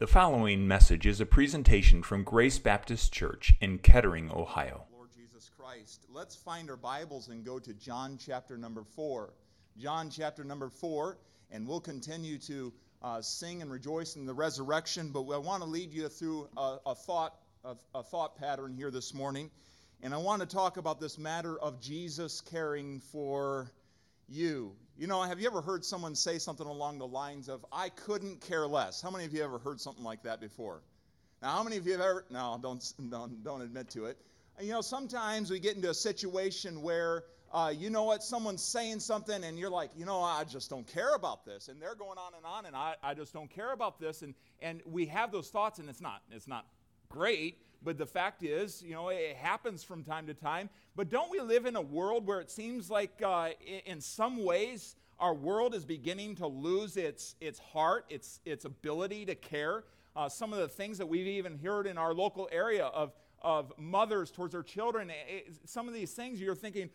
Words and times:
The 0.00 0.06
following 0.06 0.66
message 0.66 1.04
is 1.04 1.20
a 1.20 1.26
presentation 1.26 2.02
from 2.02 2.24
Grace 2.24 2.58
Baptist 2.58 3.12
Church 3.12 3.52
in 3.60 3.76
Kettering, 3.76 4.30
Ohio. 4.32 4.86
Lord 4.90 5.10
Jesus 5.14 5.50
Christ. 5.54 6.06
Let's 6.10 6.34
find 6.34 6.70
our 6.70 6.78
Bibles 6.78 7.28
and 7.28 7.44
go 7.44 7.58
to 7.58 7.74
John 7.74 8.16
chapter 8.18 8.56
number 8.56 8.82
4. 8.82 9.34
John 9.76 10.08
chapter 10.08 10.42
number 10.42 10.70
4, 10.70 11.18
and 11.50 11.68
we'll 11.68 11.82
continue 11.82 12.38
to 12.38 12.72
uh, 13.02 13.20
sing 13.20 13.60
and 13.60 13.70
rejoice 13.70 14.16
in 14.16 14.24
the 14.24 14.32
resurrection, 14.32 15.10
but 15.10 15.28
I 15.28 15.36
want 15.36 15.62
to 15.62 15.68
lead 15.68 15.92
you 15.92 16.08
through 16.08 16.48
a, 16.56 16.78
a 16.86 16.94
thought 16.94 17.34
a, 17.62 17.76
a 17.94 18.02
thought 18.02 18.38
pattern 18.38 18.72
here 18.72 18.90
this 18.90 19.12
morning. 19.12 19.50
And 20.02 20.14
I 20.14 20.16
want 20.16 20.40
to 20.40 20.48
talk 20.48 20.78
about 20.78 20.98
this 20.98 21.18
matter 21.18 21.60
of 21.60 21.78
Jesus 21.78 22.40
caring 22.40 23.00
for 23.00 23.70
you. 24.30 24.74
You 25.00 25.06
know, 25.06 25.22
have 25.22 25.40
you 25.40 25.46
ever 25.46 25.62
heard 25.62 25.82
someone 25.82 26.14
say 26.14 26.38
something 26.38 26.66
along 26.66 26.98
the 26.98 27.06
lines 27.06 27.48
of, 27.48 27.64
I 27.72 27.88
couldn't 27.88 28.42
care 28.42 28.66
less? 28.66 29.00
How 29.00 29.10
many 29.10 29.24
of 29.24 29.32
you 29.32 29.42
ever 29.42 29.58
heard 29.58 29.80
something 29.80 30.04
like 30.04 30.24
that 30.24 30.42
before? 30.42 30.82
Now, 31.40 31.52
how 31.52 31.62
many 31.62 31.78
of 31.78 31.86
you 31.86 31.92
have 31.92 32.02
ever, 32.02 32.26
no, 32.28 32.58
don't, 32.60 32.84
don't, 33.08 33.42
don't 33.42 33.62
admit 33.62 33.88
to 33.92 34.04
it. 34.04 34.18
You 34.60 34.72
know, 34.72 34.82
sometimes 34.82 35.50
we 35.50 35.58
get 35.58 35.74
into 35.74 35.88
a 35.88 35.94
situation 35.94 36.82
where, 36.82 37.24
uh, 37.50 37.72
you 37.74 37.88
know 37.88 38.04
what, 38.04 38.22
someone's 38.22 38.62
saying 38.62 39.00
something 39.00 39.42
and 39.42 39.58
you're 39.58 39.70
like, 39.70 39.88
you 39.96 40.04
know, 40.04 40.20
I 40.20 40.44
just 40.44 40.68
don't 40.68 40.86
care 40.86 41.14
about 41.14 41.46
this. 41.46 41.68
And 41.68 41.80
they're 41.80 41.94
going 41.94 42.18
on 42.18 42.34
and 42.36 42.44
on 42.44 42.66
and 42.66 42.76
I, 42.76 42.96
I 43.02 43.14
just 43.14 43.32
don't 43.32 43.48
care 43.48 43.72
about 43.72 44.00
this. 44.00 44.20
And, 44.20 44.34
and 44.60 44.82
we 44.84 45.06
have 45.06 45.32
those 45.32 45.48
thoughts 45.48 45.78
and 45.78 45.88
it's 45.88 46.02
not, 46.02 46.20
it's 46.30 46.46
not 46.46 46.66
great 47.08 47.56
but 47.82 47.96
the 47.96 48.06
fact 48.06 48.42
is, 48.42 48.82
you 48.82 48.92
know, 48.92 49.08
it 49.08 49.36
happens 49.36 49.82
from 49.82 50.04
time 50.04 50.26
to 50.26 50.34
time. 50.34 50.68
But 50.96 51.08
don't 51.08 51.30
we 51.30 51.40
live 51.40 51.66
in 51.66 51.76
a 51.76 51.80
world 51.80 52.26
where 52.26 52.40
it 52.40 52.50
seems 52.50 52.90
like, 52.90 53.22
uh, 53.24 53.50
in 53.86 54.00
some 54.00 54.44
ways, 54.44 54.96
our 55.18 55.34
world 55.34 55.74
is 55.74 55.84
beginning 55.84 56.36
to 56.36 56.46
lose 56.46 56.96
its, 56.96 57.36
its 57.40 57.58
heart, 57.58 58.04
its, 58.10 58.40
its 58.44 58.64
ability 58.64 59.26
to 59.26 59.34
care? 59.34 59.84
Uh, 60.14 60.28
some 60.28 60.52
of 60.52 60.58
the 60.58 60.68
things 60.68 60.98
that 60.98 61.06
we've 61.06 61.26
even 61.26 61.58
heard 61.58 61.86
in 61.86 61.96
our 61.96 62.12
local 62.12 62.48
area 62.52 62.86
of, 62.86 63.12
of 63.40 63.72
mothers 63.78 64.30
towards 64.30 64.52
their 64.52 64.62
children, 64.62 65.10
it, 65.10 65.56
some 65.64 65.88
of 65.88 65.94
these 65.94 66.12
things 66.12 66.40
you're 66.40 66.54
thinking, 66.54 66.90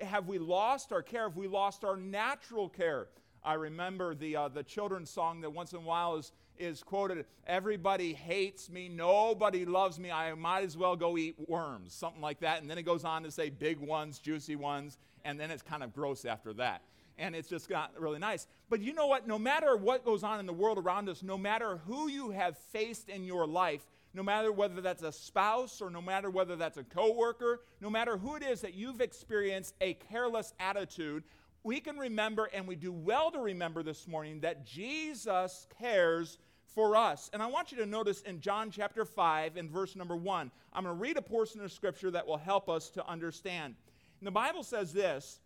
have 0.00 0.26
we 0.26 0.38
lost 0.38 0.92
our 0.92 1.02
care? 1.02 1.24
Have 1.24 1.36
we 1.36 1.48
lost 1.48 1.84
our 1.84 1.96
natural 1.96 2.68
care? 2.68 3.08
I 3.42 3.54
remember 3.54 4.14
the, 4.14 4.36
uh, 4.36 4.48
the 4.48 4.62
children's 4.62 5.10
song 5.10 5.40
that 5.40 5.50
once 5.50 5.72
in 5.72 5.78
a 5.78 5.82
while 5.82 6.16
is, 6.16 6.32
is 6.60 6.82
quoted 6.82 7.24
Everybody 7.46 8.12
hates 8.12 8.70
me, 8.70 8.88
nobody 8.88 9.64
loves 9.64 9.98
me, 9.98 10.10
I 10.10 10.34
might 10.34 10.64
as 10.64 10.76
well 10.76 10.94
go 10.94 11.16
eat 11.16 11.34
worms, 11.48 11.92
something 11.92 12.20
like 12.20 12.40
that. 12.40 12.60
And 12.60 12.70
then 12.70 12.78
it 12.78 12.82
goes 12.82 13.04
on 13.04 13.22
to 13.24 13.30
say 13.30 13.50
big 13.50 13.80
ones, 13.80 14.18
juicy 14.18 14.56
ones, 14.56 14.98
and 15.24 15.40
then 15.40 15.50
it's 15.50 15.62
kind 15.62 15.82
of 15.82 15.92
gross 15.92 16.24
after 16.24 16.52
that. 16.54 16.82
And 17.18 17.34
it's 17.34 17.48
just 17.48 17.68
got 17.68 17.98
really 17.98 18.18
nice. 18.18 18.46
But 18.68 18.80
you 18.80 18.94
know 18.94 19.06
what? 19.06 19.26
No 19.26 19.38
matter 19.38 19.76
what 19.76 20.04
goes 20.04 20.22
on 20.22 20.40
in 20.40 20.46
the 20.46 20.52
world 20.52 20.78
around 20.78 21.08
us, 21.08 21.22
no 21.22 21.36
matter 21.36 21.80
who 21.86 22.08
you 22.08 22.30
have 22.30 22.56
faced 22.56 23.08
in 23.08 23.24
your 23.24 23.46
life, 23.46 23.82
no 24.14 24.22
matter 24.22 24.50
whether 24.50 24.80
that's 24.80 25.02
a 25.02 25.12
spouse 25.12 25.80
or 25.80 25.90
no 25.90 26.00
matter 26.00 26.30
whether 26.30 26.56
that's 26.56 26.78
a 26.78 26.84
coworker, 26.84 27.60
no 27.80 27.90
matter 27.90 28.16
who 28.16 28.36
it 28.36 28.42
is 28.42 28.60
that 28.62 28.74
you've 28.74 29.00
experienced 29.00 29.74
a 29.80 29.94
careless 29.94 30.52
attitude, 30.58 31.24
we 31.62 31.80
can 31.80 31.98
remember, 31.98 32.48
and 32.52 32.66
we 32.66 32.74
do 32.74 32.92
well 32.92 33.30
to 33.30 33.38
remember 33.38 33.82
this 33.82 34.08
morning, 34.08 34.40
that 34.40 34.64
Jesus 34.64 35.66
cares 35.78 36.38
for 36.74 36.96
us. 36.96 37.30
And 37.32 37.42
I 37.42 37.46
want 37.46 37.72
you 37.72 37.78
to 37.78 37.86
notice 37.86 38.20
in 38.22 38.40
John 38.40 38.70
chapter 38.70 39.04
5 39.04 39.56
and 39.56 39.70
verse 39.70 39.96
number 39.96 40.16
1, 40.16 40.50
I'm 40.72 40.84
going 40.84 40.96
to 40.96 41.00
read 41.00 41.16
a 41.16 41.22
portion 41.22 41.60
of 41.60 41.72
scripture 41.72 42.10
that 42.10 42.26
will 42.26 42.36
help 42.36 42.68
us 42.68 42.90
to 42.90 43.06
understand. 43.06 43.74
And 44.20 44.26
the 44.26 44.32
Bible 44.32 44.62
says 44.62 44.92
this 44.92 45.40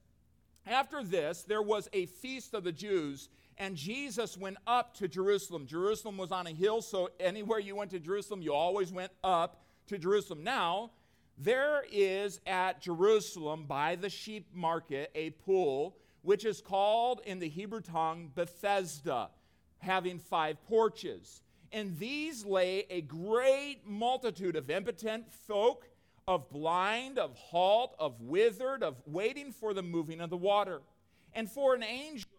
After 0.66 1.02
this, 1.02 1.42
there 1.42 1.62
was 1.62 1.88
a 1.92 2.06
feast 2.06 2.54
of 2.54 2.64
the 2.64 2.72
Jews, 2.72 3.28
and 3.58 3.76
Jesus 3.76 4.36
went 4.36 4.58
up 4.66 4.94
to 4.96 5.08
Jerusalem. 5.08 5.66
Jerusalem 5.66 6.16
was 6.16 6.32
on 6.32 6.46
a 6.46 6.52
hill, 6.52 6.82
so 6.82 7.10
anywhere 7.20 7.58
you 7.58 7.76
went 7.76 7.90
to 7.92 8.00
Jerusalem, 8.00 8.42
you 8.42 8.52
always 8.52 8.92
went 8.92 9.12
up 9.22 9.62
to 9.86 9.98
Jerusalem. 9.98 10.42
Now, 10.42 10.90
there 11.36 11.84
is 11.90 12.40
at 12.46 12.80
Jerusalem 12.80 13.64
by 13.66 13.96
the 13.96 14.08
sheep 14.08 14.48
market 14.54 15.10
a 15.14 15.30
pool 15.30 15.96
which 16.22 16.44
is 16.46 16.60
called 16.60 17.20
in 17.26 17.38
the 17.38 17.48
Hebrew 17.48 17.82
tongue 17.82 18.30
Bethesda, 18.34 19.28
having 19.84 20.18
five 20.18 20.56
porches. 20.66 21.42
And 21.72 21.96
these 21.98 22.44
lay 22.44 22.86
a 22.90 23.00
great 23.02 23.86
multitude 23.86 24.56
of 24.56 24.70
impotent 24.70 25.32
folk, 25.46 25.88
of 26.26 26.50
blind, 26.50 27.18
of 27.18 27.36
halt, 27.36 27.94
of 27.98 28.20
withered, 28.20 28.82
of 28.82 28.96
waiting 29.06 29.52
for 29.52 29.74
the 29.74 29.82
moving 29.82 30.20
of 30.20 30.30
the 30.30 30.36
water. 30.36 30.80
And 31.34 31.50
for 31.50 31.74
an 31.74 31.82
angel 31.82 32.30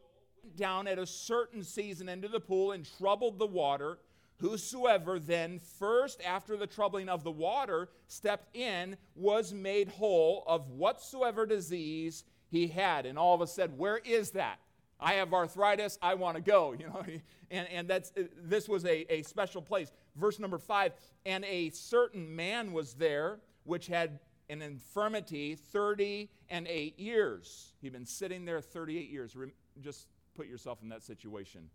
went 0.43 0.57
down 0.57 0.87
at 0.87 0.97
a 0.97 1.05
certain 1.05 1.63
season 1.63 2.09
into 2.09 2.27
the 2.27 2.39
pool 2.39 2.71
and 2.71 2.87
troubled 2.97 3.37
the 3.37 3.45
water. 3.45 3.99
Whosoever 4.37 5.19
then 5.19 5.59
first, 5.59 6.21
after 6.25 6.57
the 6.57 6.67
troubling 6.67 7.09
of 7.09 7.23
the 7.23 7.31
water, 7.31 7.89
stepped 8.07 8.55
in, 8.55 8.97
was 9.15 9.53
made 9.53 9.87
whole 9.89 10.43
of 10.47 10.69
whatsoever 10.69 11.45
disease 11.45 12.23
he 12.49 12.67
had. 12.67 13.05
And 13.05 13.17
all 13.17 13.35
of 13.35 13.41
us 13.41 13.53
said, 13.53 13.77
Where 13.77 13.97
is 13.97 14.31
that? 14.31 14.59
I 14.99 15.13
have 15.13 15.33
arthritis. 15.33 15.97
I 16.01 16.13
want 16.15 16.35
to 16.37 16.41
go. 16.41 16.75
You 16.79 16.87
know, 16.87 17.03
and, 17.51 17.67
and 17.69 17.87
that's 17.87 18.11
this 18.43 18.67
was 18.67 18.85
a, 18.85 19.11
a 19.13 19.21
special 19.23 19.61
place. 19.61 19.91
Verse 20.15 20.39
number 20.39 20.57
five, 20.57 20.93
and 21.25 21.45
a 21.45 21.69
certain 21.71 22.35
man 22.35 22.73
was 22.73 22.93
there 22.93 23.39
which 23.63 23.87
had 23.87 24.19
an 24.49 24.61
infirmity 24.61 25.55
30 25.55 26.29
and 26.49 26.67
8 26.67 26.99
years. 26.99 27.73
He'd 27.81 27.93
been 27.93 28.05
sitting 28.05 28.45
there 28.45 28.61
38 28.61 29.09
years. 29.09 29.35
Just 29.81 30.07
put 30.35 30.47
yourself 30.47 30.79
in 30.83 30.89
that 30.89 31.03
situation. 31.03 31.69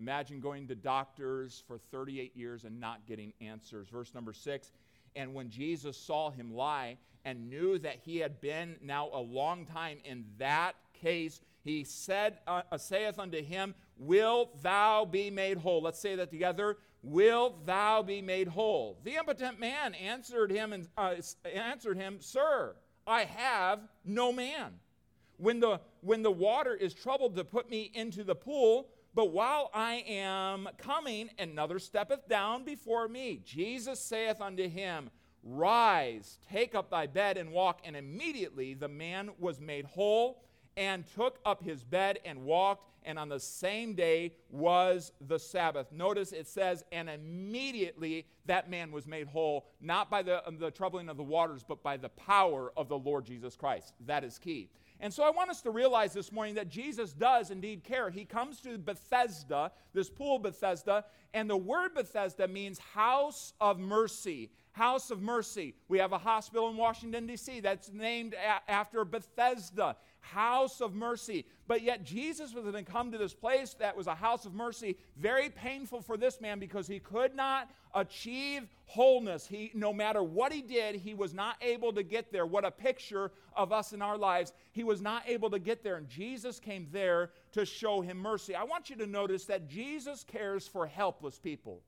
Imagine 0.00 0.40
going 0.40 0.66
to 0.68 0.74
doctors 0.74 1.62
for 1.66 1.78
38 1.78 2.36
years 2.36 2.64
and 2.64 2.80
not 2.80 3.06
getting 3.06 3.32
answers. 3.40 3.88
Verse 3.88 4.14
number 4.14 4.32
6 4.32 4.72
And 5.14 5.34
when 5.34 5.50
Jesus 5.50 5.96
saw 5.96 6.30
him 6.30 6.54
lie 6.54 6.96
and 7.24 7.48
knew 7.48 7.78
that 7.78 7.98
he 8.04 8.18
had 8.18 8.40
been 8.40 8.76
now 8.82 9.08
a 9.12 9.20
long 9.20 9.66
time 9.66 9.98
in 10.04 10.24
that 10.38 10.74
case, 10.94 11.40
he 11.62 11.84
said, 11.84 12.38
uh, 12.46 12.62
uh, 12.70 12.78
saith 12.78 13.18
unto 13.18 13.42
him, 13.42 13.74
Wilt 13.96 14.62
thou 14.62 15.04
be 15.04 15.30
made 15.30 15.58
whole? 15.58 15.82
Let's 15.82 15.98
say 15.98 16.14
that 16.16 16.30
together. 16.30 16.76
Wilt 17.02 17.66
thou 17.66 18.02
be 18.02 18.22
made 18.22 18.48
whole? 18.48 18.98
The 19.04 19.16
impotent 19.16 19.58
man 19.60 19.94
answered 19.94 20.50
him 20.50 20.72
and 20.72 20.88
uh, 20.96 21.14
answered 21.44 21.96
him, 21.96 22.18
Sir, 22.20 22.76
I 23.06 23.24
have 23.24 23.80
no 24.04 24.32
man. 24.32 24.74
When 25.36 25.60
the 25.60 25.80
when 26.00 26.22
the 26.22 26.30
water 26.30 26.74
is 26.74 26.94
troubled 26.94 27.34
to 27.36 27.44
put 27.44 27.68
me 27.68 27.90
into 27.94 28.24
the 28.24 28.34
pool, 28.34 28.88
but 29.14 29.32
while 29.32 29.70
I 29.72 30.04
am 30.06 30.68
coming, 30.76 31.30
another 31.38 31.78
steppeth 31.78 32.28
down 32.28 32.64
before 32.64 33.08
me. 33.08 33.40
Jesus 33.44 34.00
saith 34.00 34.40
unto 34.40 34.68
him, 34.68 35.10
Rise, 35.42 36.38
take 36.50 36.74
up 36.74 36.90
thy 36.90 37.06
bed 37.06 37.36
and 37.36 37.52
walk. 37.52 37.80
And 37.84 37.96
immediately 37.96 38.74
the 38.74 38.88
man 38.88 39.30
was 39.38 39.60
made 39.60 39.84
whole 39.84 40.43
and 40.76 41.04
took 41.14 41.38
up 41.44 41.62
his 41.62 41.82
bed 41.84 42.18
and 42.24 42.44
walked. 42.44 42.90
And 43.06 43.18
on 43.18 43.28
the 43.28 43.40
same 43.40 43.94
day 43.94 44.32
was 44.50 45.12
the 45.20 45.38
Sabbath. 45.38 45.92
Notice 45.92 46.32
it 46.32 46.48
says, 46.48 46.84
and 46.90 47.10
immediately 47.10 48.26
that 48.46 48.70
man 48.70 48.92
was 48.92 49.06
made 49.06 49.26
whole, 49.26 49.66
not 49.80 50.10
by 50.10 50.22
the, 50.22 50.42
the 50.58 50.70
troubling 50.70 51.10
of 51.10 51.18
the 51.18 51.22
waters, 51.22 51.62
but 51.66 51.82
by 51.82 51.98
the 51.98 52.08
power 52.08 52.72
of 52.76 52.88
the 52.88 52.96
Lord 52.98 53.26
Jesus 53.26 53.56
Christ. 53.56 53.92
That 54.06 54.24
is 54.24 54.38
key. 54.38 54.70
And 55.00 55.12
so 55.12 55.22
I 55.22 55.30
want 55.30 55.50
us 55.50 55.60
to 55.62 55.70
realize 55.70 56.14
this 56.14 56.32
morning 56.32 56.54
that 56.54 56.70
Jesus 56.70 57.12
does 57.12 57.50
indeed 57.50 57.84
care. 57.84 58.08
He 58.08 58.24
comes 58.24 58.60
to 58.60 58.78
Bethesda, 58.78 59.70
this 59.92 60.08
pool 60.08 60.38
Bethesda, 60.38 61.04
and 61.34 61.50
the 61.50 61.56
word 61.56 61.94
Bethesda 61.94 62.48
means 62.48 62.78
house 62.78 63.52
of 63.60 63.78
mercy. 63.78 64.50
House 64.74 65.12
of 65.12 65.22
Mercy. 65.22 65.74
We 65.86 65.98
have 65.98 66.12
a 66.12 66.18
hospital 66.18 66.68
in 66.68 66.76
Washington, 66.76 67.28
D.C. 67.28 67.60
that's 67.60 67.92
named 67.92 68.34
a- 68.34 68.68
after 68.68 69.04
Bethesda, 69.04 69.96
House 70.32 70.80
of 70.80 70.94
Mercy. 70.94 71.46
But 71.66 71.82
yet, 71.82 72.04
Jesus 72.04 72.52
was 72.52 72.64
going 72.64 72.84
to 72.84 72.90
come 72.90 73.10
to 73.12 73.18
this 73.18 73.32
place 73.32 73.74
that 73.74 73.96
was 73.96 74.06
a 74.06 74.14
house 74.14 74.44
of 74.44 74.54
mercy, 74.54 74.96
very 75.16 75.48
painful 75.48 76.02
for 76.02 76.16
this 76.16 76.40
man 76.40 76.58
because 76.58 76.86
he 76.86 76.98
could 76.98 77.34
not 77.34 77.70
achieve 77.94 78.68
wholeness. 78.86 79.46
He, 79.46 79.70
no 79.74 79.92
matter 79.92 80.22
what 80.22 80.52
he 80.52 80.60
did, 80.60 80.96
he 80.96 81.14
was 81.14 81.32
not 81.32 81.56
able 81.62 81.92
to 81.94 82.02
get 82.02 82.32
there. 82.32 82.44
What 82.44 82.64
a 82.64 82.70
picture 82.70 83.32
of 83.56 83.72
us 83.72 83.92
in 83.92 84.02
our 84.02 84.18
lives. 84.18 84.52
He 84.72 84.84
was 84.84 85.00
not 85.00 85.22
able 85.26 85.48
to 85.50 85.58
get 85.58 85.82
there, 85.82 85.96
and 85.96 86.08
Jesus 86.08 86.58
came 86.58 86.86
there 86.92 87.30
to 87.52 87.64
show 87.64 88.02
him 88.02 88.18
mercy. 88.18 88.54
I 88.54 88.64
want 88.64 88.90
you 88.90 88.96
to 88.96 89.06
notice 89.06 89.46
that 89.46 89.68
Jesus 89.68 90.22
cares 90.24 90.68
for 90.68 90.86
helpless 90.86 91.38
people. 91.38 91.80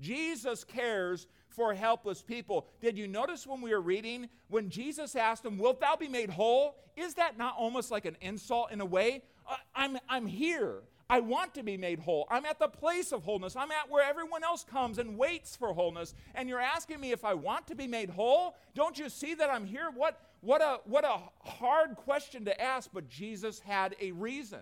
Jesus 0.00 0.64
cares 0.64 1.26
for 1.50 1.74
helpless 1.74 2.22
people. 2.22 2.66
Did 2.80 2.96
you 2.96 3.06
notice 3.06 3.46
when 3.46 3.60
we 3.60 3.70
were 3.70 3.80
reading, 3.80 4.28
when 4.48 4.70
Jesus 4.70 5.16
asked 5.16 5.44
him, 5.44 5.58
Wilt 5.58 5.80
thou 5.80 5.96
be 5.96 6.08
made 6.08 6.30
whole? 6.30 6.76
Is 6.96 7.14
that 7.14 7.38
not 7.38 7.56
almost 7.58 7.90
like 7.90 8.04
an 8.04 8.16
insult 8.20 8.72
in 8.72 8.80
a 8.80 8.86
way? 8.86 9.22
Uh, 9.48 9.56
I'm, 9.74 9.98
I'm 10.08 10.26
here. 10.26 10.82
I 11.10 11.18
want 11.18 11.54
to 11.54 11.64
be 11.64 11.76
made 11.76 11.98
whole. 11.98 12.28
I'm 12.30 12.44
at 12.44 12.60
the 12.60 12.68
place 12.68 13.10
of 13.10 13.24
wholeness. 13.24 13.56
I'm 13.56 13.72
at 13.72 13.90
where 13.90 14.08
everyone 14.08 14.44
else 14.44 14.62
comes 14.62 14.98
and 14.98 15.18
waits 15.18 15.56
for 15.56 15.74
wholeness. 15.74 16.14
And 16.36 16.48
you're 16.48 16.60
asking 16.60 17.00
me 17.00 17.10
if 17.10 17.24
I 17.24 17.34
want 17.34 17.66
to 17.66 17.74
be 17.74 17.88
made 17.88 18.10
whole? 18.10 18.54
Don't 18.76 18.96
you 18.96 19.08
see 19.08 19.34
that 19.34 19.50
I'm 19.50 19.66
here? 19.66 19.90
What, 19.92 20.20
what, 20.40 20.62
a, 20.62 20.78
what 20.84 21.04
a 21.04 21.18
hard 21.40 21.96
question 21.96 22.44
to 22.44 22.60
ask, 22.62 22.90
but 22.94 23.08
Jesus 23.08 23.58
had 23.58 23.96
a 24.00 24.12
reason. 24.12 24.60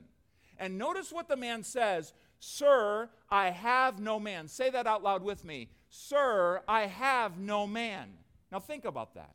And 0.58 0.78
notice 0.78 1.12
what 1.12 1.28
the 1.28 1.36
man 1.36 1.62
says 1.62 2.14
Sir, 2.40 3.10
I 3.30 3.50
have 3.50 3.98
no 3.98 4.18
man. 4.18 4.48
Say 4.48 4.70
that 4.70 4.86
out 4.86 5.02
loud 5.02 5.22
with 5.22 5.44
me. 5.44 5.68
Sir, 5.90 6.62
I 6.68 6.82
have 6.86 7.38
no 7.38 7.66
man. 7.66 8.10
Now 8.52 8.60
think 8.60 8.84
about 8.84 9.14
that. 9.14 9.34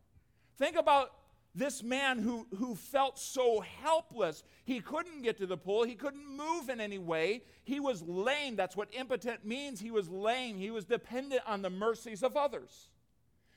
Think 0.57 0.75
about 0.75 1.11
this 1.55 1.83
man 1.83 2.19
who, 2.19 2.47
who 2.57 2.75
felt 2.75 3.19
so 3.19 3.63
helpless. 3.81 4.43
He 4.65 4.79
couldn't 4.79 5.21
get 5.21 5.37
to 5.37 5.45
the 5.45 5.57
pool. 5.57 5.83
He 5.83 5.95
couldn't 5.95 6.27
move 6.27 6.69
in 6.69 6.81
any 6.81 6.97
way. 6.97 7.43
He 7.63 7.79
was 7.79 8.01
lame. 8.01 8.55
That's 8.55 8.75
what 8.75 8.89
impotent 8.91 9.45
means. 9.45 9.79
He 9.79 9.91
was 9.91 10.09
lame. 10.09 10.57
He 10.57 10.71
was 10.71 10.85
dependent 10.85 11.41
on 11.45 11.61
the 11.61 11.69
mercies 11.69 12.23
of 12.23 12.35
others. 12.35 12.89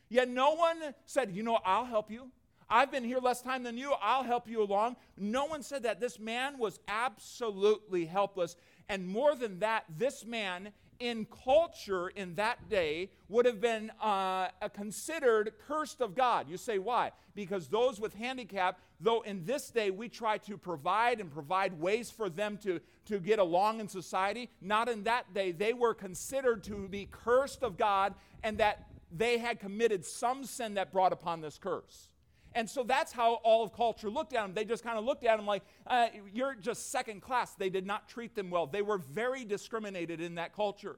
Yet 0.08 0.28
no 0.28 0.54
one 0.54 0.94
said, 1.06 1.34
You 1.34 1.42
know, 1.42 1.58
I'll 1.64 1.86
help 1.86 2.10
you. 2.10 2.30
I've 2.68 2.90
been 2.90 3.04
here 3.04 3.18
less 3.18 3.42
time 3.42 3.62
than 3.62 3.78
you. 3.78 3.94
I'll 4.00 4.24
help 4.24 4.48
you 4.48 4.62
along. 4.62 4.96
No 5.16 5.46
one 5.46 5.62
said 5.62 5.84
that. 5.84 6.00
This 6.00 6.18
man 6.18 6.58
was 6.58 6.80
absolutely 6.88 8.06
helpless. 8.06 8.56
And 8.88 9.06
more 9.06 9.34
than 9.36 9.60
that, 9.60 9.84
this 9.96 10.24
man 10.24 10.72
in 10.98 11.26
culture 11.44 12.08
in 12.08 12.34
that 12.36 12.68
day 12.68 13.10
would 13.28 13.46
have 13.46 13.60
been 13.60 13.90
uh, 14.00 14.48
considered 14.74 15.52
cursed 15.66 16.00
of 16.00 16.14
God. 16.14 16.48
You 16.48 16.56
say, 16.56 16.78
why? 16.78 17.12
Because 17.34 17.68
those 17.68 18.00
with 18.00 18.14
handicap, 18.14 18.78
though 19.00 19.20
in 19.22 19.44
this 19.44 19.70
day 19.70 19.90
we 19.90 20.08
try 20.08 20.38
to 20.38 20.56
provide 20.56 21.20
and 21.20 21.30
provide 21.30 21.78
ways 21.80 22.10
for 22.10 22.28
them 22.28 22.58
to, 22.62 22.80
to 23.06 23.18
get 23.18 23.38
along 23.38 23.80
in 23.80 23.88
society, 23.88 24.50
not 24.60 24.88
in 24.88 25.04
that 25.04 25.32
day. 25.34 25.52
They 25.52 25.72
were 25.72 25.94
considered 25.94 26.64
to 26.64 26.88
be 26.88 27.08
cursed 27.10 27.62
of 27.62 27.76
God 27.76 28.14
and 28.42 28.58
that 28.58 28.86
they 29.10 29.38
had 29.38 29.60
committed 29.60 30.04
some 30.04 30.44
sin 30.44 30.74
that 30.74 30.92
brought 30.92 31.12
upon 31.12 31.40
this 31.40 31.58
curse. 31.58 32.08
And 32.56 32.70
so 32.70 32.82
that's 32.82 33.12
how 33.12 33.34
all 33.44 33.62
of 33.62 33.74
culture 33.74 34.08
looked 34.08 34.32
at 34.32 34.40
them. 34.40 34.54
They 34.54 34.64
just 34.64 34.82
kind 34.82 34.96
of 34.96 35.04
looked 35.04 35.24
at 35.24 35.36
them 35.36 35.44
like, 35.44 35.62
uh, 35.86 36.06
you're 36.32 36.54
just 36.54 36.90
second 36.90 37.20
class. 37.20 37.54
They 37.54 37.68
did 37.68 37.86
not 37.86 38.08
treat 38.08 38.34
them 38.34 38.48
well. 38.48 38.66
They 38.66 38.80
were 38.80 38.96
very 38.96 39.44
discriminated 39.44 40.22
in 40.22 40.36
that 40.36 40.54
culture. 40.54 40.96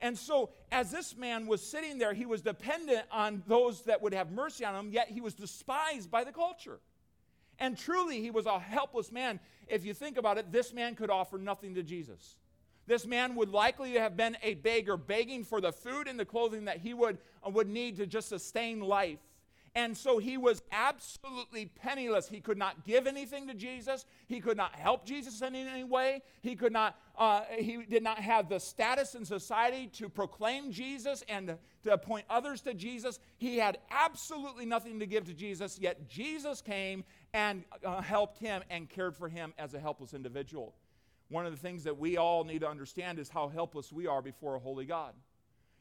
And 0.00 0.18
so, 0.18 0.50
as 0.72 0.90
this 0.90 1.16
man 1.16 1.46
was 1.46 1.62
sitting 1.62 1.98
there, 1.98 2.12
he 2.12 2.26
was 2.26 2.42
dependent 2.42 3.04
on 3.12 3.44
those 3.46 3.82
that 3.82 4.02
would 4.02 4.12
have 4.12 4.32
mercy 4.32 4.64
on 4.64 4.74
him, 4.74 4.90
yet 4.90 5.08
he 5.08 5.20
was 5.20 5.34
despised 5.34 6.10
by 6.10 6.24
the 6.24 6.32
culture. 6.32 6.80
And 7.60 7.78
truly, 7.78 8.20
he 8.20 8.32
was 8.32 8.46
a 8.46 8.58
helpless 8.58 9.12
man. 9.12 9.38
If 9.68 9.84
you 9.84 9.94
think 9.94 10.16
about 10.16 10.38
it, 10.38 10.50
this 10.50 10.74
man 10.74 10.96
could 10.96 11.10
offer 11.10 11.38
nothing 11.38 11.76
to 11.76 11.84
Jesus. 11.84 12.34
This 12.88 13.06
man 13.06 13.36
would 13.36 13.50
likely 13.50 13.92
have 13.92 14.16
been 14.16 14.36
a 14.42 14.54
beggar, 14.54 14.96
begging 14.96 15.44
for 15.44 15.60
the 15.60 15.70
food 15.70 16.08
and 16.08 16.18
the 16.18 16.24
clothing 16.24 16.64
that 16.64 16.78
he 16.78 16.94
would, 16.94 17.18
uh, 17.46 17.50
would 17.50 17.68
need 17.68 17.96
to 17.98 18.06
just 18.06 18.28
sustain 18.28 18.80
life. 18.80 19.20
And 19.76 19.96
so 19.96 20.18
he 20.18 20.36
was 20.36 20.62
absolutely 20.72 21.66
penniless. 21.66 22.28
He 22.28 22.40
could 22.40 22.58
not 22.58 22.84
give 22.84 23.06
anything 23.06 23.46
to 23.46 23.54
Jesus. 23.54 24.04
He 24.26 24.40
could 24.40 24.56
not 24.56 24.74
help 24.74 25.04
Jesus 25.04 25.42
in 25.42 25.54
any 25.54 25.84
way. 25.84 26.22
He 26.42 26.56
could 26.56 26.72
not. 26.72 26.98
Uh, 27.16 27.42
he 27.56 27.84
did 27.88 28.02
not 28.02 28.18
have 28.18 28.48
the 28.48 28.58
status 28.58 29.14
in 29.14 29.24
society 29.24 29.86
to 29.88 30.08
proclaim 30.08 30.72
Jesus 30.72 31.22
and 31.28 31.56
to 31.84 31.98
point 31.98 32.24
others 32.28 32.62
to 32.62 32.74
Jesus. 32.74 33.20
He 33.38 33.58
had 33.58 33.78
absolutely 33.90 34.66
nothing 34.66 34.98
to 34.98 35.06
give 35.06 35.26
to 35.26 35.34
Jesus. 35.34 35.78
Yet 35.78 36.08
Jesus 36.08 36.60
came 36.60 37.04
and 37.32 37.62
uh, 37.84 38.00
helped 38.00 38.38
him 38.38 38.62
and 38.70 38.88
cared 38.88 39.14
for 39.14 39.28
him 39.28 39.52
as 39.56 39.74
a 39.74 39.78
helpless 39.78 40.14
individual. 40.14 40.74
One 41.28 41.46
of 41.46 41.52
the 41.52 41.58
things 41.58 41.84
that 41.84 41.96
we 41.96 42.16
all 42.16 42.42
need 42.42 42.60
to 42.60 42.68
understand 42.68 43.20
is 43.20 43.28
how 43.28 43.48
helpless 43.48 43.92
we 43.92 44.08
are 44.08 44.20
before 44.20 44.56
a 44.56 44.58
holy 44.58 44.84
God. 44.84 45.14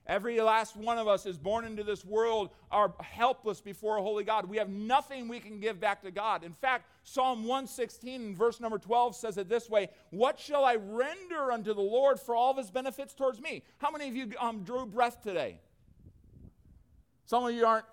Every 0.09 0.41
last 0.41 0.75
one 0.75 0.97
of 0.97 1.07
us 1.07 1.27
is 1.27 1.37
born 1.37 1.65
into 1.65 1.83
this 1.83 2.03
world 2.03 2.49
are 2.71 2.91
helpless 2.99 3.61
before 3.61 3.97
a 3.97 4.01
holy 4.01 4.23
God. 4.23 4.49
We 4.49 4.57
have 4.57 4.67
nothing 4.67 5.27
we 5.27 5.39
can 5.39 5.59
give 5.59 5.79
back 5.79 6.01
to 6.01 6.09
God. 6.09 6.43
In 6.43 6.51
fact, 6.51 6.89
Psalm 7.03 7.43
116 7.43 8.35
verse 8.35 8.59
number 8.59 8.79
12 8.79 9.15
says 9.15 9.37
it 9.37 9.47
this 9.47 9.69
way 9.69 9.89
What 10.09 10.39
shall 10.39 10.65
I 10.65 10.77
render 10.77 11.51
unto 11.51 11.75
the 11.75 11.81
Lord 11.81 12.19
for 12.19 12.35
all 12.35 12.49
of 12.49 12.57
his 12.57 12.71
benefits 12.71 13.13
towards 13.13 13.39
me? 13.39 13.61
How 13.77 13.91
many 13.91 14.07
of 14.07 14.15
you 14.15 14.31
um, 14.39 14.63
drew 14.63 14.87
breath 14.87 15.21
today? 15.21 15.59
Some 17.25 17.45
of 17.45 17.53
you 17.53 17.67
aren't, 17.67 17.85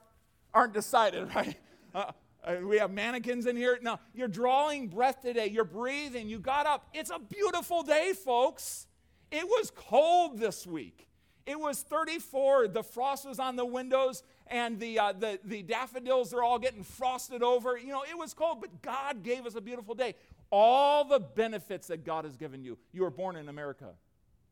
aren't 0.55 0.73
decided, 0.73 1.29
right? 1.35 1.57
Uh, 1.95 2.13
uh, 2.43 2.57
we 2.65 2.79
have 2.79 2.93
mannequins 2.93 3.45
in 3.45 3.57
here. 3.57 3.79
No, 3.83 4.01
you're 4.15 4.27
drawing 4.27 4.89
breath 4.89 5.21
today. 5.21 5.49
You're 5.49 5.65
breathing. 5.65 6.31
You 6.31 6.39
got 6.39 6.65
up. 6.65 6.89
It's 6.95 7.11
a 7.11 7.19
beautiful 7.19 7.83
day, 7.83 8.15
folks. 8.15 8.87
It 9.31 9.45
was 9.45 9.71
cold 9.77 10.39
this 10.39 10.67
week. 10.67 11.07
It 11.47 11.59
was 11.59 11.83
34. 11.83 12.69
The 12.69 12.83
frost 12.83 13.25
was 13.25 13.39
on 13.39 13.55
the 13.55 13.65
windows, 13.65 14.25
and 14.49 14.81
the, 14.81 14.99
uh, 14.99 15.13
the, 15.13 15.39
the 15.45 15.63
daffodils 15.63 16.35
are 16.35 16.43
all 16.43 16.59
getting 16.59 16.83
frosted 16.83 17.43
over. 17.43 17.79
You 17.79 17.89
know, 17.89 18.03
it 18.03 18.19
was 18.19 18.35
cold, 18.35 18.61
but 18.61 18.83
God 18.83 19.23
gave 19.23 19.47
us 19.47 19.55
a 19.55 19.61
beautiful 19.61 19.95
day. 19.95 20.17
All 20.51 21.05
the 21.05 21.21
benefits 21.21 21.87
that 21.87 22.05
God 22.05 22.25
has 22.25 22.37
given 22.37 22.65
you. 22.65 22.79
You 22.93 23.03
were 23.03 23.11
born 23.11 23.37
in 23.37 23.49
America, 23.49 23.91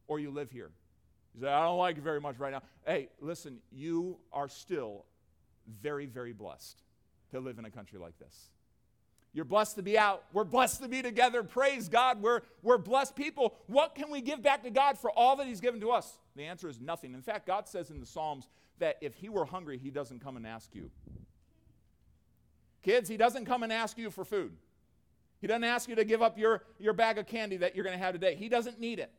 or 0.07 0.21
you 0.21 0.31
live 0.31 0.51
here. 0.51 0.71
You 1.35 1.41
say, 1.41 1.49
I 1.49 1.65
don't 1.65 1.79
like 1.79 1.99
it 1.99 2.05
very 2.05 2.21
much 2.21 2.39
right 2.39 2.53
now. 2.53 2.63
Hey, 2.87 3.09
listen, 3.21 3.59
you 3.73 4.19
are 4.33 4.49
still 4.49 5.05
very, 5.83 6.07
very 6.07 6.33
blessed 6.33 6.83
to 7.33 7.41
live 7.41 7.59
in 7.59 7.65
a 7.65 7.71
country 7.71 7.99
like 7.99 8.17
this. 8.19 8.51
You're 9.35 9.45
blessed 9.45 9.75
to 9.77 9.83
be 9.83 9.99
out. 9.99 10.23
We're 10.33 10.45
blessed 10.45 10.81
to 10.83 10.89
be 10.89 11.03
together. 11.03 11.43
Praise 11.43 11.89
God. 11.89 12.23
We're, 12.23 12.43
we're 12.63 12.79
blessed 12.79 13.17
people. 13.17 13.57
What 13.67 13.97
can 13.97 14.09
we 14.11 14.21
give 14.21 14.41
back 14.43 14.63
to 14.63 14.71
God 14.71 14.97
for 14.97 15.11
all 15.11 15.35
that 15.37 15.49
He's 15.49 15.61
given 15.61 15.81
to 15.81 15.91
us? 15.91 16.19
The 16.37 16.45
answer 16.45 16.69
is 16.69 16.81
nothing. 16.81 17.15
In 17.15 17.21
fact, 17.21 17.47
God 17.47 17.67
says 17.67 17.91
in 17.91 17.99
the 17.99 18.07
Psalms 18.07 18.47
that 18.79 18.97
if 19.01 19.15
He 19.15 19.29
were 19.29 19.45
hungry, 19.45 19.77
He 19.77 19.91
doesn't 19.91 20.23
come 20.23 20.37
and 20.37 20.47
ask 20.47 20.73
you. 20.73 20.89
Kids, 22.83 23.09
He 23.09 23.17
doesn't 23.17 23.45
come 23.45 23.65
and 23.65 23.73
ask 23.73 23.99
you 23.99 24.09
for 24.09 24.25
food. 24.25 24.53
He 25.41 25.49
doesn't 25.49 25.65
ask 25.65 25.89
you 25.89 25.97
to 25.97 26.05
give 26.05 26.23
up 26.23 26.39
your, 26.39 26.63
your 26.79 26.93
bag 26.93 27.19
of 27.19 27.27
candy 27.27 27.57
that 27.57 27.75
you're 27.75 27.85
going 27.85 27.99
to 27.99 28.03
have 28.03 28.15
today. 28.15 28.37
He 28.37 28.49
doesn't 28.49 28.79
need 28.79 29.01
it. 29.01 29.11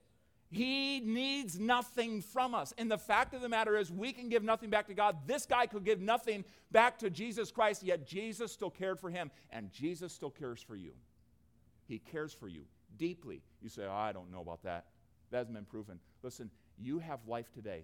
He 0.56 1.02
needs 1.02 1.60
nothing 1.60 2.22
from 2.22 2.56
us. 2.56 2.74
And 2.78 2.90
the 2.90 2.98
fact 2.98 3.34
of 3.34 3.42
the 3.42 3.50
matter 3.50 3.76
is, 3.76 3.92
we 3.92 4.14
can 4.14 4.30
give 4.30 4.42
nothing 4.42 4.70
back 4.70 4.88
to 4.88 4.94
God. 4.94 5.18
This 5.28 5.46
guy 5.46 5.66
could 5.66 5.84
give 5.84 6.00
nothing 6.00 6.46
back 6.72 6.98
to 7.00 7.10
Jesus 7.10 7.52
Christ, 7.52 7.84
yet 7.84 8.08
Jesus 8.08 8.54
still 8.54 8.70
cared 8.70 8.98
for 8.98 9.10
him, 9.10 9.32
and 9.50 9.70
Jesus 9.70 10.14
still 10.14 10.30
cares 10.30 10.62
for 10.62 10.78
you. 10.78 10.94
He 11.90 12.00
cares 12.00 12.34
for 12.34 12.48
you 12.48 12.62
deeply. 12.96 13.42
You 13.62 13.68
say, 13.68 13.84
oh, 13.84 13.94
I 13.94 14.14
don't 14.14 14.32
know 14.32 14.40
about 14.40 14.64
that. 14.64 14.86
That 15.32 15.40
hasn't 15.40 15.56
been 15.56 15.66
proven. 15.66 16.00
Listen, 16.24 16.50
you 16.78 17.00
have 17.00 17.20
life 17.28 17.52
today. 17.52 17.84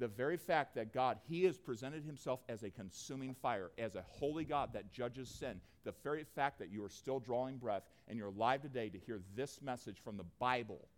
The 0.00 0.08
very 0.08 0.36
fact 0.36 0.74
that 0.74 0.92
God, 0.92 1.18
He 1.28 1.44
has 1.44 1.56
presented 1.56 2.02
Himself 2.04 2.40
as 2.48 2.64
a 2.64 2.70
consuming 2.70 3.34
fire, 3.34 3.70
as 3.78 3.94
a 3.94 4.02
holy 4.08 4.44
God 4.44 4.72
that 4.72 4.90
judges 4.90 5.28
sin, 5.28 5.60
the 5.84 5.94
very 6.02 6.24
fact 6.24 6.58
that 6.58 6.72
you 6.72 6.84
are 6.84 6.88
still 6.88 7.20
drawing 7.20 7.58
breath 7.58 7.84
and 8.08 8.18
you're 8.18 8.30
alive 8.30 8.62
today 8.62 8.88
to 8.88 8.98
hear 8.98 9.20
this 9.36 9.62
message 9.62 9.98
from 10.02 10.16
the 10.16 10.24
Bible 10.40 10.88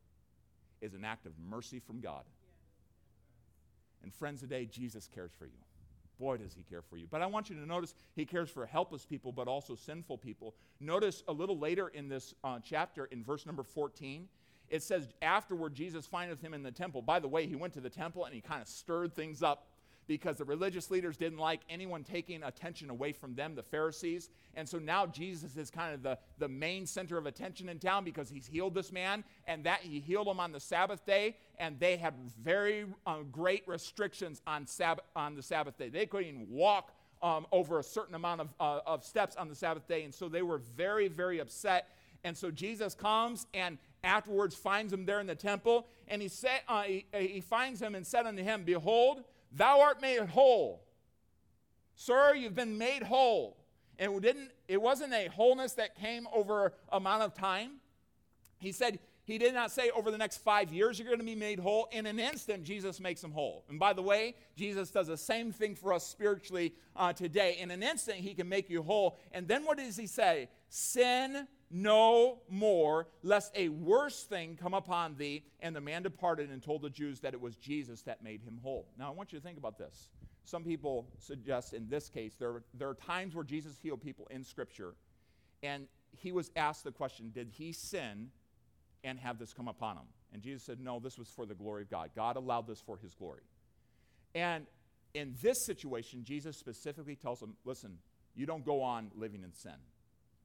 is 0.81 0.95
an 0.95 1.05
act 1.05 1.27
of 1.27 1.33
mercy 1.49 1.79
from 1.79 2.01
God. 2.01 2.23
And 4.03 4.13
friends, 4.13 4.41
today, 4.41 4.67
Jesus 4.67 5.09
cares 5.13 5.33
for 5.37 5.47
you. 5.47 5.59
Boy, 6.19 6.39
does 6.39 6.55
he 6.55 6.63
care 6.63 6.83
for 6.83 6.97
you. 6.97 7.07
But 7.11 7.21
I 7.21 7.27
want 7.27 7.51
you 7.51 7.57
to 7.57 7.67
notice 7.67 7.95
he 8.15 8.25
cares 8.25 8.49
for 8.49 8.65
helpless 8.65 9.05
people, 9.05 9.33
but 9.33 9.49
also 9.49 9.75
sinful 9.75 10.19
people. 10.19 10.55
Notice 10.81 11.23
a 11.29 11.33
little 11.33 11.59
later 11.59 11.89
in 11.89 12.09
this 12.09 12.35
uh, 12.43 12.59
chapter, 12.63 13.07
in 13.07 13.23
verse 13.23 13.45
number 13.45 13.63
14, 13.63 14.29
it 14.69 14.83
says, 14.83 15.09
Afterward, 15.21 15.75
Jesus 15.75 16.07
findeth 16.07 16.41
him 16.41 16.55
in 16.55 16.63
the 16.63 16.71
temple. 16.71 17.03
By 17.03 17.21
the 17.21 17.29
way, 17.29 17.47
he 17.47 17.55
went 17.55 17.75
to 17.75 17.81
the 17.81 17.91
temple 17.91 18.25
and 18.25 18.35
he 18.35 18.41
kind 18.41 18.63
of 18.63 18.69
stirred 18.69 19.15
things 19.15 19.43
up 19.43 19.67
because 20.07 20.37
the 20.37 20.45
religious 20.45 20.91
leaders 20.91 21.17
didn't 21.17 21.39
like 21.39 21.61
anyone 21.69 22.05
taking 22.05 22.43
attention 22.43 22.91
away 22.91 23.13
from 23.13 23.35
them, 23.35 23.55
the 23.55 23.63
Pharisees. 23.63 24.31
And 24.55 24.69
so 24.69 24.79
now 24.79 25.07
Jesus 25.07 25.57
is 25.57 25.71
kind 25.71 25.95
of 25.95 26.03
the, 26.03 26.19
the 26.39 26.49
main 26.49 26.87
center 26.87 27.19
of 27.19 27.27
attention 27.27 27.69
in 27.69 27.79
town 27.79 28.05
because 28.05 28.29
he's 28.29 28.47
healed 28.47 28.75
this 28.75 28.93
man 28.93 29.25
and 29.47 29.65
that 29.65 29.81
he 29.81 30.01
healed 30.01 30.29
him 30.29 30.41
on 30.41 30.53
the 30.53 30.61
Sabbath 30.61 31.05
day. 31.05 31.37
And 31.59 31.79
they 31.81 31.97
had 31.97 32.15
very 32.43 32.87
uh, 33.07 33.19
great 33.33 33.67
restrictions 33.67 34.41
on, 34.47 34.67
Sab- 34.67 35.03
on 35.15 35.35
the 35.35 35.43
Sabbath 35.43 35.77
day. 35.77 35.89
They 35.89 36.07
couldn't 36.07 36.29
even 36.29 36.47
walk 36.51 36.93
um, 37.23 37.47
over 37.51 37.79
a 37.79 37.83
certain 37.83 38.15
amount 38.15 38.43
of, 38.43 38.49
uh, 38.61 38.81
of 38.87 39.05
steps 39.05 39.37
on 39.37 39.49
the 39.49 39.55
Sabbath 39.55 39.89
day. 39.89 40.05
And 40.05 40.15
so 40.15 40.29
they 40.29 40.43
were 40.43 40.59
very, 40.59 41.09
very 41.09 41.41
upset. 41.41 41.89
And 42.25 42.37
so 42.37 42.51
Jesus 42.51 42.95
comes 42.95 43.47
and 43.55 43.79
afterwards 44.05 44.55
finds 44.55 44.93
him 44.93 45.07
there 45.07 45.21
in 45.21 45.27
the 45.27 45.35
temple. 45.35 45.87
And 46.09 46.23
he, 46.23 46.29
said, 46.29 46.61
uh, 46.69 46.83
he, 46.83 47.07
he 47.13 47.41
finds 47.41 47.81
him 47.81 47.95
and 47.95 48.07
said 48.07 48.27
unto 48.27 48.43
him, 48.43 48.65
Behold, 48.65 49.23
Thou 49.57 49.81
art 49.81 50.03
made 50.03 50.21
whole. 50.21 50.85
Sir, 51.95 52.35
you've 52.35 52.55
been 52.55 52.77
made 52.77 53.03
whole. 53.03 53.57
And 53.99 54.13
it, 54.13 54.23
didn't, 54.23 54.51
it 54.69 54.81
wasn't 54.81 55.15
a 55.15 55.29
wholeness 55.29 55.73
that 55.75 55.99
came 55.99 56.29
over 56.33 56.75
amount 56.93 57.23
of 57.23 57.33
time. 57.33 57.81
He 58.59 58.71
said, 58.73 58.99
he 59.25 59.39
did 59.39 59.55
not 59.55 59.73
say 59.73 59.91
over 59.91 60.11
the 60.11 60.19
next 60.19 60.39
five 60.39 60.73
years 60.73 60.99
you're 60.99 61.09
going 61.09 61.19
to 61.19 61.25
be 61.25 61.35
made 61.35 61.59
whole. 61.59 61.89
In 61.91 62.05
an 62.05 62.19
instant, 62.19 62.65
Jesus 62.65 63.01
makes 63.01 63.23
them 63.23 63.33
whole. 63.33 63.65
And 63.71 63.79
by 63.79 63.95
the 63.95 64.03
way, 64.03 64.35
Jesus 64.57 64.91
does 64.91 65.07
the 65.07 65.17
same 65.17 65.51
thing 65.53 65.75
for 65.75 65.95
us 65.95 66.07
spiritually 66.07 66.75
uh, 66.95 67.15
today. 67.15 67.57
In 67.59 67.71
an 67.71 67.83
instant, 67.83 68.19
he 68.19 68.35
can 68.35 68.49
make 68.49 68.69
you 68.69 68.83
whole. 68.83 69.19
And 69.33 69.49
then 69.49 69.65
what 69.65 69.79
does 69.79 69.97
he 69.97 70.07
say? 70.07 70.49
Sin 70.69 71.49
no 71.71 72.39
more, 72.49 73.09
lest 73.23 73.53
a 73.57 73.69
worse 73.69 74.25
thing 74.25 74.57
come 74.57 74.75
upon 74.75 75.17
thee. 75.17 75.45
And 75.61 75.75
the 75.75 75.81
man 75.81 76.03
departed 76.03 76.51
and 76.51 76.63
told 76.63 76.83
the 76.83 76.91
Jews 76.91 77.21
that 77.21 77.35
it 77.35 77.41
was 77.41 77.57
Jesus 77.57 78.03
that 78.03 78.23
made 78.23 78.43
him 78.43 78.59
whole. 78.63 78.89
Now, 78.99 79.09
I 79.09 79.11
want 79.11 79.33
you 79.33 79.39
to 79.39 79.45
think 79.45 79.59
about 79.59 79.79
this. 79.79 80.09
Some 80.45 80.63
people 80.63 81.09
suggest 81.19 81.73
in 81.73 81.89
this 81.89 82.09
case, 82.09 82.35
there, 82.39 82.63
there 82.75 82.89
are 82.89 82.95
times 82.95 83.35
where 83.35 83.45
Jesus 83.45 83.77
healed 83.83 84.01
people 84.01 84.29
in 84.31 84.45
Scripture, 84.45 84.95
and 85.63 85.89
he 86.17 86.31
was 86.31 86.51
asked 86.55 86.85
the 86.85 86.93
question 86.93 87.31
Did 87.35 87.49
he 87.49 87.73
sin 87.73 88.31
and 89.07 89.19
have 89.21 89.39
this 89.39 89.53
come 89.53 89.69
upon 89.69 89.97
him. 89.97 90.05
And 90.33 90.43
Jesus 90.43 90.65
said, 90.65 90.81
No, 90.81 90.99
this 90.99 91.19
was 91.19 91.29
for 91.29 91.47
the 91.47 91.55
glory 91.55 91.83
of 91.83 91.91
God. 91.91 92.11
God 92.15 92.37
allowed 92.37 92.67
this 92.67 92.81
for 92.81 92.99
his 92.99 93.15
glory. 93.15 93.43
And 94.35 94.67
in 95.15 95.35
this 95.41 95.65
situation, 95.65 96.25
Jesus 96.25 96.59
specifically 96.59 97.17
tells 97.17 97.41
him, 97.41 97.55
Listen, 97.65 97.99
you 98.35 98.47
don't 98.47 98.65
go 98.65 98.83
on 98.83 99.11
living 99.15 99.43
in 99.43 99.53
sin 99.53 99.73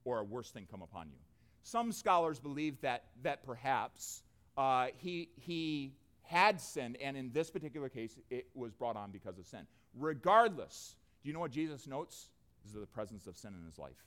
or 0.05 0.19
a 0.19 0.23
worse 0.23 0.51
thing 0.51 0.67
come 0.69 0.81
upon 0.81 1.07
you. 1.09 1.17
Some 1.63 1.91
scholars 1.91 2.39
believe 2.39 2.79
that, 2.81 3.05
that 3.23 3.45
perhaps 3.45 4.23
uh, 4.57 4.87
he, 4.97 5.29
he 5.35 5.93
had 6.23 6.59
sinned, 6.59 6.97
and 7.01 7.15
in 7.15 7.31
this 7.31 7.49
particular 7.49 7.89
case, 7.89 8.17
it 8.29 8.47
was 8.53 8.71
brought 8.71 8.95
on 8.95 9.11
because 9.11 9.37
of 9.37 9.45
sin. 9.45 9.67
Regardless, 9.97 10.95
do 11.21 11.29
you 11.29 11.33
know 11.33 11.39
what 11.39 11.51
Jesus 11.51 11.87
notes? 11.87 12.29
Is 12.65 12.73
the 12.73 12.85
presence 12.85 13.25
of 13.25 13.35
sin 13.35 13.53
in 13.59 13.65
his 13.65 13.79
life 13.79 14.05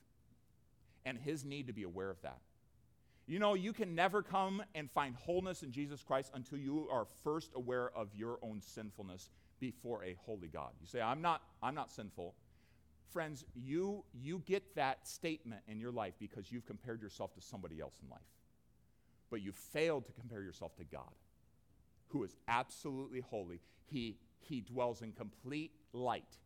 and 1.05 1.19
his 1.19 1.45
need 1.45 1.67
to 1.67 1.73
be 1.73 1.83
aware 1.83 2.11
of 2.11 2.21
that. 2.23 2.39
You 3.27 3.39
know, 3.39 3.55
you 3.55 3.73
can 3.73 3.95
never 3.95 4.23
come 4.23 4.63
and 4.75 4.91
find 4.91 5.15
wholeness 5.15 5.63
in 5.63 5.73
Jesus 5.73 6.03
Christ 6.03 6.31
until 6.35 6.59
you 6.59 6.89
are 6.91 7.07
first 7.23 7.53
aware 7.55 7.91
of 7.97 8.15
your 8.15 8.39
own 8.43 8.61
sinfulness 8.61 9.31
before 9.61 10.05
a 10.05 10.15
holy 10.27 10.49
God. 10.49 10.71
You 10.81 10.87
say, 10.87 11.01
I'm 11.01 11.23
not, 11.23 11.43
I'm 11.63 11.75
not 11.75 11.91
sinful. 11.91 12.35
Friends, 13.11 13.45
you, 13.55 14.05
you 14.13 14.43
get 14.47 14.75
that 14.75 15.07
statement 15.07 15.63
in 15.69 15.81
your 15.81 15.93
life 15.93 16.15
because 16.19 16.51
you've 16.51 16.67
compared 16.67 17.01
yourself 17.01 17.35
to 17.35 17.41
somebody 17.41 17.81
else 17.81 17.95
in 18.03 18.11
life. 18.11 18.21
But 19.31 19.43
you 19.43 19.53
failed 19.53 20.07
to 20.07 20.13
compare 20.13 20.43
yourself 20.43 20.77
to 20.77 20.85
God, 20.85 21.13
who 22.09 22.25
is 22.25 22.35
absolutely 22.49 23.21
holy. 23.21 23.61
He, 23.87 24.19
he 24.41 24.61
dwells 24.61 25.03
in 25.03 25.13
complete 25.13 25.73
light, 25.93 26.39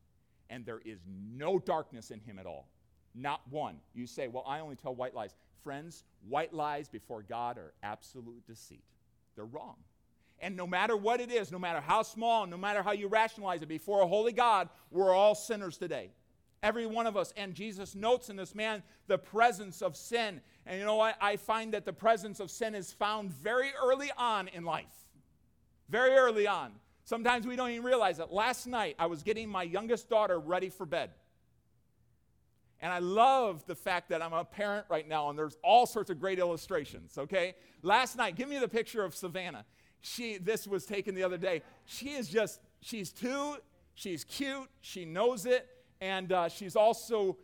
and 0.51 0.65
there 0.65 0.81
is 0.85 1.01
no 1.07 1.59
darkness 1.59 2.11
in 2.11 2.21
him 2.21 2.39
at 2.39 2.47
all. 2.47 2.69
Not 3.15 3.41
one. 3.51 3.77
You 3.95 4.07
say, 4.07 4.29
Well, 4.29 4.45
I 4.47 4.61
only 4.61 4.77
tell 4.77 4.95
white 4.95 5.15
lies. 5.15 5.35
Friends, 5.65 6.05
white 6.29 6.55
lies 6.55 6.89
before 6.89 7.23
God 7.23 7.59
are 7.59 7.73
absolute 7.83 8.47
deceit. 8.47 8.85
They're 9.35 9.45
wrong. 9.45 9.77
And 10.41 10.57
no 10.57 10.67
matter 10.67 10.97
what 10.97 11.21
it 11.21 11.33
is, 11.33 11.51
no 11.51 11.59
matter 11.59 11.81
how 11.81 12.03
small, 12.03 12.47
no 12.47 12.57
matter 12.57 12.83
how 12.83 12.93
you 12.93 13.09
rationalize 13.09 13.63
it, 13.63 13.69
before 13.69 14.03
a 14.03 14.07
holy 14.07 14.33
God, 14.33 14.69
we're 14.91 15.13
all 15.13 15.35
sinners 15.35 15.77
today. 15.77 16.11
Every 16.63 16.87
one 16.87 17.07
of 17.07 17.17
us. 17.17 17.33
And 17.37 17.55
Jesus 17.55 17.95
notes 17.95 18.31
in 18.31 18.37
this 18.37 18.55
man 18.55 18.83
the 19.07 19.19
presence 19.19 19.83
of 19.83 19.97
sin. 19.97 20.41
And 20.67 20.79
you 20.79 20.85
know 20.85 20.97
what? 20.97 21.17
I 21.21 21.37
find 21.37 21.75
that 21.75 21.85
the 21.85 21.93
presence 21.93 22.41
of 22.41 22.51
sin 22.51 22.75
is 22.75 22.93
found 22.93 23.31
very 23.31 23.71
early 23.83 24.11
on 24.17 24.49
in 24.49 24.65
life. 24.65 25.07
Very 25.89 26.15
early 26.15 26.47
on. 26.47 26.73
Sometimes 27.05 27.47
we 27.47 27.57
don't 27.57 27.71
even 27.71 27.85
realize 27.85 28.19
it. 28.19 28.31
Last 28.31 28.67
night, 28.67 28.97
I 28.99 29.07
was 29.07 29.23
getting 29.23 29.49
my 29.49 29.63
youngest 29.63 30.11
daughter 30.11 30.39
ready 30.39 30.69
for 30.69 30.85
bed. 30.85 31.11
And 32.81 32.93
I 32.93 32.99
love 32.99 33.65
the 33.67 33.75
fact 33.75 34.11
that 34.11 34.23
I'm 34.23 34.33
a 34.33 34.45
parent 34.45 34.87
right 34.89 35.09
now, 35.09 35.31
and 35.31 35.39
there's 35.39 35.57
all 35.65 35.87
sorts 35.87 36.11
of 36.11 36.21
great 36.21 36.39
illustrations, 36.39 37.19
okay? 37.19 37.55
Last 37.83 38.17
night, 38.17 38.37
give 38.37 38.49
me 38.49 38.59
the 38.59 38.69
picture 38.69 39.03
of 39.05 39.17
Savannah. 39.17 39.65
She, 40.01 40.39
this 40.39 40.67
was 40.67 40.87
taken 40.87 41.15
the 41.15 41.25
other 41.25 41.39
day. 41.39 41.63
She 41.87 42.11
is 42.11 42.29
just, 42.29 42.61
she's 42.81 43.11
two, 43.11 43.57
she's 43.95 44.23
cute, 44.23 44.69
she 44.81 45.05
knows 45.05 45.45
it, 45.45 45.67
and 46.01 46.33
uh, 46.33 46.49
she's 46.49 46.77
also 46.77 47.37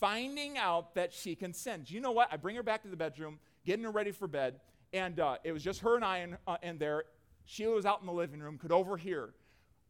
finding 0.00 0.58
out 0.58 0.94
that 0.94 1.12
she 1.12 1.34
can 1.34 1.52
sin. 1.52 1.84
You 1.86 2.00
know 2.00 2.12
what? 2.12 2.28
I 2.30 2.36
bring 2.36 2.56
her 2.56 2.62
back 2.62 2.82
to 2.82 2.88
the 2.88 2.96
bedroom, 2.96 3.38
getting 3.64 3.84
her 3.84 3.90
ready 3.90 4.12
for 4.12 4.28
bed, 4.28 4.60
and 4.92 5.18
uh, 5.18 5.36
it 5.44 5.52
was 5.52 5.62
just 5.62 5.80
her 5.80 5.96
and 5.96 6.04
I 6.04 6.18
in, 6.18 6.36
uh, 6.46 6.56
in 6.62 6.78
there. 6.78 7.04
Sheila 7.44 7.74
was 7.74 7.86
out 7.86 8.00
in 8.00 8.06
the 8.06 8.12
living 8.12 8.40
room, 8.40 8.58
could 8.58 8.72
overhear. 8.72 9.30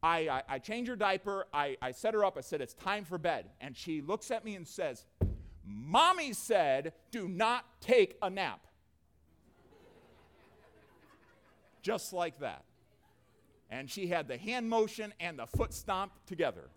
I, 0.03 0.29
I, 0.29 0.43
I 0.49 0.59
change 0.59 0.87
her 0.87 0.95
diaper. 0.95 1.47
I, 1.53 1.75
I 1.81 1.91
set 1.91 2.13
her 2.13 2.23
up. 2.23 2.37
I 2.37 2.41
said, 2.41 2.61
It's 2.61 2.73
time 2.73 3.03
for 3.03 3.17
bed. 3.17 3.45
And 3.59 3.75
she 3.75 4.01
looks 4.01 4.29
at 4.29 4.45
me 4.45 4.55
and 4.55 4.67
says, 4.67 5.05
Mommy 5.67 6.31
said, 6.31 6.93
do 7.11 7.27
not 7.27 7.65
take 7.81 8.17
a 8.21 8.29
nap. 8.29 8.65
Just 11.81 12.13
like 12.13 12.39
that. 12.39 12.63
And 13.69 13.89
she 13.89 14.07
had 14.07 14.29
the 14.29 14.37
hand 14.37 14.69
motion 14.69 15.13
and 15.19 15.37
the 15.37 15.45
foot 15.45 15.73
stomp 15.73 16.13
together. 16.25 16.69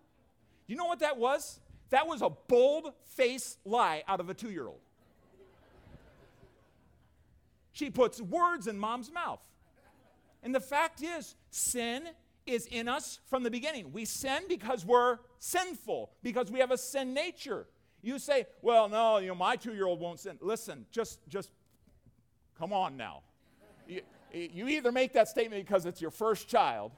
You 0.70 0.76
know 0.76 0.84
what 0.84 1.00
that 1.00 1.18
was? 1.18 1.58
That 1.90 2.06
was 2.06 2.22
a 2.22 2.30
bold 2.30 2.92
face 3.16 3.56
lie 3.64 4.04
out 4.06 4.20
of 4.20 4.30
a 4.30 4.34
two 4.34 4.52
year 4.52 4.68
old. 4.68 4.78
She 7.72 7.90
puts 7.90 8.20
words 8.20 8.68
in 8.68 8.78
mom's 8.78 9.10
mouth. 9.10 9.42
And 10.44 10.54
the 10.54 10.60
fact 10.60 11.02
is, 11.02 11.34
sin 11.50 12.04
is 12.46 12.66
in 12.66 12.86
us 12.86 13.18
from 13.26 13.42
the 13.42 13.50
beginning. 13.50 13.90
We 13.92 14.04
sin 14.04 14.44
because 14.48 14.86
we're 14.86 15.18
sinful, 15.40 16.12
because 16.22 16.52
we 16.52 16.60
have 16.60 16.70
a 16.70 16.78
sin 16.78 17.14
nature. 17.14 17.66
You 18.00 18.20
say, 18.20 18.46
well, 18.62 18.88
no, 18.88 19.18
you 19.18 19.26
know, 19.26 19.34
my 19.34 19.56
two 19.56 19.74
year 19.74 19.86
old 19.86 19.98
won't 19.98 20.20
sin. 20.20 20.38
Listen, 20.40 20.86
just, 20.92 21.18
just 21.28 21.50
come 22.56 22.72
on 22.72 22.96
now. 22.96 23.22
You, 23.88 24.02
you 24.32 24.68
either 24.68 24.92
make 24.92 25.14
that 25.14 25.26
statement 25.26 25.66
because 25.66 25.84
it's 25.84 26.00
your 26.00 26.12
first 26.12 26.46
child, 26.46 26.92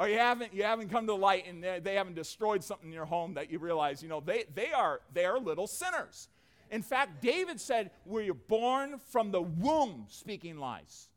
or 0.00 0.08
you 0.08 0.18
haven't, 0.18 0.54
you 0.54 0.64
haven't 0.64 0.88
come 0.88 1.06
to 1.06 1.14
light 1.14 1.46
and 1.46 1.62
they, 1.62 1.78
they 1.78 1.94
haven't 1.94 2.14
destroyed 2.14 2.64
something 2.64 2.88
in 2.88 2.94
your 2.94 3.04
home 3.04 3.34
that 3.34 3.50
you 3.50 3.58
realize, 3.58 4.02
you 4.02 4.08
know, 4.08 4.20
they, 4.20 4.44
they, 4.54 4.72
are, 4.72 5.00
they 5.12 5.24
are 5.24 5.38
little 5.38 5.66
sinners. 5.66 6.28
In 6.70 6.82
fact, 6.82 7.20
David 7.22 7.60
said, 7.60 7.90
Were 8.06 8.22
you 8.22 8.34
born 8.34 9.00
from 9.10 9.30
the 9.30 9.42
womb 9.42 10.06
speaking 10.08 10.58
lies? 10.58 11.08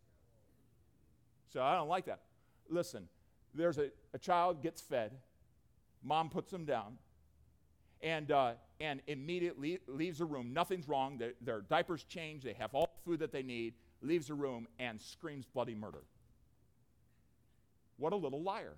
So 1.51 1.61
I 1.61 1.75
don't 1.75 1.87
like 1.87 2.05
that 2.05 2.19
listen, 2.69 3.07
there's 3.53 3.77
a, 3.77 3.89
a 4.13 4.19
child 4.19 4.61
gets 4.61 4.81
fed, 4.81 5.11
mom 6.03 6.29
puts 6.29 6.51
them 6.51 6.65
down, 6.65 6.97
and, 8.01 8.31
uh, 8.31 8.53
and 8.81 9.01
immediately 9.07 9.79
leaves 9.87 10.17
the 10.17 10.25
room. 10.25 10.53
Nothing's 10.53 10.89
wrong. 10.89 11.17
Their, 11.17 11.33
their 11.39 11.61
diapers 11.61 12.03
change. 12.03 12.43
They 12.43 12.53
have 12.53 12.73
all 12.73 12.89
the 12.93 13.11
food 13.11 13.19
that 13.19 13.31
they 13.31 13.43
need, 13.43 13.75
leaves 14.01 14.27
the 14.27 14.33
room, 14.33 14.67
and 14.79 14.99
screams 14.99 15.45
bloody 15.45 15.75
murder. 15.75 16.03
What 17.97 18.13
a 18.13 18.15
little 18.15 18.41
liar. 18.41 18.75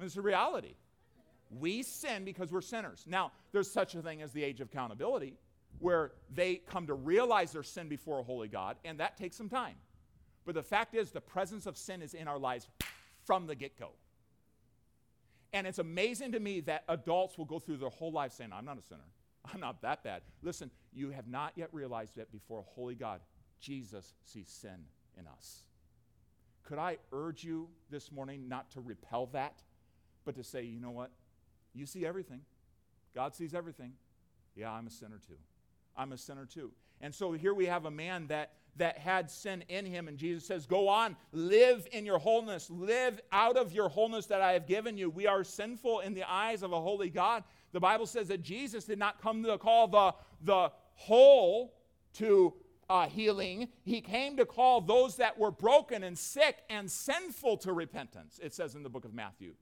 it's 0.00 0.16
a 0.16 0.22
reality. 0.22 0.74
We 1.50 1.82
sin 1.82 2.24
because 2.24 2.52
we're 2.52 2.60
sinners. 2.60 3.04
Now, 3.06 3.32
there's 3.52 3.70
such 3.70 3.94
a 3.94 4.02
thing 4.02 4.22
as 4.22 4.32
the 4.32 4.42
age 4.42 4.60
of 4.60 4.68
accountability, 4.68 5.34
where 5.78 6.12
they 6.34 6.56
come 6.56 6.86
to 6.86 6.94
realize 6.94 7.52
their 7.52 7.62
sin 7.62 7.88
before 7.88 8.18
a 8.18 8.22
holy 8.22 8.48
God, 8.48 8.76
and 8.84 8.98
that 9.00 9.16
takes 9.16 9.36
some 9.36 9.48
time. 9.48 9.76
But 10.44 10.54
the 10.54 10.62
fact 10.62 10.94
is, 10.94 11.10
the 11.10 11.20
presence 11.20 11.66
of 11.66 11.76
sin 11.76 12.02
is 12.02 12.14
in 12.14 12.28
our 12.28 12.38
lives 12.38 12.68
from 13.24 13.46
the 13.46 13.54
get 13.54 13.78
go. 13.78 13.90
And 15.52 15.66
it's 15.66 15.78
amazing 15.78 16.32
to 16.32 16.40
me 16.40 16.60
that 16.60 16.84
adults 16.88 17.38
will 17.38 17.44
go 17.44 17.58
through 17.58 17.78
their 17.78 17.90
whole 17.90 18.12
life 18.12 18.32
saying, 18.32 18.50
I'm 18.52 18.64
not 18.64 18.78
a 18.78 18.82
sinner. 18.82 19.00
I'm 19.52 19.60
not 19.60 19.82
that 19.82 20.02
bad. 20.02 20.22
Listen, 20.42 20.70
you 20.92 21.10
have 21.10 21.28
not 21.28 21.52
yet 21.56 21.68
realized 21.72 22.16
that 22.16 22.32
before 22.32 22.60
a 22.60 22.62
holy 22.62 22.94
God, 22.94 23.20
Jesus 23.60 24.14
sees 24.24 24.48
sin 24.48 24.84
in 25.18 25.26
us. 25.26 25.62
Could 26.66 26.78
I 26.78 26.98
urge 27.12 27.44
you 27.44 27.68
this 27.90 28.12
morning 28.12 28.48
not 28.48 28.70
to 28.72 28.80
repel 28.80 29.26
that, 29.32 29.62
but 30.24 30.34
to 30.36 30.44
say, 30.44 30.62
you 30.62 30.80
know 30.80 30.90
what? 30.90 31.10
You 31.74 31.86
see 31.86 32.04
everything. 32.04 32.40
God 33.14 33.34
sees 33.34 33.54
everything. 33.54 33.92
Yeah, 34.54 34.72
I'm 34.72 34.86
a 34.86 34.90
sinner 34.90 35.20
too. 35.26 35.38
I'm 35.96 36.12
a 36.12 36.18
sinner 36.18 36.44
too. 36.44 36.72
And 37.00 37.14
so 37.14 37.32
here 37.32 37.54
we 37.54 37.66
have 37.66 37.84
a 37.84 37.90
man 37.90 38.26
that 38.28 38.52
that 38.78 38.98
had 38.98 39.30
sin 39.30 39.64
in 39.68 39.86
him. 39.86 40.08
And 40.08 40.18
Jesus 40.18 40.46
says, 40.46 40.66
Go 40.66 40.88
on, 40.88 41.16
live 41.32 41.86
in 41.92 42.04
your 42.04 42.18
wholeness, 42.18 42.68
live 42.70 43.20
out 43.32 43.56
of 43.56 43.72
your 43.72 43.88
wholeness 43.88 44.26
that 44.26 44.42
I 44.42 44.52
have 44.52 44.66
given 44.66 44.98
you. 44.98 45.10
We 45.10 45.26
are 45.26 45.44
sinful 45.44 46.00
in 46.00 46.14
the 46.14 46.30
eyes 46.30 46.62
of 46.62 46.72
a 46.72 46.80
holy 46.80 47.10
God. 47.10 47.44
The 47.72 47.80
Bible 47.80 48.06
says 48.06 48.28
that 48.28 48.42
Jesus 48.42 48.84
did 48.84 48.98
not 48.98 49.20
come 49.20 49.42
to 49.44 49.58
call 49.58 49.88
the, 49.88 50.14
the 50.42 50.72
whole 50.94 51.74
to 52.14 52.54
uh, 52.88 53.08
healing, 53.08 53.68
he 53.82 54.00
came 54.00 54.36
to 54.36 54.46
call 54.46 54.80
those 54.80 55.16
that 55.16 55.38
were 55.38 55.50
broken 55.50 56.04
and 56.04 56.16
sick 56.16 56.58
and 56.70 56.90
sinful 56.90 57.58
to 57.58 57.72
repentance, 57.72 58.38
it 58.42 58.54
says 58.54 58.74
in 58.74 58.82
the 58.82 58.88
book 58.88 59.04
of 59.04 59.14
Matthew. 59.14 59.54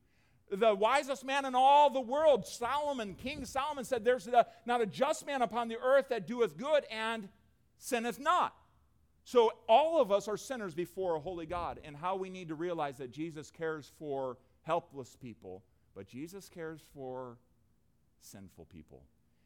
The 0.50 0.74
wisest 0.74 1.24
man 1.24 1.46
in 1.46 1.54
all 1.54 1.90
the 1.90 2.00
world, 2.00 2.46
Solomon, 2.46 3.14
King 3.14 3.46
Solomon 3.46 3.84
said, 3.84 4.04
There's 4.04 4.26
a, 4.26 4.46
not 4.66 4.82
a 4.82 4.86
just 4.86 5.26
man 5.26 5.40
upon 5.40 5.68
the 5.68 5.78
earth 5.78 6.10
that 6.10 6.26
doeth 6.26 6.56
good 6.56 6.84
and 6.90 7.28
sinneth 7.78 8.20
not. 8.20 8.54
So, 9.24 9.52
all 9.68 10.02
of 10.02 10.12
us 10.12 10.28
are 10.28 10.36
sinners 10.36 10.74
before 10.74 11.16
a 11.16 11.20
holy 11.20 11.46
God, 11.46 11.80
and 11.82 11.96
how 11.96 12.16
we 12.16 12.28
need 12.28 12.48
to 12.48 12.54
realize 12.54 12.98
that 12.98 13.10
Jesus 13.10 13.50
cares 13.50 13.90
for 13.98 14.36
helpless 14.62 15.16
people, 15.16 15.64
but 15.94 16.06
Jesus 16.06 16.50
cares 16.50 16.82
for 16.92 17.38
sinful 18.20 18.66
people. 18.66 19.02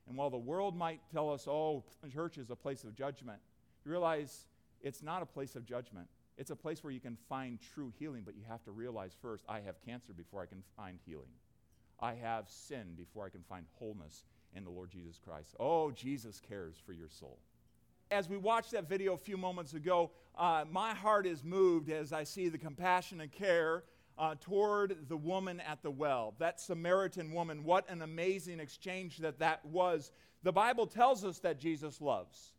And 0.08 0.16
while 0.16 0.30
the 0.30 0.38
world 0.38 0.76
might 0.76 1.00
tell 1.12 1.30
us, 1.30 1.46
oh, 1.46 1.84
church 2.12 2.38
is 2.38 2.50
a 2.50 2.56
place 2.56 2.82
of 2.82 2.96
judgment, 2.96 3.38
you 3.88 3.92
realize 3.92 4.46
it's 4.80 5.02
not 5.02 5.22
a 5.22 5.26
place 5.26 5.56
of 5.56 5.64
judgment. 5.64 6.06
It's 6.36 6.50
a 6.50 6.56
place 6.56 6.84
where 6.84 6.92
you 6.92 7.00
can 7.00 7.16
find 7.28 7.58
true 7.74 7.92
healing, 7.98 8.22
but 8.24 8.36
you 8.36 8.42
have 8.48 8.62
to 8.64 8.70
realize 8.70 9.16
first, 9.20 9.44
I 9.48 9.60
have 9.60 9.80
cancer 9.84 10.12
before 10.12 10.42
I 10.42 10.46
can 10.46 10.62
find 10.76 10.98
healing. 11.04 11.32
I 11.98 12.14
have 12.14 12.48
sin 12.48 12.94
before 12.96 13.26
I 13.26 13.28
can 13.28 13.42
find 13.42 13.64
wholeness 13.78 14.22
in 14.54 14.62
the 14.62 14.70
Lord 14.70 14.90
Jesus 14.90 15.18
Christ. 15.18 15.56
Oh, 15.58 15.90
Jesus 15.90 16.40
cares 16.40 16.76
for 16.84 16.92
your 16.92 17.08
soul 17.08 17.38
as 18.10 18.28
we 18.28 18.36
watched 18.36 18.72
that 18.72 18.88
video 18.88 19.14
a 19.14 19.18
few 19.18 19.36
moments 19.36 19.74
ago, 19.74 20.10
uh, 20.36 20.64
my 20.70 20.94
heart 20.94 21.26
is 21.26 21.44
moved 21.44 21.90
as 21.90 22.12
I 22.12 22.24
see 22.24 22.48
the 22.48 22.58
compassion 22.58 23.20
and 23.20 23.30
care 23.30 23.84
uh, 24.16 24.34
toward 24.40 25.08
the 25.08 25.16
woman 25.16 25.60
at 25.60 25.82
the 25.82 25.90
well, 25.90 26.34
that 26.38 26.60
Samaritan 26.60 27.32
woman. 27.32 27.64
What 27.64 27.88
an 27.88 28.02
amazing 28.02 28.60
exchange 28.60 29.18
that 29.18 29.38
that 29.38 29.64
was. 29.64 30.10
The 30.42 30.52
Bible 30.52 30.86
tells 30.86 31.24
us 31.24 31.38
that 31.40 31.58
Jesus 31.58 32.00
loves. 32.00 32.52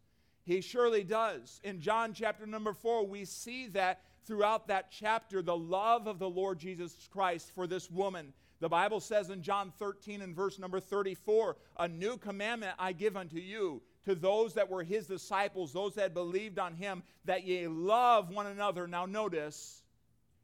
He 0.50 0.62
surely 0.62 1.04
does. 1.04 1.62
In 1.64 1.80
John 1.80 2.12
chapter 2.12 2.48
number 2.48 2.74
4, 2.74 3.06
we 3.06 3.24
see 3.24 3.68
that 3.68 4.02
throughout 4.26 4.68
that 4.70 4.90
chapter, 4.90 5.44
the 5.44 5.56
love 5.56 6.08
of 6.08 6.18
the 6.18 6.28
Lord 6.28 6.58
Jesus 6.58 7.08
Christ 7.14 7.52
for 7.54 7.68
this 7.68 7.92
woman. 7.92 8.34
The 8.60 8.68
Bible 8.68 9.00
says 9.00 9.30
in 9.30 9.44
John 9.44 9.72
13 9.78 10.24
and 10.24 10.36
verse 10.36 10.58
number 10.58 10.80
34, 10.80 11.56
A 11.78 11.88
new 11.88 12.18
commandment 12.18 12.74
I 12.80 12.94
give 12.94 13.16
unto 13.16 13.38
you, 13.38 13.84
to 14.06 14.16
those 14.16 14.56
that 14.56 14.72
were 14.72 14.82
his 14.82 15.06
disciples, 15.06 15.72
those 15.72 15.94
that 15.94 16.16
believed 16.16 16.58
on 16.58 16.74
him, 16.74 17.04
that 17.26 17.46
ye 17.46 17.68
love 17.68 18.32
one 18.32 18.48
another. 18.48 18.88
Now, 18.88 19.06
notice, 19.06 19.84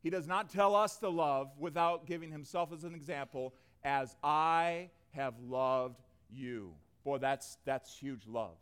he 0.04 0.12
does 0.12 0.28
not 0.28 0.52
tell 0.52 0.76
us 0.76 0.98
to 0.98 1.10
love 1.10 1.50
without 1.58 2.06
giving 2.06 2.32
himself 2.32 2.72
as 2.72 2.84
an 2.84 2.94
example, 2.94 3.56
as 3.84 4.16
I 4.24 4.92
have 5.14 5.34
loved 5.40 6.00
you. 6.30 6.76
Boy, 7.04 7.18
that's, 7.18 7.58
that's 7.66 7.98
huge 7.98 8.28
love. 8.28 8.56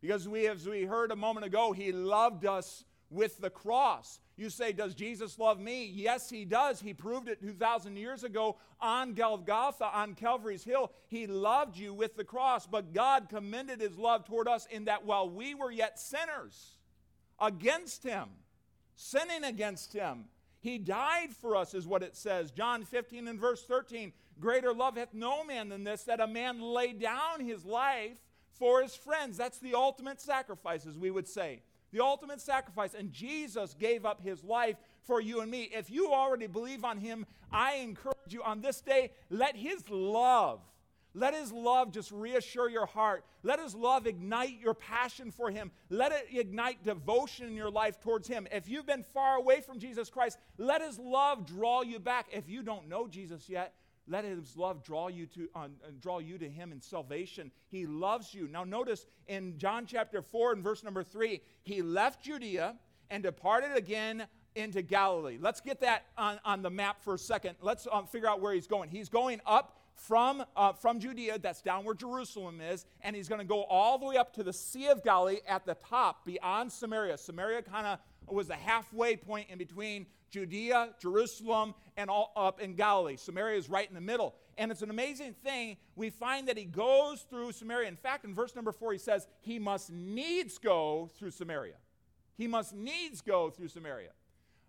Because 0.00 0.28
we, 0.28 0.46
as 0.46 0.68
we 0.68 0.84
heard 0.84 1.10
a 1.10 1.16
moment 1.16 1.46
ago, 1.46 1.72
he 1.72 1.92
loved 1.92 2.46
us 2.46 2.84
with 3.10 3.38
the 3.38 3.50
cross. 3.50 4.20
You 4.36 4.48
say, 4.48 4.72
Does 4.72 4.94
Jesus 4.94 5.38
love 5.38 5.60
me? 5.60 5.84
Yes, 5.84 6.30
he 6.30 6.44
does. 6.44 6.80
He 6.80 6.94
proved 6.94 7.28
it 7.28 7.42
2,000 7.42 7.96
years 7.96 8.24
ago 8.24 8.56
on 8.80 9.12
Golgotha, 9.14 9.90
on 9.92 10.14
Calvary's 10.14 10.64
Hill. 10.64 10.92
He 11.08 11.26
loved 11.26 11.76
you 11.76 11.92
with 11.92 12.16
the 12.16 12.24
cross, 12.24 12.66
but 12.66 12.94
God 12.94 13.28
commended 13.28 13.80
his 13.80 13.98
love 13.98 14.24
toward 14.24 14.48
us 14.48 14.66
in 14.70 14.86
that 14.86 15.04
while 15.04 15.28
we 15.28 15.54
were 15.54 15.70
yet 15.70 15.98
sinners 15.98 16.76
against 17.38 18.02
him, 18.02 18.28
sinning 18.96 19.44
against 19.44 19.92
him, 19.92 20.24
he 20.60 20.78
died 20.78 21.34
for 21.40 21.56
us, 21.56 21.74
is 21.74 21.86
what 21.86 22.02
it 22.02 22.16
says. 22.16 22.50
John 22.50 22.84
15 22.84 23.28
and 23.28 23.40
verse 23.40 23.62
13 23.64 24.12
Greater 24.38 24.72
love 24.72 24.96
hath 24.96 25.12
no 25.12 25.44
man 25.44 25.68
than 25.68 25.84
this, 25.84 26.04
that 26.04 26.20
a 26.20 26.26
man 26.26 26.62
lay 26.62 26.94
down 26.94 27.40
his 27.40 27.64
life 27.66 28.18
for 28.52 28.82
his 28.82 28.94
friends. 28.94 29.36
That's 29.36 29.58
the 29.58 29.74
ultimate 29.74 30.20
sacrifice, 30.20 30.86
as 30.86 30.98
we 30.98 31.10
would 31.10 31.28
say. 31.28 31.62
The 31.92 32.00
ultimate 32.00 32.40
sacrifice. 32.40 32.94
And 32.94 33.12
Jesus 33.12 33.74
gave 33.74 34.04
up 34.04 34.22
his 34.22 34.44
life 34.44 34.76
for 35.02 35.20
you 35.20 35.40
and 35.40 35.50
me. 35.50 35.70
If 35.74 35.90
you 35.90 36.12
already 36.12 36.46
believe 36.46 36.84
on 36.84 36.98
him, 36.98 37.26
I 37.52 37.76
encourage 37.76 38.14
you 38.28 38.42
on 38.42 38.60
this 38.60 38.80
day, 38.80 39.12
let 39.28 39.56
his 39.56 39.88
love, 39.90 40.60
let 41.14 41.34
his 41.34 41.50
love 41.50 41.90
just 41.90 42.12
reassure 42.12 42.70
your 42.70 42.86
heart. 42.86 43.24
Let 43.42 43.58
his 43.58 43.74
love 43.74 44.06
ignite 44.06 44.60
your 44.60 44.74
passion 44.74 45.30
for 45.32 45.50
him. 45.50 45.72
Let 45.88 46.12
it 46.12 46.28
ignite 46.32 46.84
devotion 46.84 47.48
in 47.48 47.56
your 47.56 47.70
life 47.70 48.00
towards 48.00 48.28
him. 48.28 48.46
If 48.52 48.68
you've 48.68 48.86
been 48.86 49.02
far 49.02 49.36
away 49.36 49.60
from 49.60 49.80
Jesus 49.80 50.10
Christ, 50.10 50.38
let 50.58 50.82
his 50.82 50.98
love 50.98 51.46
draw 51.46 51.82
you 51.82 51.98
back. 51.98 52.26
If 52.30 52.48
you 52.48 52.62
don't 52.62 52.88
know 52.88 53.08
Jesus 53.08 53.48
yet, 53.48 53.74
let 54.08 54.24
his 54.24 54.56
love 54.56 54.82
draw 54.82 55.08
you 55.08 55.26
to 55.26 55.48
uh, 55.54 55.68
draw 56.00 56.18
you 56.18 56.38
to 56.38 56.48
him 56.48 56.72
in 56.72 56.80
salvation. 56.80 57.50
He 57.68 57.86
loves 57.86 58.34
you. 58.34 58.48
Now 58.48 58.64
notice 58.64 59.06
in 59.28 59.58
John 59.58 59.86
chapter 59.86 60.22
4 60.22 60.52
and 60.52 60.64
verse 60.64 60.82
number 60.82 61.02
3, 61.02 61.40
he 61.62 61.82
left 61.82 62.22
Judea 62.22 62.76
and 63.10 63.22
departed 63.22 63.76
again 63.76 64.26
into 64.54 64.82
Galilee. 64.82 65.38
Let's 65.40 65.60
get 65.60 65.80
that 65.80 66.06
on, 66.18 66.40
on 66.44 66.62
the 66.62 66.70
map 66.70 67.02
for 67.02 67.14
a 67.14 67.18
second. 67.18 67.56
Let's 67.60 67.86
um, 67.90 68.06
figure 68.06 68.28
out 68.28 68.40
where 68.40 68.52
he's 68.52 68.66
going. 68.66 68.90
He's 68.90 69.08
going 69.08 69.40
up 69.46 69.76
from, 69.94 70.44
uh, 70.56 70.72
from 70.72 70.98
Judea, 70.98 71.38
that's 71.38 71.60
down 71.60 71.84
where 71.84 71.94
Jerusalem 71.94 72.60
is, 72.60 72.86
and 73.02 73.14
he's 73.14 73.28
going 73.28 73.40
to 73.40 73.44
go 73.44 73.64
all 73.64 73.98
the 73.98 74.06
way 74.06 74.16
up 74.16 74.32
to 74.34 74.42
the 74.42 74.52
Sea 74.52 74.88
of 74.88 75.04
Galilee 75.04 75.38
at 75.46 75.66
the 75.66 75.74
top, 75.74 76.24
beyond 76.24 76.72
Samaria. 76.72 77.18
Samaria 77.18 77.62
kind 77.62 77.86
of 77.86 77.98
was 78.32 78.48
the 78.48 78.54
halfway 78.54 79.16
point 79.16 79.50
in 79.50 79.58
between 79.58 80.06
Judea, 80.30 80.90
Jerusalem, 81.00 81.74
and 81.96 82.08
all 82.08 82.32
up 82.36 82.60
in 82.60 82.74
Galilee. 82.74 83.16
Samaria 83.16 83.58
is 83.58 83.68
right 83.68 83.88
in 83.88 83.94
the 83.94 84.00
middle. 84.00 84.34
And 84.56 84.70
it's 84.70 84.82
an 84.82 84.90
amazing 84.90 85.34
thing. 85.44 85.76
We 85.96 86.10
find 86.10 86.48
that 86.48 86.56
he 86.56 86.64
goes 86.64 87.22
through 87.22 87.52
Samaria. 87.52 87.88
In 87.88 87.96
fact, 87.96 88.24
in 88.24 88.34
verse 88.34 88.54
number 88.54 88.72
four, 88.72 88.92
he 88.92 88.98
says, 88.98 89.26
He 89.40 89.58
must 89.58 89.90
needs 89.90 90.58
go 90.58 91.10
through 91.18 91.32
Samaria. 91.32 91.74
He 92.36 92.46
must 92.46 92.74
needs 92.74 93.20
go 93.20 93.50
through 93.50 93.68
Samaria. 93.68 94.10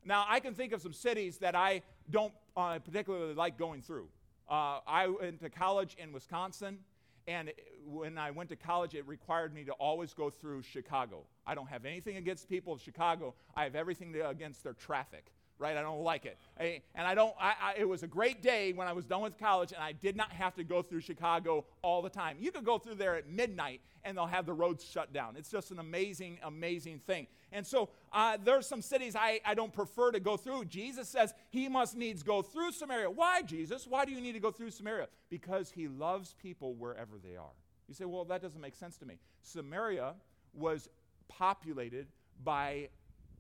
Now, 0.04 0.26
I 0.28 0.40
can 0.40 0.56
think 0.56 0.74
of 0.74 0.82
some 0.82 0.94
cities 0.94 1.38
that 1.38 1.56
I 1.56 1.84
don't 2.10 2.34
uh, 2.58 2.80
particularly 2.80 3.36
like 3.36 3.58
going 3.58 3.82
through. 3.82 4.08
Uh, 4.50 4.80
I 4.88 5.08
went 5.08 5.40
to 5.42 5.50
college 5.50 5.96
in 6.00 6.12
Wisconsin. 6.12 6.80
And 7.28 7.52
when 7.86 8.18
I 8.18 8.32
went 8.32 8.50
to 8.50 8.56
college, 8.56 8.96
it 8.96 9.08
required 9.08 9.54
me 9.54 9.64
to 9.66 9.72
always 9.74 10.14
go 10.14 10.30
through 10.30 10.64
Chicago. 10.64 11.24
I 11.46 11.56
don't 11.56 11.68
have 11.68 11.86
anything 11.86 12.18
against 12.18 12.50
people 12.50 12.74
of 12.74 12.82
Chicago. 12.82 13.34
I 13.56 13.64
have 13.64 13.76
everything 13.76 14.16
against 14.22 14.64
their 14.64 14.74
traffic 14.74 15.32
right? 15.62 15.78
I 15.78 15.82
don't 15.84 16.02
like 16.02 16.26
it. 16.26 16.38
I, 16.60 16.82
and 16.96 17.08
I 17.08 17.14
don't, 17.14 17.34
I, 17.40 17.54
I, 17.62 17.74
it 17.78 17.88
was 17.88 18.02
a 18.02 18.08
great 18.08 18.42
day 18.42 18.74
when 18.74 18.88
I 18.88 18.94
was 18.94 19.06
done 19.06 19.22
with 19.22 19.38
college 19.38 19.72
and 19.72 19.82
I 19.82 19.92
did 19.92 20.18
not 20.18 20.32
have 20.32 20.56
to 20.56 20.64
go 20.64 20.82
through 20.82 21.02
Chicago 21.02 21.66
all 21.84 22.02
the 22.02 22.10
time. 22.10 22.38
You 22.40 22.52
could 22.52 22.66
go 22.66 22.80
through 22.80 22.96
there 22.96 23.16
at 23.16 23.30
midnight 23.30 23.80
and 24.04 24.18
they'll 24.18 24.26
have 24.26 24.48
the 24.48 24.54
roads 24.54 24.84
shut 24.84 25.14
down. 25.14 25.36
It's 25.38 25.52
just 25.52 25.70
an 25.70 25.78
amazing, 25.78 26.40
amazing 26.44 27.00
thing. 27.06 27.28
And 27.52 27.66
so 27.66 27.90
uh, 28.12 28.38
there's 28.44 28.66
some 28.66 28.82
cities 28.82 29.16
I, 29.16 29.40
I 29.46 29.54
don't 29.54 29.72
prefer 29.72 30.12
to 30.12 30.20
go 30.20 30.36
through. 30.36 30.66
Jesus 30.66 31.08
says 31.08 31.34
he 31.52 31.70
must 31.70 31.96
needs 31.96 32.24
go 32.24 32.42
through 32.42 32.72
Samaria. 32.72 33.12
Why, 33.12 33.44
Jesus? 33.44 33.86
Why 33.86 34.04
do 34.04 34.12
you 34.12 34.20
need 34.20 34.34
to 34.34 34.40
go 34.40 34.52
through 34.52 34.72
Samaria? 34.72 35.08
Because 35.30 35.70
he 35.70 35.88
loves 35.88 36.34
people 36.42 36.74
wherever 36.74 37.18
they 37.24 37.36
are. 37.36 37.54
You 37.92 37.96
say, 37.96 38.06
well, 38.06 38.24
that 38.24 38.42
doesn't 38.42 38.62
make 38.62 38.78
sense 38.78 38.96
to 39.00 39.06
me. 39.06 39.16
Samaria 39.42 40.14
was 40.54 40.88
populated 41.28 42.08
by 42.42 42.88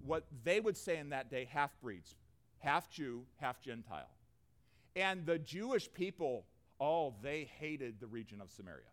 what 0.06 0.26
they 0.44 0.60
would 0.60 0.76
say 0.76 0.98
in 0.98 1.12
that 1.12 1.32
day 1.32 1.48
half 1.50 1.72
breeds, 1.82 2.18
half 2.60 2.90
Jew, 2.90 3.24
half 3.38 3.62
Gentile. 3.62 4.10
And 4.94 5.26
the 5.26 5.40
Jewish 5.40 5.90
people, 5.94 6.44
oh, 6.82 7.14
they 7.24 7.50
hated 7.62 8.02
the 8.02 8.08
region 8.08 8.42
of 8.42 8.52
Samaria. 8.52 8.92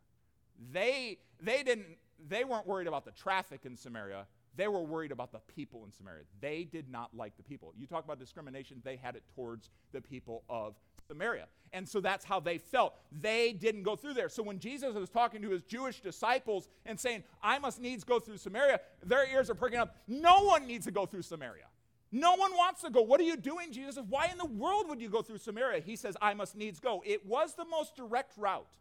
They, 0.71 1.18
they, 1.42 1.64
didn't, 1.64 1.87
they 2.29 2.44
weren't 2.44 2.68
worried 2.68 2.87
about 2.87 3.05
the 3.05 3.11
traffic 3.11 3.62
in 3.64 3.77
Samaria. 3.77 4.29
They 4.55 4.68
were 4.68 4.85
worried 4.85 5.11
about 5.11 5.33
the 5.33 5.40
people 5.57 5.85
in 5.85 5.90
Samaria. 5.90 6.23
They 6.40 6.68
did 6.71 6.88
not 6.88 7.16
like 7.16 7.37
the 7.37 7.42
people. 7.42 7.73
You 7.77 7.88
talk 7.88 8.05
about 8.05 8.21
discrimination, 8.21 8.81
they 8.85 8.94
had 8.94 9.16
it 9.16 9.25
towards 9.35 9.71
the 9.90 10.01
people 10.01 10.44
of 10.49 10.77
Samaria. 11.09 11.47
And 11.73 11.88
so 11.88 12.01
that's 12.01 12.25
how 12.25 12.38
they 12.38 12.59
felt. 12.59 12.94
They 13.11 13.53
didn't 13.53 13.83
go 13.83 13.97
through 13.97 14.14
there. 14.14 14.29
So 14.29 14.42
when 14.42 14.59
Jesus 14.59 14.94
was 14.94 15.09
talking 15.09 15.40
to 15.40 15.51
his 15.51 15.62
Jewish 15.62 16.01
disciples 16.01 16.68
and 16.85 17.01
saying, 17.01 17.25
I 17.42 17.59
must 17.59 17.81
needs 17.81 18.05
go 18.05 18.21
through 18.21 18.37
Samaria, 18.37 18.81
their 19.05 19.27
ears 19.31 19.49
are 19.49 19.55
pricking 19.55 19.79
up. 19.79 19.97
No 20.07 20.44
one 20.44 20.66
needs 20.66 20.85
to 20.85 20.92
go 20.92 21.07
through 21.07 21.23
Samaria. 21.23 21.64
No 22.12 22.35
one 22.37 22.53
wants 22.53 22.83
to 22.83 22.90
go. 22.90 23.01
What 23.01 23.21
are 23.21 23.25
you 23.25 23.37
doing, 23.37 23.73
Jesus? 23.73 24.03
Why 24.09 24.27
in 24.27 24.38
the 24.38 24.47
world 24.47 24.88
would 24.88 25.01
you 25.01 25.09
go 25.09 25.23
through 25.23 25.38
Samaria? 25.38 25.81
He 25.81 25.97
says, 25.97 26.14
I 26.21 26.35
must 26.35 26.57
needs 26.57 26.79
go. 26.79 27.03
It 27.07 27.25
was 27.27 27.55
the 27.55 27.64
most 27.64 27.97
direct 27.97 28.37
route. 28.37 28.77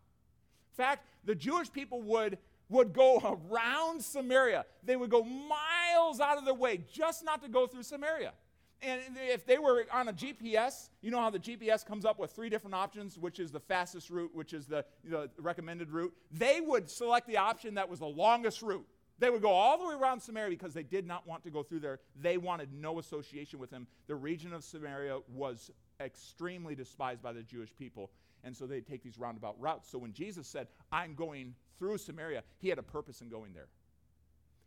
In 0.74 0.84
fact, 0.84 1.06
the 1.24 1.36
Jewish 1.36 1.72
people 1.72 2.02
would, 2.04 2.38
would 2.70 2.92
go 2.92 3.40
around 3.52 4.02
Samaria. 4.04 4.66
They 4.84 4.98
would 4.98 5.10
go 5.10 5.24
miles 5.24 6.20
out 6.20 6.38
of 6.38 6.46
their 6.46 6.54
way 6.54 6.82
just 6.92 7.24
not 7.24 7.42
to 7.44 7.50
go 7.50 7.68
through 7.68 7.84
Samaria. 7.84 8.34
And 8.82 9.02
if 9.16 9.46
they 9.46 9.58
were 9.58 9.86
on 9.92 10.08
a 10.08 10.14
GPS, 10.14 10.90
you 11.02 11.10
know 11.10 11.20
how 11.20 11.32
the 11.32 11.40
GPS 11.40 11.86
comes 11.86 12.06
up 12.06 12.20
with 12.20 12.32
three 12.32 12.50
different 12.50 12.76
options, 12.76 13.18
which 13.18 13.40
is 13.40 13.52
the 13.52 13.60
fastest 13.60 14.10
route, 14.10 14.32
which 14.36 14.54
is 14.54 14.68
the, 14.68 14.86
the 15.04 15.30
recommended 15.40 15.92
route. 15.92 16.14
They 16.32 16.62
would 16.62 16.90
select 16.90 17.28
the 17.28 17.38
option 17.38 17.74
that 17.76 17.90
was 17.90 18.00
the 18.00 18.06
longest 18.06 18.62
route. 18.62 18.86
They 19.20 19.32
would 19.32 19.42
go 19.42 19.50
all 19.50 19.80
the 19.80 19.88
way 19.88 19.96
around 19.96 20.22
Samaria 20.22 20.52
because 20.52 20.74
they 20.74 20.84
did 20.84 21.08
not 21.08 21.26
want 21.26 21.44
to 21.44 21.50
go 21.50 21.64
through 21.64 21.80
there. 21.80 22.00
They 22.22 22.38
wanted 22.38 22.72
no 22.72 23.00
association 23.00 23.58
with 23.58 23.72
him. 23.72 23.88
The 24.06 24.16
region 24.16 24.54
of 24.54 24.64
Samaria 24.64 25.20
was 25.34 25.72
extremely 26.00 26.76
despised 26.76 27.24
by 27.24 27.34
the 27.34 27.42
Jewish 27.42 27.76
people, 27.76 28.12
and 28.44 28.56
so 28.56 28.68
they'd 28.68 28.86
take 28.86 29.02
these 29.02 29.18
roundabout 29.18 29.60
routes. 29.60 29.90
So 29.90 29.98
when 29.98 30.14
Jesus 30.14 30.48
said, 30.48 30.68
I'm 30.92 31.16
going 31.16 31.56
through 31.80 31.98
Samaria, 31.98 32.44
he 32.60 32.70
had 32.70 32.78
a 32.78 32.84
purpose 32.84 33.22
in 33.22 33.30
going 33.30 33.54
there. 33.54 33.68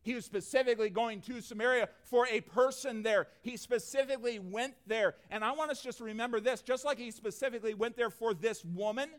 He 0.03 0.15
was 0.15 0.25
specifically 0.25 0.89
going 0.89 1.21
to 1.23 1.41
Samaria 1.41 1.89
for 2.03 2.27
a 2.27 2.41
person 2.41 3.03
there. 3.03 3.29
He 3.43 3.57
specifically 3.57 4.39
went 4.39 4.75
there. 4.87 5.15
And 5.31 5.45
I 5.45 5.53
want 5.53 5.71
us 5.71 5.83
just 5.83 5.99
to 5.99 6.05
remember 6.05 6.41
this 6.41 6.63
just 6.63 6.85
like 6.85 6.99
he 6.99 7.11
specifically 7.11 7.75
went 7.75 7.97
there 7.97 8.11
for 8.11 8.33
this 8.33 8.65
woman, 8.65 9.11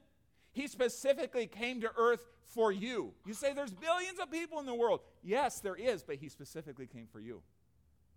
he 0.54 0.68
specifically 0.68 1.48
came 1.48 1.82
to 1.82 1.92
earth 1.98 2.26
for 2.46 2.72
you. 2.72 3.14
You 3.26 3.34
say 3.34 3.54
there's 3.54 3.72
billions 3.72 4.20
of 4.20 4.32
people 4.32 4.60
in 4.60 4.66
the 4.66 4.74
world. 4.74 5.02
Yes, 5.24 5.60
there 5.60 5.76
is, 5.76 6.04
but 6.04 6.16
he 6.16 6.30
specifically 6.30 6.88
came 6.88 7.08
for 7.12 7.20
you. 7.20 7.42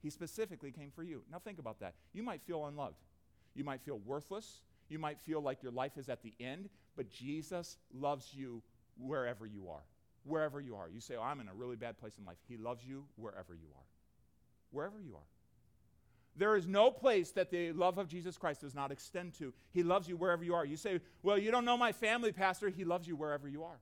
He 0.03 0.11
specifically 0.11 0.73
came 0.73 0.91
for 0.91 1.03
you. 1.03 1.23
Now 1.31 1.39
think 1.39 1.59
about 1.59 1.81
that. 1.81 1.95
You 2.13 2.23
might 2.23 2.43
feel 2.43 2.67
unloved. 2.67 2.97
You 3.55 3.65
might 3.65 3.83
feel 3.83 3.99
worthless. 3.99 4.63
You 4.89 4.99
might 4.99 5.21
feel 5.21 5.41
like 5.41 5.63
your 5.63 5.73
life 5.73 5.97
is 5.97 6.09
at 6.09 6.23
the 6.23 6.35
end, 6.41 6.69
but 6.97 7.09
Jesus 7.09 7.79
loves 7.93 8.35
you 8.35 8.63
wherever 8.97 9.47
you 9.47 9.69
are 9.69 9.83
wherever 10.25 10.61
you 10.61 10.77
are. 10.77 10.89
You 10.89 11.01
say, 11.01 11.15
oh, 11.17 11.23
I'm 11.23 11.41
in 11.41 11.49
a 11.49 11.55
really 11.55 11.77
bad 11.77 11.99
place 11.99 12.17
in 12.19 12.25
life. 12.25 12.37
He 12.49 12.57
loves 12.57 12.85
you 12.85 13.05
wherever 13.17 13.55
you 13.55 13.69
are. 13.75 13.85
Wherever 14.71 15.01
you 15.01 15.15
are. 15.15 15.29
There 16.37 16.57
is 16.57 16.67
no 16.67 16.91
place 16.91 17.31
that 17.33 17.51
the 17.51 17.73
love 17.73 17.99
of 17.99 18.09
Jesus 18.09 18.37
Christ 18.37 18.63
does 18.63 18.75
not 18.75 18.91
extend 18.91 19.35
to. 19.35 19.53
He 19.71 19.85
loves 19.85 20.09
you 20.09 20.17
wherever 20.17 20.43
you 20.43 20.55
are. 20.55 20.65
You 20.65 20.77
say, 20.77 21.01
Well, 21.23 21.39
you 21.39 21.53
don't 21.53 21.65
know 21.65 21.77
my 21.77 21.93
family, 21.93 22.33
Pastor. 22.33 22.71
He 22.71 22.85
loves 22.85 23.07
you 23.07 23.15
wherever 23.15 23.49
you 23.49 23.63
are. 23.63 23.79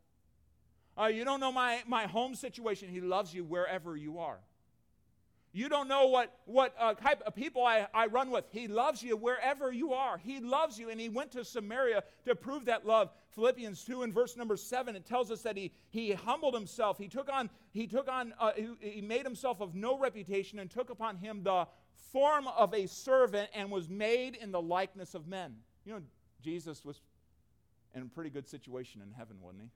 Uh, 1.00 1.06
you 1.06 1.24
don't 1.24 1.40
know 1.40 1.52
my, 1.52 1.82
my 1.86 2.06
home 2.06 2.34
situation. 2.34 2.90
He 2.90 3.00
loves 3.00 3.32
you 3.32 3.44
wherever 3.44 3.96
you 3.96 4.18
are. 4.18 4.38
You 5.54 5.68
don't 5.68 5.86
know 5.86 6.06
what, 6.06 6.34
what 6.46 6.74
uh, 6.78 6.94
type 6.94 7.22
of 7.26 7.34
people 7.34 7.62
I, 7.62 7.86
I 7.92 8.06
run 8.06 8.30
with. 8.30 8.46
He 8.50 8.68
loves 8.68 9.02
you 9.02 9.18
wherever 9.18 9.70
you 9.70 9.92
are. 9.92 10.16
He 10.16 10.40
loves 10.40 10.78
you. 10.78 10.88
And 10.88 10.98
he 10.98 11.10
went 11.10 11.32
to 11.32 11.44
Samaria 11.44 12.04
to 12.24 12.34
prove 12.34 12.64
that 12.64 12.86
love. 12.86 13.10
Philippians 13.32 13.84
2 13.84 14.02
and 14.02 14.14
verse 14.14 14.34
number 14.34 14.56
7, 14.56 14.96
it 14.96 15.04
tells 15.04 15.30
us 15.30 15.42
that 15.42 15.58
he, 15.58 15.72
he 15.90 16.12
humbled 16.12 16.54
himself. 16.54 16.96
He 16.96 17.06
took 17.06 17.30
on, 17.30 17.50
he 17.72 17.86
took 17.86 18.10
on, 18.10 18.32
uh, 18.40 18.52
he, 18.56 18.68
he 18.80 19.00
made 19.02 19.24
himself 19.24 19.60
of 19.60 19.74
no 19.74 19.98
reputation 19.98 20.58
and 20.58 20.70
took 20.70 20.88
upon 20.88 21.16
him 21.16 21.42
the 21.42 21.66
form 22.12 22.48
of 22.48 22.72
a 22.72 22.86
servant 22.86 23.50
and 23.54 23.70
was 23.70 23.90
made 23.90 24.36
in 24.36 24.52
the 24.52 24.60
likeness 24.60 25.14
of 25.14 25.26
men. 25.26 25.56
You 25.84 25.94
know, 25.94 26.00
Jesus 26.42 26.82
was 26.82 27.00
in 27.94 28.02
a 28.02 28.06
pretty 28.06 28.30
good 28.30 28.48
situation 28.48 29.02
in 29.02 29.12
heaven, 29.12 29.36
wasn't 29.40 29.64
he? 29.64 29.68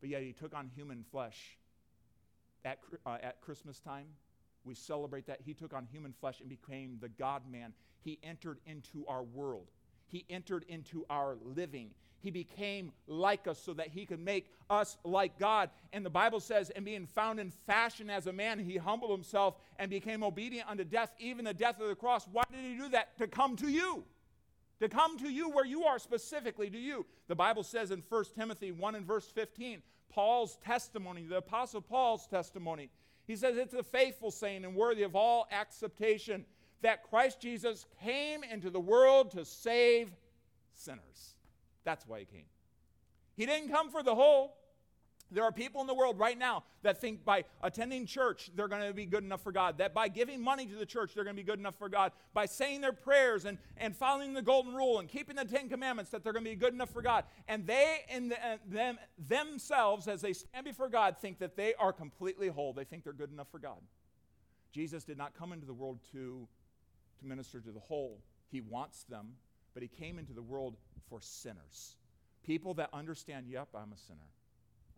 But 0.00 0.10
yet 0.10 0.22
he 0.22 0.32
took 0.32 0.54
on 0.54 0.70
human 0.74 1.04
flesh 1.10 1.58
at, 2.64 2.78
uh, 3.06 3.18
at 3.22 3.40
Christmas 3.40 3.80
time. 3.80 4.06
We 4.64 4.74
celebrate 4.74 5.26
that. 5.26 5.40
He 5.44 5.54
took 5.54 5.72
on 5.72 5.86
human 5.90 6.12
flesh 6.12 6.40
and 6.40 6.48
became 6.48 6.98
the 7.00 7.08
God 7.08 7.42
man. 7.50 7.72
He 8.02 8.18
entered 8.22 8.58
into 8.66 9.06
our 9.06 9.22
world, 9.22 9.68
He 10.06 10.24
entered 10.28 10.64
into 10.68 11.04
our 11.08 11.36
living. 11.42 11.90
He 12.20 12.30
became 12.30 12.92
like 13.06 13.46
us 13.46 13.58
so 13.58 13.72
that 13.74 13.88
he 13.88 14.04
could 14.04 14.20
make 14.20 14.50
us 14.68 14.98
like 15.04 15.38
God. 15.38 15.70
And 15.92 16.04
the 16.04 16.10
Bible 16.10 16.40
says, 16.40 16.70
and 16.70 16.84
being 16.84 17.06
found 17.06 17.40
in 17.40 17.50
fashion 17.50 18.10
as 18.10 18.26
a 18.26 18.32
man, 18.32 18.58
he 18.58 18.76
humbled 18.76 19.10
himself 19.10 19.56
and 19.78 19.90
became 19.90 20.22
obedient 20.22 20.68
unto 20.68 20.84
death, 20.84 21.14
even 21.18 21.46
the 21.46 21.54
death 21.54 21.80
of 21.80 21.88
the 21.88 21.94
cross. 21.94 22.28
Why 22.30 22.42
did 22.52 22.62
he 22.62 22.76
do 22.76 22.90
that? 22.90 23.16
To 23.18 23.26
come 23.26 23.56
to 23.56 23.68
you. 23.68 24.04
To 24.80 24.88
come 24.88 25.18
to 25.18 25.28
you 25.28 25.50
where 25.50 25.66
you 25.66 25.84
are, 25.84 25.98
specifically 25.98 26.70
to 26.70 26.78
you. 26.78 27.04
The 27.28 27.34
Bible 27.34 27.62
says 27.62 27.90
in 27.90 28.02
1 28.08 28.24
Timothy 28.34 28.72
1 28.72 28.94
and 28.94 29.06
verse 29.06 29.28
15, 29.28 29.82
Paul's 30.10 30.56
testimony, 30.64 31.24
the 31.24 31.36
Apostle 31.36 31.82
Paul's 31.82 32.26
testimony. 32.26 32.90
He 33.26 33.36
says 33.36 33.56
it's 33.56 33.74
a 33.74 33.82
faithful 33.82 34.30
saying 34.30 34.64
and 34.64 34.74
worthy 34.74 35.02
of 35.02 35.14
all 35.14 35.46
acceptation 35.52 36.44
that 36.82 37.02
Christ 37.02 37.40
Jesus 37.40 37.86
came 38.02 38.42
into 38.42 38.70
the 38.70 38.80
world 38.80 39.30
to 39.32 39.44
save 39.44 40.10
sinners. 40.74 41.34
That's 41.84 42.06
why 42.06 42.20
he 42.20 42.24
came. 42.24 42.46
He 43.36 43.46
didn't 43.46 43.70
come 43.70 43.90
for 43.90 44.02
the 44.02 44.14
whole, 44.14 44.56
there 45.30 45.44
are 45.44 45.52
people 45.52 45.80
in 45.80 45.86
the 45.86 45.94
world 45.94 46.18
right 46.18 46.36
now 46.36 46.64
that 46.82 47.00
think 47.00 47.24
by 47.24 47.44
attending 47.62 48.06
church, 48.06 48.50
they're 48.54 48.68
going 48.68 48.86
to 48.86 48.92
be 48.92 49.06
good 49.06 49.22
enough 49.22 49.42
for 49.42 49.52
God. 49.52 49.78
That 49.78 49.94
by 49.94 50.08
giving 50.08 50.42
money 50.42 50.66
to 50.66 50.74
the 50.74 50.86
church, 50.86 51.12
they're 51.14 51.24
going 51.24 51.36
to 51.36 51.42
be 51.42 51.46
good 51.46 51.58
enough 51.58 51.76
for 51.78 51.88
God. 51.88 52.12
By 52.34 52.46
saying 52.46 52.80
their 52.80 52.92
prayers 52.92 53.44
and, 53.44 53.58
and 53.76 53.96
following 53.96 54.34
the 54.34 54.42
golden 54.42 54.74
rule 54.74 54.98
and 54.98 55.08
keeping 55.08 55.36
the 55.36 55.44
Ten 55.44 55.68
Commandments, 55.68 56.10
that 56.10 56.24
they're 56.24 56.32
going 56.32 56.44
to 56.44 56.50
be 56.50 56.56
good 56.56 56.74
enough 56.74 56.90
for 56.90 57.02
God. 57.02 57.24
And 57.48 57.66
they 57.66 58.00
and 58.08 58.30
the, 58.30 58.36
uh, 58.36 58.56
them 58.66 58.98
themselves, 59.18 60.08
as 60.08 60.20
they 60.20 60.32
stand 60.32 60.64
before 60.64 60.88
God, 60.88 61.16
think 61.20 61.38
that 61.38 61.56
they 61.56 61.74
are 61.74 61.92
completely 61.92 62.48
whole. 62.48 62.72
They 62.72 62.84
think 62.84 63.04
they're 63.04 63.12
good 63.12 63.32
enough 63.32 63.48
for 63.50 63.58
God. 63.58 63.78
Jesus 64.72 65.04
did 65.04 65.18
not 65.18 65.34
come 65.34 65.52
into 65.52 65.66
the 65.66 65.74
world 65.74 65.98
to, 66.12 66.46
to 67.18 67.26
minister 67.26 67.60
to 67.60 67.70
the 67.70 67.80
whole. 67.80 68.20
He 68.48 68.60
wants 68.60 69.04
them, 69.04 69.34
but 69.74 69.82
he 69.82 69.88
came 69.88 70.18
into 70.18 70.32
the 70.32 70.42
world 70.42 70.76
for 71.08 71.20
sinners. 71.20 71.96
People 72.44 72.74
that 72.74 72.90
understand, 72.92 73.46
yep, 73.48 73.68
I'm 73.74 73.92
a 73.92 73.98
sinner. 73.98 74.18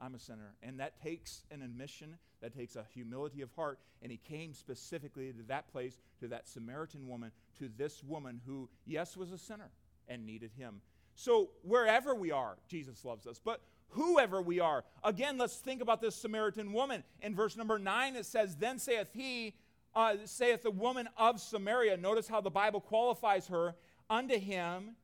I'm 0.02 0.14
a 0.14 0.18
sinner. 0.18 0.54
And 0.62 0.80
that 0.80 1.00
takes 1.00 1.44
an 1.50 1.62
admission, 1.62 2.16
that 2.40 2.54
takes 2.54 2.74
a 2.74 2.84
humility 2.92 3.40
of 3.40 3.52
heart. 3.52 3.78
And 4.02 4.10
he 4.10 4.18
came 4.18 4.52
specifically 4.52 5.32
to 5.32 5.42
that 5.44 5.70
place, 5.70 6.00
to 6.20 6.28
that 6.28 6.48
Samaritan 6.48 7.08
woman, 7.08 7.30
to 7.58 7.70
this 7.76 8.02
woman 8.02 8.40
who, 8.44 8.68
yes, 8.84 9.16
was 9.16 9.30
a 9.30 9.38
sinner 9.38 9.70
and 10.08 10.26
needed 10.26 10.50
him. 10.58 10.80
So 11.14 11.50
wherever 11.62 12.14
we 12.14 12.32
are, 12.32 12.56
Jesus 12.68 13.04
loves 13.04 13.26
us. 13.26 13.40
But 13.42 13.60
whoever 13.90 14.42
we 14.42 14.58
are, 14.58 14.84
again, 15.04 15.38
let's 15.38 15.56
think 15.56 15.80
about 15.80 16.00
this 16.00 16.16
Samaritan 16.16 16.72
woman. 16.72 17.04
In 17.20 17.34
verse 17.34 17.56
number 17.56 17.78
nine, 17.78 18.16
it 18.16 18.26
says, 18.26 18.56
Then 18.56 18.80
saith 18.80 19.08
he, 19.12 19.54
uh, 19.94 20.16
saith 20.24 20.62
the 20.62 20.70
woman 20.70 21.08
of 21.16 21.40
Samaria, 21.40 21.96
notice 21.96 22.26
how 22.26 22.40
the 22.40 22.50
Bible 22.50 22.80
qualifies 22.80 23.46
her, 23.48 23.76
unto 24.10 24.36
him, 24.36 24.96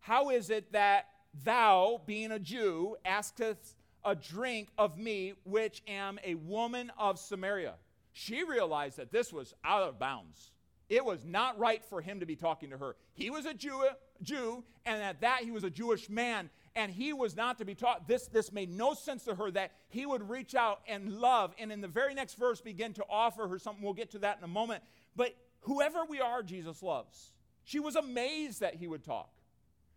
How 0.00 0.30
is 0.30 0.48
it 0.48 0.72
that 0.72 1.08
thou, 1.44 2.00
being 2.06 2.32
a 2.32 2.38
Jew, 2.38 2.96
askest 3.04 3.76
a 4.06 4.14
drink 4.14 4.68
of 4.78 4.96
me, 4.96 5.34
which 5.44 5.82
am 5.86 6.18
a 6.24 6.36
woman 6.36 6.90
of 6.96 7.18
Samaria. 7.18 7.74
She 8.12 8.44
realized 8.44 8.96
that 8.96 9.12
this 9.12 9.32
was 9.32 9.52
out 9.64 9.82
of 9.82 9.98
bounds. 9.98 10.52
It 10.88 11.04
was 11.04 11.24
not 11.24 11.58
right 11.58 11.84
for 11.84 12.00
him 12.00 12.20
to 12.20 12.26
be 12.26 12.36
talking 12.36 12.70
to 12.70 12.78
her. 12.78 12.96
He 13.12 13.28
was 13.28 13.44
a 13.44 13.52
Jew, 13.52 13.82
Jew, 14.22 14.62
and 14.86 15.02
at 15.02 15.20
that 15.22 15.40
he 15.42 15.50
was 15.50 15.64
a 15.64 15.70
Jewish 15.70 16.08
man, 16.08 16.48
and 16.76 16.92
he 16.92 17.12
was 17.12 17.34
not 17.34 17.58
to 17.58 17.64
be 17.64 17.74
taught. 17.74 18.06
This, 18.06 18.28
this 18.28 18.52
made 18.52 18.70
no 18.70 18.94
sense 18.94 19.24
to 19.24 19.34
her 19.34 19.50
that 19.50 19.72
he 19.88 20.06
would 20.06 20.30
reach 20.30 20.54
out 20.54 20.80
and 20.86 21.18
love, 21.18 21.52
and 21.58 21.72
in 21.72 21.80
the 21.80 21.88
very 21.88 22.14
next 22.14 22.34
verse 22.34 22.60
begin 22.60 22.92
to 22.94 23.04
offer 23.10 23.48
her 23.48 23.58
something. 23.58 23.82
We'll 23.82 23.94
get 23.94 24.12
to 24.12 24.20
that 24.20 24.38
in 24.38 24.44
a 24.44 24.48
moment. 24.48 24.84
But 25.16 25.34
whoever 25.62 26.04
we 26.08 26.20
are, 26.20 26.42
Jesus 26.44 26.82
loves. 26.82 27.32
She 27.64 27.80
was 27.80 27.96
amazed 27.96 28.60
that 28.60 28.76
he 28.76 28.86
would 28.86 29.02
talk. 29.02 29.30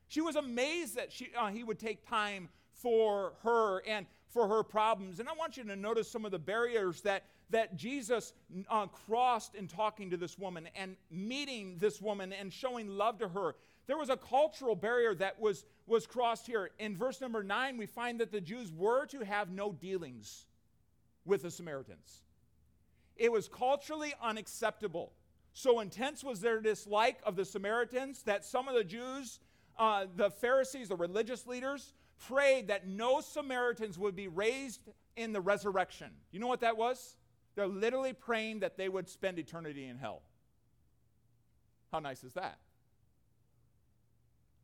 She 0.07 0.21
was 0.21 0.35
amazed 0.35 0.95
that 0.95 1.11
she, 1.11 1.29
uh, 1.39 1.49
he 1.49 1.63
would 1.63 1.77
take 1.77 2.07
time 2.09 2.49
for 2.81 3.33
her 3.43 3.81
and 3.87 4.05
for 4.27 4.47
her 4.47 4.63
problems. 4.63 5.19
And 5.19 5.27
I 5.27 5.33
want 5.33 5.57
you 5.57 5.63
to 5.63 5.75
notice 5.75 6.09
some 6.09 6.25
of 6.25 6.31
the 6.31 6.39
barriers 6.39 7.01
that, 7.01 7.23
that 7.49 7.75
Jesus 7.75 8.33
uh, 8.69 8.85
crossed 8.87 9.55
in 9.55 9.67
talking 9.67 10.09
to 10.11 10.17
this 10.17 10.37
woman 10.37 10.69
and 10.75 10.95
meeting 11.09 11.77
this 11.79 12.01
woman 12.01 12.31
and 12.31 12.53
showing 12.53 12.87
love 12.87 13.17
to 13.19 13.27
her. 13.29 13.55
There 13.87 13.97
was 13.97 14.09
a 14.09 14.17
cultural 14.17 14.75
barrier 14.75 15.15
that 15.15 15.39
was, 15.39 15.65
was 15.87 16.05
crossed 16.05 16.45
here. 16.45 16.69
In 16.77 16.95
verse 16.95 17.21
number 17.21 17.41
nine, 17.41 17.75
we 17.75 17.87
find 17.87 18.19
that 18.19 18.31
the 18.31 18.41
Jews 18.41 18.71
were 18.71 19.07
to 19.07 19.25
have 19.25 19.49
no 19.49 19.71
dealings 19.71 20.45
with 21.25 21.41
the 21.41 21.49
Samaritans. 21.49 22.23
It 23.17 23.31
was 23.31 23.47
culturally 23.47 24.13
unacceptable. 24.21 25.11
So 25.53 25.79
intense 25.79 26.23
was 26.23 26.39
their 26.39 26.61
dislike 26.61 27.19
of 27.23 27.35
the 27.35 27.45
Samaritans 27.45 28.21
that 28.23 28.45
some 28.45 28.67
of 28.67 28.75
the 28.75 28.83
Jews, 28.83 29.39
uh, 29.77 30.05
the 30.15 30.29
Pharisees, 30.29 30.89
the 30.89 30.95
religious 30.95 31.47
leaders, 31.47 31.93
prayed 32.27 32.67
that 32.67 32.87
no 32.87 33.21
Samaritans 33.21 33.97
would 33.97 34.15
be 34.15 34.27
raised 34.27 34.81
in 35.15 35.33
the 35.33 35.41
resurrection. 35.41 36.11
You 36.31 36.39
know 36.39 36.47
what 36.47 36.61
that 36.61 36.77
was? 36.77 37.17
They're 37.55 37.67
literally 37.67 38.13
praying 38.13 38.59
that 38.59 38.77
they 38.77 38.89
would 38.89 39.09
spend 39.09 39.39
eternity 39.39 39.85
in 39.85 39.97
hell. 39.97 40.21
How 41.91 41.99
nice 41.99 42.23
is 42.23 42.33
that? 42.33 42.59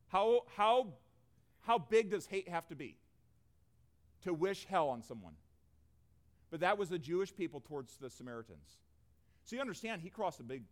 How, 0.08 0.42
how, 0.56 0.88
how 1.62 1.78
big 1.78 2.12
does 2.12 2.26
hate 2.26 2.48
have 2.48 2.68
to 2.68 2.76
be 2.76 2.98
to 4.24 4.34
wish 4.34 4.66
hell 4.66 4.90
on 4.90 5.02
someone? 5.02 5.34
But 6.52 6.60
that 6.62 6.78
was 6.78 6.90
the 6.90 7.00
Jewish 7.00 7.36
people 7.36 7.60
towards 7.60 7.98
the 7.98 8.10
Samaritans. 8.10 8.78
So 9.44 9.56
you 9.56 9.62
understand, 9.62 10.02
he 10.02 10.10
crossed 10.10 10.40
a 10.40 10.44
big, 10.44 10.64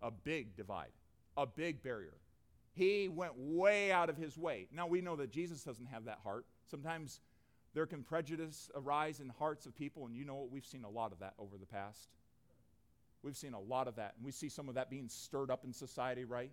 a 0.00 0.10
big 0.10 0.56
divide, 0.56 0.92
a 1.36 1.46
big 1.46 1.82
barrier. 1.82 2.14
He 2.72 3.08
went 3.08 3.32
way 3.36 3.92
out 3.92 4.08
of 4.08 4.16
his 4.16 4.38
way. 4.38 4.68
Now 4.72 4.86
we 4.86 5.00
know 5.00 5.16
that 5.16 5.30
Jesus 5.30 5.62
doesn't 5.62 5.86
have 5.86 6.04
that 6.04 6.20
heart. 6.22 6.46
Sometimes 6.70 7.20
there 7.74 7.86
can 7.86 8.02
prejudice 8.02 8.70
arise 8.74 9.20
in 9.20 9.28
hearts 9.28 9.66
of 9.66 9.76
people, 9.76 10.06
and 10.06 10.16
you 10.16 10.24
know 10.24 10.36
what? 10.36 10.50
We've 10.50 10.64
seen 10.64 10.84
a 10.84 10.90
lot 10.90 11.12
of 11.12 11.20
that 11.20 11.34
over 11.38 11.56
the 11.56 11.66
past. 11.66 12.08
We've 13.22 13.36
seen 13.36 13.54
a 13.54 13.60
lot 13.60 13.86
of 13.86 13.96
that, 13.96 14.14
and 14.16 14.24
we 14.24 14.32
see 14.32 14.48
some 14.48 14.68
of 14.68 14.74
that 14.76 14.90
being 14.90 15.08
stirred 15.08 15.50
up 15.50 15.64
in 15.64 15.72
society, 15.72 16.24
right? 16.24 16.50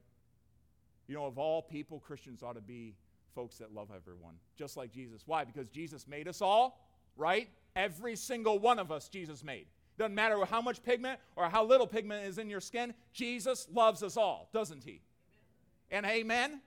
You 1.08 1.16
know, 1.16 1.26
of 1.26 1.38
all 1.38 1.62
people, 1.62 2.00
Christians 2.00 2.44
ought 2.44 2.56
to 2.56 2.62
be 2.62 2.96
folks 3.34 3.58
that 3.60 3.74
love 3.74 3.90
everyone, 3.96 4.36
just 4.58 4.76
like 4.76 4.92
Jesus. 4.92 5.24
Why? 5.26 5.46
Because 5.46 5.70
Jesus 5.70 6.08
made 6.08 6.28
us 6.28 6.42
all, 6.42 6.86
right? 7.16 7.50
Every 7.76 8.16
single 8.16 8.60
one 8.60 8.80
of 8.80 8.92
us, 8.92 9.08
Jesus 9.08 9.44
made. 9.44 9.68
Doesn't 9.98 10.16
matter 10.16 10.44
how 10.46 10.62
much 10.62 10.84
pigment 10.84 11.20
or 11.36 11.50
how 11.50 11.64
little 11.64 11.88
pigment 11.88 12.26
is 12.26 12.38
in 12.38 12.50
your 12.50 12.60
skin, 12.60 12.94
Jesus 13.14 13.68
loves 13.74 14.04
us 14.04 14.18
all, 14.18 14.50
doesn't 14.54 14.84
he? 14.84 15.02
And 15.92 16.06
amen? 16.06 16.62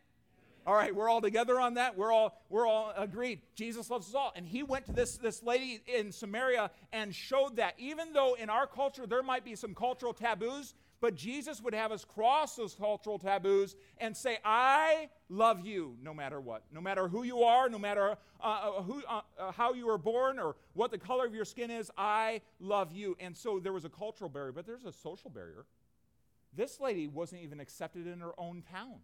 All 0.66 0.74
right, 0.74 0.94
we're 0.94 1.08
all 1.08 1.22
together 1.22 1.58
on 1.58 1.74
that. 1.74 1.96
We're 1.96 2.12
all 2.12 2.38
we're 2.50 2.66
all 2.66 2.92
agreed. 2.96 3.40
Jesus 3.54 3.88
loves 3.90 4.08
us 4.08 4.14
all. 4.14 4.32
And 4.36 4.46
he 4.46 4.62
went 4.62 4.86
to 4.86 4.92
this 4.92 5.16
this 5.16 5.42
lady 5.42 5.80
in 5.86 6.12
Samaria 6.12 6.70
and 6.92 7.14
showed 7.14 7.56
that 7.56 7.74
even 7.78 8.12
though 8.12 8.34
in 8.34 8.50
our 8.50 8.66
culture 8.66 9.06
there 9.06 9.22
might 9.22 9.44
be 9.44 9.56
some 9.56 9.74
cultural 9.74 10.12
taboos, 10.12 10.74
but 11.00 11.14
Jesus 11.14 11.62
would 11.62 11.74
have 11.74 11.92
us 11.92 12.04
cross 12.04 12.56
those 12.56 12.74
cultural 12.74 13.18
taboos 13.18 13.74
and 13.98 14.14
say, 14.14 14.38
"I 14.44 15.08
love 15.30 15.64
you 15.64 15.96
no 16.02 16.12
matter 16.12 16.40
what. 16.40 16.62
No 16.70 16.82
matter 16.82 17.08
who 17.08 17.22
you 17.22 17.42
are, 17.42 17.70
no 17.70 17.78
matter 17.78 18.16
uh, 18.40 18.44
uh 18.44 18.82
who 18.82 19.02
uh, 19.08 19.22
uh, 19.38 19.52
how 19.52 19.72
you 19.72 19.86
were 19.86 19.98
born 19.98 20.38
or 20.38 20.56
what 20.74 20.90
the 20.90 20.98
color 20.98 21.24
of 21.24 21.34
your 21.34 21.46
skin 21.46 21.70
is, 21.70 21.90
I 21.96 22.42
love 22.60 22.92
you." 22.92 23.16
And 23.18 23.34
so 23.34 23.58
there 23.58 23.72
was 23.72 23.86
a 23.86 23.90
cultural 23.90 24.28
barrier, 24.28 24.52
but 24.52 24.66
there's 24.66 24.84
a 24.84 24.92
social 24.92 25.30
barrier. 25.30 25.64
This 26.56 26.80
lady 26.80 27.06
wasn't 27.06 27.42
even 27.42 27.60
accepted 27.60 28.06
in 28.06 28.20
her 28.20 28.32
own 28.38 28.62
town. 28.70 28.96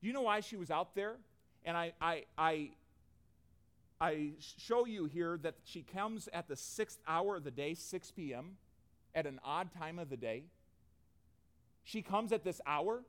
Do 0.00 0.06
You 0.06 0.12
know 0.12 0.22
why 0.22 0.40
she 0.40 0.56
was 0.56 0.70
out 0.70 0.94
there? 0.94 1.16
And 1.64 1.76
I, 1.76 1.92
I, 2.00 2.24
I, 2.36 2.70
I 4.00 4.32
show 4.58 4.84
you 4.84 5.04
here 5.06 5.38
that 5.42 5.54
she 5.64 5.82
comes 5.82 6.28
at 6.32 6.48
the 6.48 6.56
sixth 6.56 6.98
hour 7.06 7.36
of 7.36 7.44
the 7.44 7.50
day, 7.50 7.74
6 7.74 8.10
p.m., 8.10 8.56
at 9.14 9.26
an 9.26 9.38
odd 9.44 9.72
time 9.72 9.98
of 9.98 10.10
the 10.10 10.16
day. 10.16 10.44
She 11.84 12.02
comes 12.02 12.32
at 12.32 12.44
this 12.44 12.60
hour, 12.66 13.02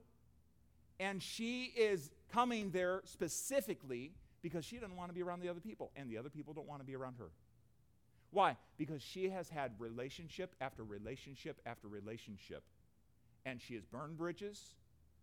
and 1.00 1.22
she 1.22 1.66
is 1.76 2.12
coming 2.32 2.72
there 2.72 3.02
specifically 3.06 4.12
because 4.42 4.66
she 4.66 4.78
doesn't 4.78 4.96
want 4.96 5.10
to 5.10 5.14
be 5.14 5.24
around 5.24 5.42
the 5.42 5.50
other 5.50 5.60
people, 5.60 5.92
and 5.96 6.10
the 6.10 6.18
other 6.18 6.30
people 6.30 6.54
don't 6.54 6.68
want 6.68 6.82
to 6.82 6.86
be 6.86 6.96
around 6.96 7.16
her. 7.18 7.30
Why? 8.34 8.58
Because 8.78 9.02
she 9.04 9.30
has 9.30 9.48
had 9.48 9.74
relationship 9.78 10.56
after 10.60 10.84
relationship 10.84 11.62
after 11.68 11.88
relationship. 11.88 12.64
And 13.46 13.62
she 13.62 13.76
has 13.76 13.86
burned 13.86 14.18
bridges. 14.18 14.74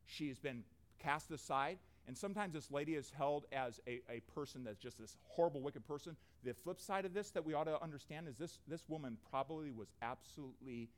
She 0.06 0.28
has 0.28 0.38
been 0.38 0.62
cast 1.00 1.30
aside. 1.32 1.78
And 2.06 2.16
sometimes 2.16 2.54
this 2.54 2.70
lady 2.70 2.94
is 2.94 3.10
held 3.10 3.46
as 3.52 3.80
a, 3.86 4.00
a 4.08 4.20
person 4.32 4.62
that's 4.64 4.78
just 4.78 4.98
this 4.98 5.16
horrible, 5.24 5.60
wicked 5.60 5.86
person. 5.86 6.16
The 6.44 6.54
flip 6.54 6.80
side 6.80 7.04
of 7.04 7.12
this 7.12 7.30
that 7.30 7.44
we 7.44 7.52
ought 7.52 7.64
to 7.64 7.82
understand 7.82 8.28
is 8.28 8.36
this, 8.36 8.60
this 8.68 8.84
woman 8.88 9.16
probably 9.30 9.72
was 9.72 9.88
absolutely 10.02 10.88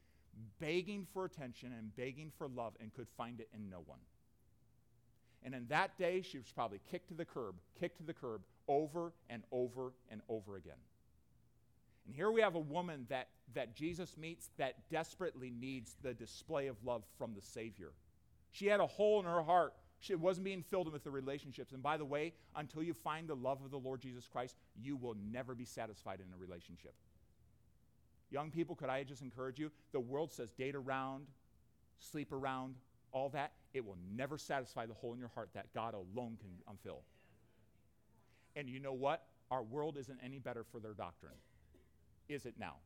begging 0.61 1.07
for 1.12 1.25
attention 1.25 1.72
and 1.79 1.94
begging 1.96 2.31
for 2.37 2.46
love 2.46 2.75
and 2.81 2.92
could 2.94 3.09
find 3.16 3.40
it 3.40 3.48
in 3.55 3.70
no 3.70 3.83
one. 3.87 3.98
And 5.42 5.55
in 5.55 5.66
that 5.68 5.96
day, 5.98 6.22
she 6.22 6.38
was 6.38 6.46
probably 6.55 6.81
kicked 6.90 7.09
to 7.09 7.14
the 7.14 7.25
curb, 7.25 7.57
kicked 7.81 7.96
to 7.98 8.05
the 8.05 8.14
curb 8.14 8.42
over 8.68 9.12
and 9.29 9.42
over 9.51 9.92
and 10.11 10.20
over 10.29 10.57
again. 10.57 10.77
And 12.07 12.15
here 12.15 12.31
we 12.31 12.41
have 12.41 12.55
a 12.55 12.61
woman 12.61 13.07
that, 13.09 13.29
that 13.55 13.75
Jesus 13.75 14.17
meets 14.17 14.51
that 14.59 14.88
desperately 14.91 15.51
needs 15.51 15.97
the 16.03 16.15
display 16.15 16.67
of 16.67 16.77
love 16.85 17.05
from 17.19 17.35
the 17.35 17.43
Savior. 17.43 17.93
She 18.51 18.67
had 18.67 18.81
a 18.81 18.87
hole 18.87 19.21
in 19.21 19.27
her 19.27 19.43
heart. 19.43 19.75
She 20.01 20.15
wasn't 20.17 20.45
being 20.45 20.62
filled 20.62 20.93
with 20.93 21.05
the 21.05 21.11
relationships. 21.11 21.73
And 21.73 21.83
by 21.83 21.97
the 21.97 22.05
way, 22.05 22.33
until 22.57 22.83
you 22.83 22.93
find 22.93 23.29
the 23.29 23.37
love 23.37 23.65
of 23.65 23.71
the 23.71 23.79
Lord 23.79 24.01
Jesus 24.01 24.27
Christ, 24.27 24.57
you 24.81 24.97
will 24.97 25.17
never 25.31 25.55
be 25.55 25.65
satisfied 25.65 26.19
in 26.19 26.27
a 26.35 26.37
relationship. 26.37 26.95
Young 28.31 28.51
people, 28.51 28.75
could 28.75 28.88
I 28.88 29.05
just 29.05 29.23
encourage 29.23 29.59
you? 29.59 29.71
The 29.93 30.01
world 30.01 30.33
says 30.33 30.51
date 30.53 30.75
around, 30.75 31.27
sleep 32.01 32.33
around, 32.33 32.75
all 33.12 33.29
that. 33.29 33.53
It 33.75 33.85
will 33.85 33.99
never 34.15 34.38
satisfy 34.38 34.87
the 34.87 34.95
hole 34.95 35.12
in 35.12 35.19
your 35.19 35.29
heart 35.29 35.51
that 35.55 35.73
God 35.73 35.95
alone 35.95 36.37
can 36.41 36.77
fill. 36.83 37.03
And 38.57 38.69
you 38.69 38.81
know 38.81 38.93
what? 38.93 39.23
Our 39.51 39.62
world 39.62 39.97
isn't 39.99 40.19
any 40.25 40.38
better 40.38 40.65
for 40.65 40.81
their 40.81 40.95
doctrine. 40.95 41.33
Is 42.29 42.47
it 42.47 42.55
now? 42.59 42.77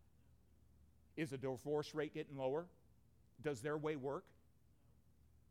Is 1.17 1.31
the 1.31 1.39
divorce 1.39 1.95
rate 1.95 2.15
getting 2.15 2.37
lower? 2.37 2.67
Does 3.43 3.61
their 3.61 3.77
way 3.77 3.97
work? 3.97 4.25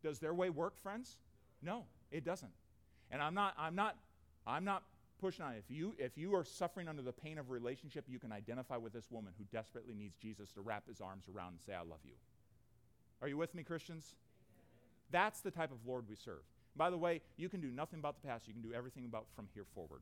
Does 0.03 0.19
their 0.19 0.33
way 0.33 0.49
work, 0.49 0.77
friends? 0.77 1.17
No, 1.61 1.85
it 2.11 2.23
doesn't. 2.23 2.51
And 3.11 3.21
I'm 3.21 3.33
not, 3.33 3.53
I'm 3.57 3.75
not, 3.75 3.95
I'm 4.45 4.63
not 4.63 4.83
pushing 5.19 5.45
on 5.45 5.53
it. 5.53 5.63
If 5.67 5.75
you, 5.75 5.95
if 5.97 6.17
you 6.17 6.35
are 6.35 6.43
suffering 6.43 6.87
under 6.87 7.01
the 7.01 7.11
pain 7.11 7.37
of 7.37 7.49
a 7.49 7.53
relationship, 7.53 8.05
you 8.07 8.19
can 8.19 8.31
identify 8.31 8.77
with 8.77 8.93
this 8.93 9.09
woman 9.09 9.33
who 9.37 9.45
desperately 9.51 9.95
needs 9.95 10.15
Jesus 10.17 10.51
to 10.53 10.61
wrap 10.61 10.87
his 10.87 11.01
arms 11.01 11.25
around 11.33 11.53
and 11.53 11.61
say, 11.61 11.73
I 11.73 11.79
love 11.79 11.99
you. 12.03 12.13
Are 13.21 13.27
you 13.27 13.37
with 13.37 13.55
me, 13.55 13.63
Christians? 13.63 14.15
That's 15.11 15.41
the 15.41 15.51
type 15.51 15.71
of 15.71 15.77
Lord 15.85 16.05
we 16.09 16.15
serve. 16.15 16.43
By 16.75 16.89
the 16.89 16.97
way, 16.97 17.21
you 17.37 17.47
can 17.47 17.61
do 17.61 17.71
nothing 17.71 17.99
about 17.99 18.21
the 18.21 18.27
past. 18.27 18.47
You 18.47 18.53
can 18.53 18.61
do 18.61 18.73
everything 18.73 19.05
about 19.05 19.25
from 19.35 19.47
here 19.53 19.65
forward. 19.73 20.01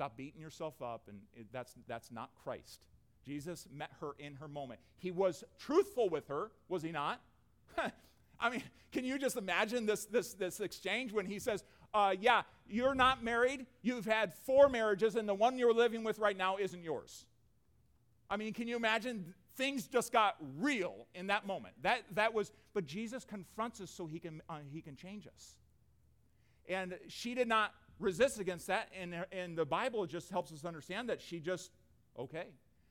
Stop 0.00 0.16
beating 0.16 0.40
yourself 0.40 0.80
up, 0.80 1.08
and 1.08 1.20
it, 1.36 1.48
that's, 1.52 1.74
that's 1.86 2.10
not 2.10 2.30
Christ. 2.42 2.86
Jesus 3.22 3.68
met 3.70 3.90
her 4.00 4.12
in 4.18 4.32
her 4.36 4.48
moment. 4.48 4.80
He 4.96 5.10
was 5.10 5.44
truthful 5.58 6.08
with 6.08 6.26
her, 6.28 6.52
was 6.70 6.82
he 6.82 6.90
not? 6.90 7.20
I 8.40 8.48
mean, 8.48 8.62
can 8.92 9.04
you 9.04 9.18
just 9.18 9.36
imagine 9.36 9.84
this, 9.84 10.06
this, 10.06 10.32
this 10.32 10.60
exchange 10.60 11.12
when 11.12 11.26
he 11.26 11.38
says, 11.38 11.64
uh, 11.92 12.14
Yeah, 12.18 12.44
you're 12.66 12.94
not 12.94 13.22
married, 13.22 13.66
you've 13.82 14.06
had 14.06 14.32
four 14.32 14.70
marriages, 14.70 15.16
and 15.16 15.28
the 15.28 15.34
one 15.34 15.58
you're 15.58 15.74
living 15.74 16.02
with 16.02 16.18
right 16.18 16.34
now 16.34 16.56
isn't 16.56 16.82
yours? 16.82 17.26
I 18.30 18.38
mean, 18.38 18.54
can 18.54 18.68
you 18.68 18.76
imagine? 18.76 19.34
Things 19.56 19.86
just 19.86 20.12
got 20.12 20.36
real 20.56 21.08
in 21.14 21.26
that 21.26 21.46
moment. 21.46 21.74
That, 21.82 22.04
that 22.14 22.32
was, 22.32 22.52
but 22.72 22.86
Jesus 22.86 23.26
confronts 23.26 23.82
us 23.82 23.90
so 23.90 24.06
he 24.06 24.18
can, 24.18 24.40
uh, 24.48 24.60
he 24.72 24.80
can 24.80 24.96
change 24.96 25.26
us. 25.26 25.56
And 26.70 26.96
she 27.08 27.34
did 27.34 27.48
not 27.48 27.74
resist 28.00 28.40
against 28.40 28.66
that, 28.66 28.88
and, 28.98 29.14
and 29.30 29.56
the 29.56 29.64
Bible 29.64 30.06
just 30.06 30.30
helps 30.30 30.52
us 30.52 30.64
understand 30.64 31.08
that 31.08 31.20
she 31.20 31.38
just, 31.38 31.70
okay. 32.18 32.46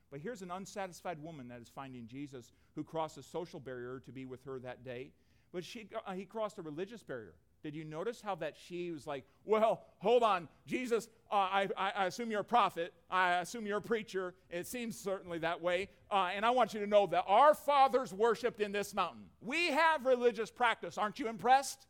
But 0.10 0.22
here's 0.22 0.42
an 0.42 0.52
unsatisfied 0.52 1.22
woman 1.22 1.50
that 1.50 1.60
is 1.60 1.68
finding 1.68 2.08
Jesus 2.08 2.54
who 2.76 2.84
crossed 2.84 3.18
a 3.18 3.24
social 3.24 3.60
barrier 3.60 4.02
to 4.06 4.12
be 4.12 4.26
with 4.26 4.44
her 4.46 4.60
that 4.60 4.86
day 4.86 5.12
but 5.52 5.64
she, 5.64 5.88
uh, 6.06 6.14
he 6.14 6.26
crossed 6.26 6.58
a 6.60 6.62
religious 6.62 7.04
barrier. 7.04 7.34
Did 7.62 7.76
you 7.76 7.84
notice 7.84 8.22
how 8.22 8.36
that 8.36 8.56
she 8.56 8.92
was 8.92 9.06
like, 9.06 9.26
well, 9.44 9.84
hold 9.98 10.24
on, 10.24 10.48
Jesus, 10.66 11.10
uh, 11.30 11.36
I, 11.36 11.68
I, 11.76 12.06
assume 12.06 12.32
you're 12.32 12.40
a 12.40 12.46
prophet. 12.46 12.94
I 13.12 13.40
assume 13.40 13.66
you're 13.66 13.80
a 13.80 13.82
preacher. 13.82 14.34
It 14.50 14.66
seems 14.66 14.98
certainly 14.98 15.40
that 15.40 15.62
way. 15.62 15.90
Uh, 16.10 16.30
and 16.34 16.46
I 16.46 16.52
want 16.52 16.74
you 16.74 16.80
to 16.80 16.88
know 16.88 17.06
that 17.08 17.26
our 17.28 17.54
fathers 17.54 18.14
worshiped 18.14 18.62
in 18.62 18.72
this 18.72 18.94
mountain. 18.94 19.24
We 19.42 19.72
have 19.72 20.06
religious 20.06 20.50
practice. 20.50 20.98
Aren't 20.98 21.20
you 21.20 21.28
impressed? 21.28 21.86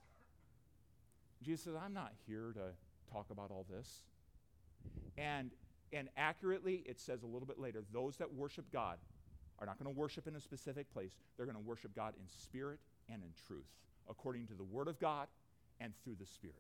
Jesus 1.44 1.66
says, 1.66 1.76
I'm 1.80 1.94
not 1.94 2.14
here 2.26 2.52
to 2.56 2.74
talk 3.12 3.28
about 3.32 3.52
all 3.52 3.66
this. 3.70 4.02
And, 5.18 5.52
and 5.92 6.10
accurately, 6.18 6.84
it 6.86 7.00
says 7.00 7.24
a 7.24 7.26
little 7.26 7.48
bit 7.48 7.60
later, 7.60 7.84
those 7.92 8.18
that 8.18 8.34
worship 8.34 8.66
God 8.72 8.98
are 9.60 9.66
not 9.66 9.78
going 9.78 9.94
to 9.94 10.00
worship 10.00 10.28
in 10.28 10.36
a 10.36 10.40
specific 10.40 10.92
place. 10.94 11.12
They're 11.36 11.46
going 11.46 11.58
to 11.58 11.68
worship 11.68 11.96
God 11.96 12.14
in 12.20 12.28
spirit 12.28 12.80
and 13.10 13.22
in 13.22 13.30
truth, 13.48 13.68
according 14.10 14.48
to 14.48 14.54
the 14.54 14.64
Word 14.64 14.88
of 14.88 15.00
God 15.00 15.28
and 15.80 15.94
through 16.04 16.16
the 16.20 16.26
Spirit. 16.26 16.56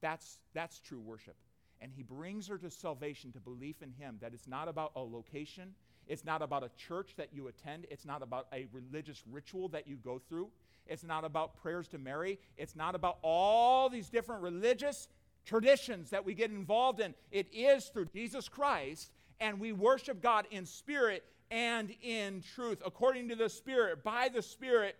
That's, 0.00 0.38
that's 0.54 0.78
true 0.80 1.00
worship. 1.00 1.36
And 1.80 1.90
he 1.94 2.02
brings 2.02 2.46
her 2.48 2.58
to 2.58 2.70
salvation, 2.70 3.32
to 3.32 3.40
belief 3.40 3.82
in 3.82 3.92
him, 3.92 4.18
that 4.20 4.32
it's 4.34 4.46
not 4.46 4.68
about 4.68 4.92
a 4.96 5.00
location, 5.00 5.74
it's 6.06 6.24
not 6.24 6.42
about 6.42 6.62
a 6.62 6.70
church 6.76 7.14
that 7.16 7.28
you 7.32 7.48
attend, 7.48 7.86
it's 7.90 8.04
not 8.04 8.22
about 8.22 8.46
a 8.52 8.66
religious 8.72 9.22
ritual 9.30 9.68
that 9.68 9.88
you 9.88 9.96
go 9.96 10.20
through, 10.28 10.48
it's 10.86 11.04
not 11.04 11.24
about 11.24 11.60
prayers 11.60 11.88
to 11.88 11.98
Mary, 11.98 12.38
it's 12.56 12.76
not 12.76 12.94
about 12.94 13.18
all 13.22 13.88
these 13.88 14.08
different 14.08 14.42
religious 14.42 15.08
traditions 15.44 16.10
that 16.10 16.24
we 16.24 16.34
get 16.34 16.50
involved 16.50 17.00
in. 17.00 17.14
It 17.30 17.46
is 17.52 17.86
through 17.86 18.06
Jesus 18.06 18.48
Christ, 18.48 19.10
and 19.40 19.58
we 19.58 19.72
worship 19.72 20.20
God 20.20 20.46
in 20.50 20.66
spirit 20.66 21.24
and 21.50 21.94
in 22.02 22.42
truth, 22.54 22.80
according 22.84 23.28
to 23.28 23.34
the 23.34 23.48
Spirit, 23.48 24.04
by 24.04 24.28
the 24.28 24.42
Spirit, 24.42 24.96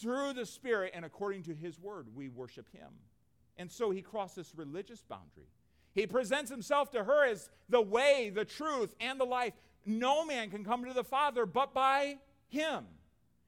through 0.00 0.32
the 0.32 0.46
Spirit, 0.46 0.92
and 0.94 1.04
according 1.04 1.44
to 1.44 1.54
His 1.54 1.78
Word, 1.78 2.08
we 2.14 2.28
worship 2.28 2.66
Him. 2.72 2.88
And 3.56 3.70
so 3.70 3.90
he 3.90 4.02
crossed 4.02 4.36
this 4.36 4.54
religious 4.56 5.02
boundary. 5.02 5.48
He 5.94 6.06
presents 6.06 6.50
himself 6.50 6.90
to 6.92 7.04
her 7.04 7.26
as 7.26 7.50
the 7.68 7.82
way, 7.82 8.30
the 8.34 8.46
truth, 8.46 8.94
and 8.98 9.20
the 9.20 9.24
life. 9.24 9.52
No 9.84 10.24
man 10.24 10.50
can 10.50 10.64
come 10.64 10.84
to 10.84 10.92
the 10.94 11.04
Father 11.04 11.44
but 11.44 11.74
by 11.74 12.16
him. 12.48 12.84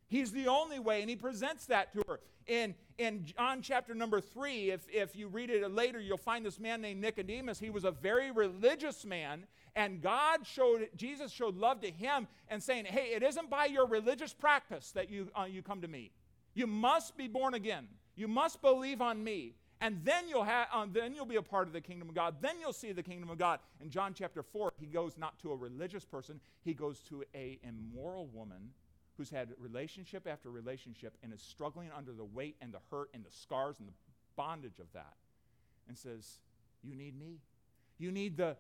He's 0.08 0.32
the 0.32 0.48
only 0.48 0.78
way, 0.78 1.00
and 1.00 1.10
he 1.10 1.16
presents 1.16 1.66
that 1.66 1.92
to 1.94 2.02
her. 2.08 2.20
In, 2.46 2.74
in 2.98 3.24
John 3.24 3.62
chapter 3.62 3.94
number 3.94 4.20
three, 4.20 4.70
if, 4.70 4.86
if 4.92 5.16
you 5.16 5.28
read 5.28 5.50
it 5.50 5.68
later, 5.70 5.98
you'll 5.98 6.18
find 6.18 6.44
this 6.44 6.60
man 6.60 6.82
named 6.82 7.00
Nicodemus. 7.00 7.58
He 7.58 7.70
was 7.70 7.84
a 7.84 7.90
very 7.90 8.30
religious 8.30 9.04
man, 9.04 9.46
and 9.74 10.02
God 10.02 10.46
showed, 10.46 10.88
Jesus 10.94 11.32
showed 11.32 11.56
love 11.56 11.80
to 11.80 11.90
him 11.90 12.28
and 12.48 12.62
saying, 12.62 12.84
Hey, 12.84 13.14
it 13.14 13.22
isn't 13.22 13.48
by 13.48 13.64
your 13.64 13.86
religious 13.86 14.34
practice 14.34 14.92
that 14.92 15.10
you, 15.10 15.28
uh, 15.38 15.44
you 15.44 15.62
come 15.62 15.80
to 15.80 15.88
me. 15.88 16.12
You 16.54 16.66
must 16.66 17.16
be 17.16 17.26
born 17.26 17.54
again. 17.54 17.88
You 18.14 18.28
must 18.28 18.60
believe 18.62 19.00
on 19.00 19.24
me. 19.24 19.54
And 19.80 20.00
then 20.04 20.28
you'll, 20.28 20.44
have, 20.44 20.68
um, 20.72 20.90
then 20.92 21.14
you'll 21.14 21.26
be 21.26 21.36
a 21.36 21.42
part 21.42 21.66
of 21.66 21.72
the 21.72 21.80
kingdom 21.80 22.08
of 22.08 22.14
God. 22.14 22.36
Then 22.40 22.54
you'll 22.60 22.72
see 22.72 22.92
the 22.92 23.02
kingdom 23.02 23.28
of 23.28 23.38
God. 23.38 23.58
In 23.80 23.90
John 23.90 24.14
chapter 24.14 24.42
4, 24.42 24.72
he 24.78 24.86
goes 24.86 25.18
not 25.18 25.38
to 25.40 25.50
a 25.50 25.56
religious 25.56 26.04
person, 26.04 26.40
he 26.62 26.74
goes 26.74 27.00
to 27.10 27.24
a 27.34 27.58
immoral 27.62 28.26
woman 28.28 28.70
who's 29.16 29.31
had 29.31 29.48
relationship 29.59 30.27
after 30.27 30.50
relationship 30.50 31.16
and 31.22 31.33
is 31.33 31.42
struggling 31.42 31.90
under 31.96 32.12
the 32.12 32.24
weight 32.24 32.57
and 32.61 32.72
the 32.72 32.81
hurt 32.90 33.11
and 33.14 33.24
the 33.24 33.31
scars 33.31 33.77
and 33.79 33.88
the 33.88 33.92
bondage 34.37 34.79
of 34.81 34.87
that 34.92 35.14
and 35.88 35.96
says, 35.96 36.38
You 36.83 36.94
need 36.94 37.18
me. 37.18 37.38
You 37.98 38.11
need 38.11 38.37
the 38.37 38.57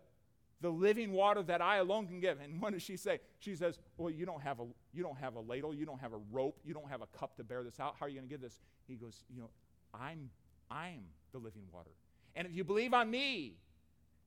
the 0.60 0.70
living 0.70 1.12
water 1.12 1.42
that 1.42 1.60
I 1.60 1.76
alone 1.76 2.06
can 2.06 2.20
give. 2.20 2.38
And 2.40 2.60
what 2.62 2.72
does 2.72 2.82
she 2.82 2.96
say? 2.96 3.20
She 3.40 3.54
says, 3.54 3.78
Well, 3.96 4.10
you 4.10 4.26
don't 4.26 4.42
have 4.42 4.60
a 4.60 4.64
you 4.92 5.02
don't 5.02 5.18
have 5.18 5.34
a 5.36 5.40
ladle, 5.40 5.74
you 5.74 5.86
don't 5.86 6.00
have 6.00 6.12
a 6.12 6.20
rope, 6.32 6.58
you 6.64 6.74
don't 6.74 6.88
have 6.88 7.02
a 7.02 7.06
cup 7.18 7.36
to 7.36 7.44
bear 7.44 7.62
this 7.62 7.80
out. 7.80 7.96
How 7.98 8.06
are 8.06 8.08
you 8.08 8.16
going 8.16 8.28
to 8.28 8.32
give 8.32 8.40
this? 8.40 8.60
He 8.86 8.94
goes, 8.94 9.24
You 9.32 9.40
know, 9.40 9.50
I'm 9.92 10.30
I'm 10.70 11.04
the 11.32 11.38
living 11.38 11.64
water. 11.72 11.90
And 12.36 12.46
if 12.46 12.54
you 12.54 12.64
believe 12.64 12.94
on 12.94 13.10
me, 13.10 13.56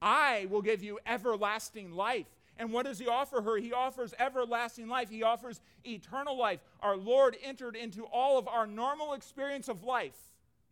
I 0.01 0.47
will 0.49 0.61
give 0.61 0.83
you 0.83 0.99
everlasting 1.05 1.91
life. 1.91 2.27
And 2.59 2.71
what 2.71 2.85
does 2.85 2.99
he 2.99 3.07
offer 3.07 3.41
her? 3.41 3.57
He 3.57 3.71
offers 3.71 4.13
everlasting 4.19 4.87
life. 4.87 5.09
He 5.09 5.23
offers 5.23 5.61
eternal 5.85 6.37
life. 6.37 6.59
Our 6.81 6.97
Lord 6.97 7.37
entered 7.43 7.75
into 7.75 8.03
all 8.05 8.37
of 8.37 8.47
our 8.47 8.65
normal 8.65 9.13
experience 9.13 9.67
of 9.67 9.83
life. 9.83 10.17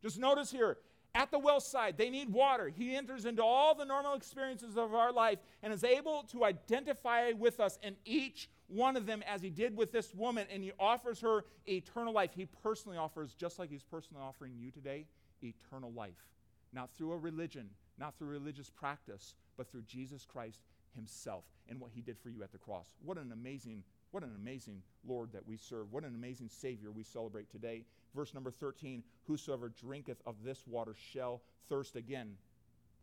Just 0.02 0.20
notice 0.20 0.52
here, 0.52 0.78
at 1.14 1.32
the 1.32 1.40
well 1.40 1.62
side, 1.62 1.98
they 1.98 2.10
need 2.10 2.30
water. 2.30 2.68
He 2.68 2.96
enters 2.96 3.26
into 3.26 3.44
all 3.44 3.74
the 3.74 3.86
normal 3.86 4.16
experiences 4.16 4.78
of 4.78 4.94
our 4.94 5.14
life 5.14 5.40
and 5.64 5.72
is 5.72 5.84
able 5.84 6.24
to 6.32 6.44
identify 6.44 7.32
with 7.32 7.60
us 7.60 7.80
in 7.82 7.96
each 8.04 8.50
one 8.68 8.98
of 8.98 9.06
them 9.06 9.24
as 9.28 9.42
he 9.42 9.50
did 9.50 9.78
with 9.78 9.92
this 9.92 10.14
woman, 10.14 10.48
and 10.52 10.64
he 10.64 10.72
offers 10.80 11.22
her 11.22 11.46
eternal 11.68 12.14
life. 12.14 12.32
He 12.36 12.48
personally 12.64 12.98
offers, 12.98 13.34
just 13.34 13.60
like 13.60 13.70
he's 13.70 13.84
personally 13.84 14.24
offering 14.24 14.54
you 14.58 14.72
today, 14.72 15.06
eternal 15.42 15.92
life. 15.94 16.28
Not 16.74 16.90
through 16.94 17.14
a 17.14 17.18
religion, 17.18 17.70
not 17.98 18.18
through 18.18 18.30
religious 18.30 18.70
practice, 18.70 19.36
but 19.56 19.70
through 19.70 19.84
Jesus 19.84 20.26
Christ 20.26 20.60
himself 20.96 21.44
and 21.70 21.80
what 21.80 21.92
he 21.94 22.02
did 22.02 22.18
for 22.18 22.30
you 22.30 22.44
at 22.44 22.52
the 22.52 22.58
cross. 22.58 22.96
What 23.04 23.18
an 23.18 23.32
amazing 23.32 23.84
what 24.12 24.24
an 24.24 24.34
amazing 24.36 24.82
Lord 25.06 25.34
that 25.34 25.46
we 25.46 25.58
serve. 25.58 25.92
What 25.92 26.06
an 26.06 26.16
amazing 26.16 26.48
Savior 26.48 26.90
we 26.92 27.04
celebrate 27.04 27.50
today. 27.50 27.84
Verse 28.16 28.34
number 28.34 28.52
13 28.52 29.04
Whosoever 29.24 29.70
drinketh 29.70 30.22
of 30.26 30.36
this 30.44 30.64
water 30.66 30.96
shall 31.12 31.42
thirst 31.68 31.96
again, 31.96 32.36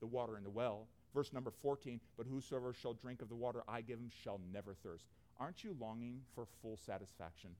the 0.00 0.06
water 0.06 0.36
in 0.36 0.44
the 0.44 0.50
well. 0.50 0.86
Verse 1.14 1.32
number 1.32 1.50
14, 1.50 2.00
but 2.16 2.26
whosoever 2.26 2.72
shall 2.72 2.94
drink 2.94 3.20
of 3.20 3.28
the 3.28 3.34
water 3.34 3.62
I 3.68 3.82
give 3.82 3.98
him 3.98 4.10
shall 4.22 4.40
never 4.52 4.72
thirst. 4.72 5.04
Aren't 5.38 5.62
you 5.62 5.76
longing 5.78 6.22
for 6.34 6.46
full 6.62 6.78
satisfaction? 6.78 7.50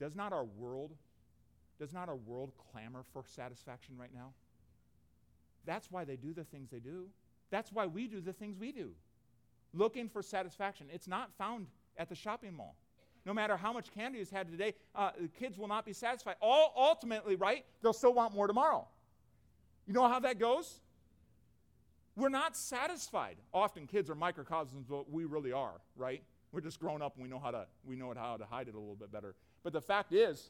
Does 0.00 0.14
not 0.14 0.32
our 0.32 0.44
world 0.44 0.92
does 1.78 1.92
not 1.92 2.08
our 2.08 2.16
world 2.16 2.52
clamor 2.72 3.04
for 3.12 3.24
satisfaction 3.24 3.96
right 3.96 4.12
now? 4.12 4.32
That's 5.64 5.90
why 5.90 6.04
they 6.04 6.16
do 6.16 6.32
the 6.32 6.44
things 6.44 6.70
they 6.70 6.80
do. 6.80 7.08
That's 7.50 7.70
why 7.70 7.86
we 7.86 8.08
do 8.08 8.20
the 8.20 8.32
things 8.32 8.58
we 8.58 8.72
do. 8.72 8.92
Looking 9.74 10.08
for 10.08 10.22
satisfaction. 10.22 10.86
It's 10.92 11.08
not 11.08 11.30
found 11.36 11.66
at 11.96 12.08
the 12.08 12.14
shopping 12.14 12.54
mall. 12.54 12.76
No 13.26 13.34
matter 13.34 13.56
how 13.56 13.72
much 13.72 13.92
candy 13.92 14.20
is 14.20 14.30
had 14.30 14.50
today, 14.50 14.74
uh, 14.94 15.10
the 15.20 15.28
kids 15.28 15.58
will 15.58 15.68
not 15.68 15.84
be 15.84 15.92
satisfied. 15.92 16.36
All 16.40 16.72
ultimately, 16.76 17.36
right? 17.36 17.64
They'll 17.82 17.92
still 17.92 18.14
want 18.14 18.34
more 18.34 18.46
tomorrow. 18.46 18.86
You 19.86 19.92
know 19.92 20.08
how 20.08 20.20
that 20.20 20.38
goes? 20.38 20.80
We're 22.16 22.30
not 22.30 22.56
satisfied. 22.56 23.36
Often 23.52 23.86
kids 23.86 24.10
are 24.10 24.14
microcosms 24.14 24.86
of 24.86 24.90
what 24.90 25.10
we 25.10 25.24
really 25.24 25.52
are, 25.52 25.80
right? 25.96 26.22
We're 26.52 26.62
just 26.62 26.80
grown 26.80 27.02
up 27.02 27.14
and 27.14 27.22
we 27.22 27.28
know 27.28 27.38
how 27.38 27.50
to 27.50 27.66
we 27.86 27.96
know 27.96 28.12
how 28.16 28.36
to 28.36 28.44
hide 28.44 28.68
it 28.68 28.74
a 28.74 28.78
little 28.78 28.96
bit 28.96 29.12
better. 29.12 29.34
But 29.62 29.72
the 29.72 29.80
fact 29.80 30.12
is, 30.12 30.48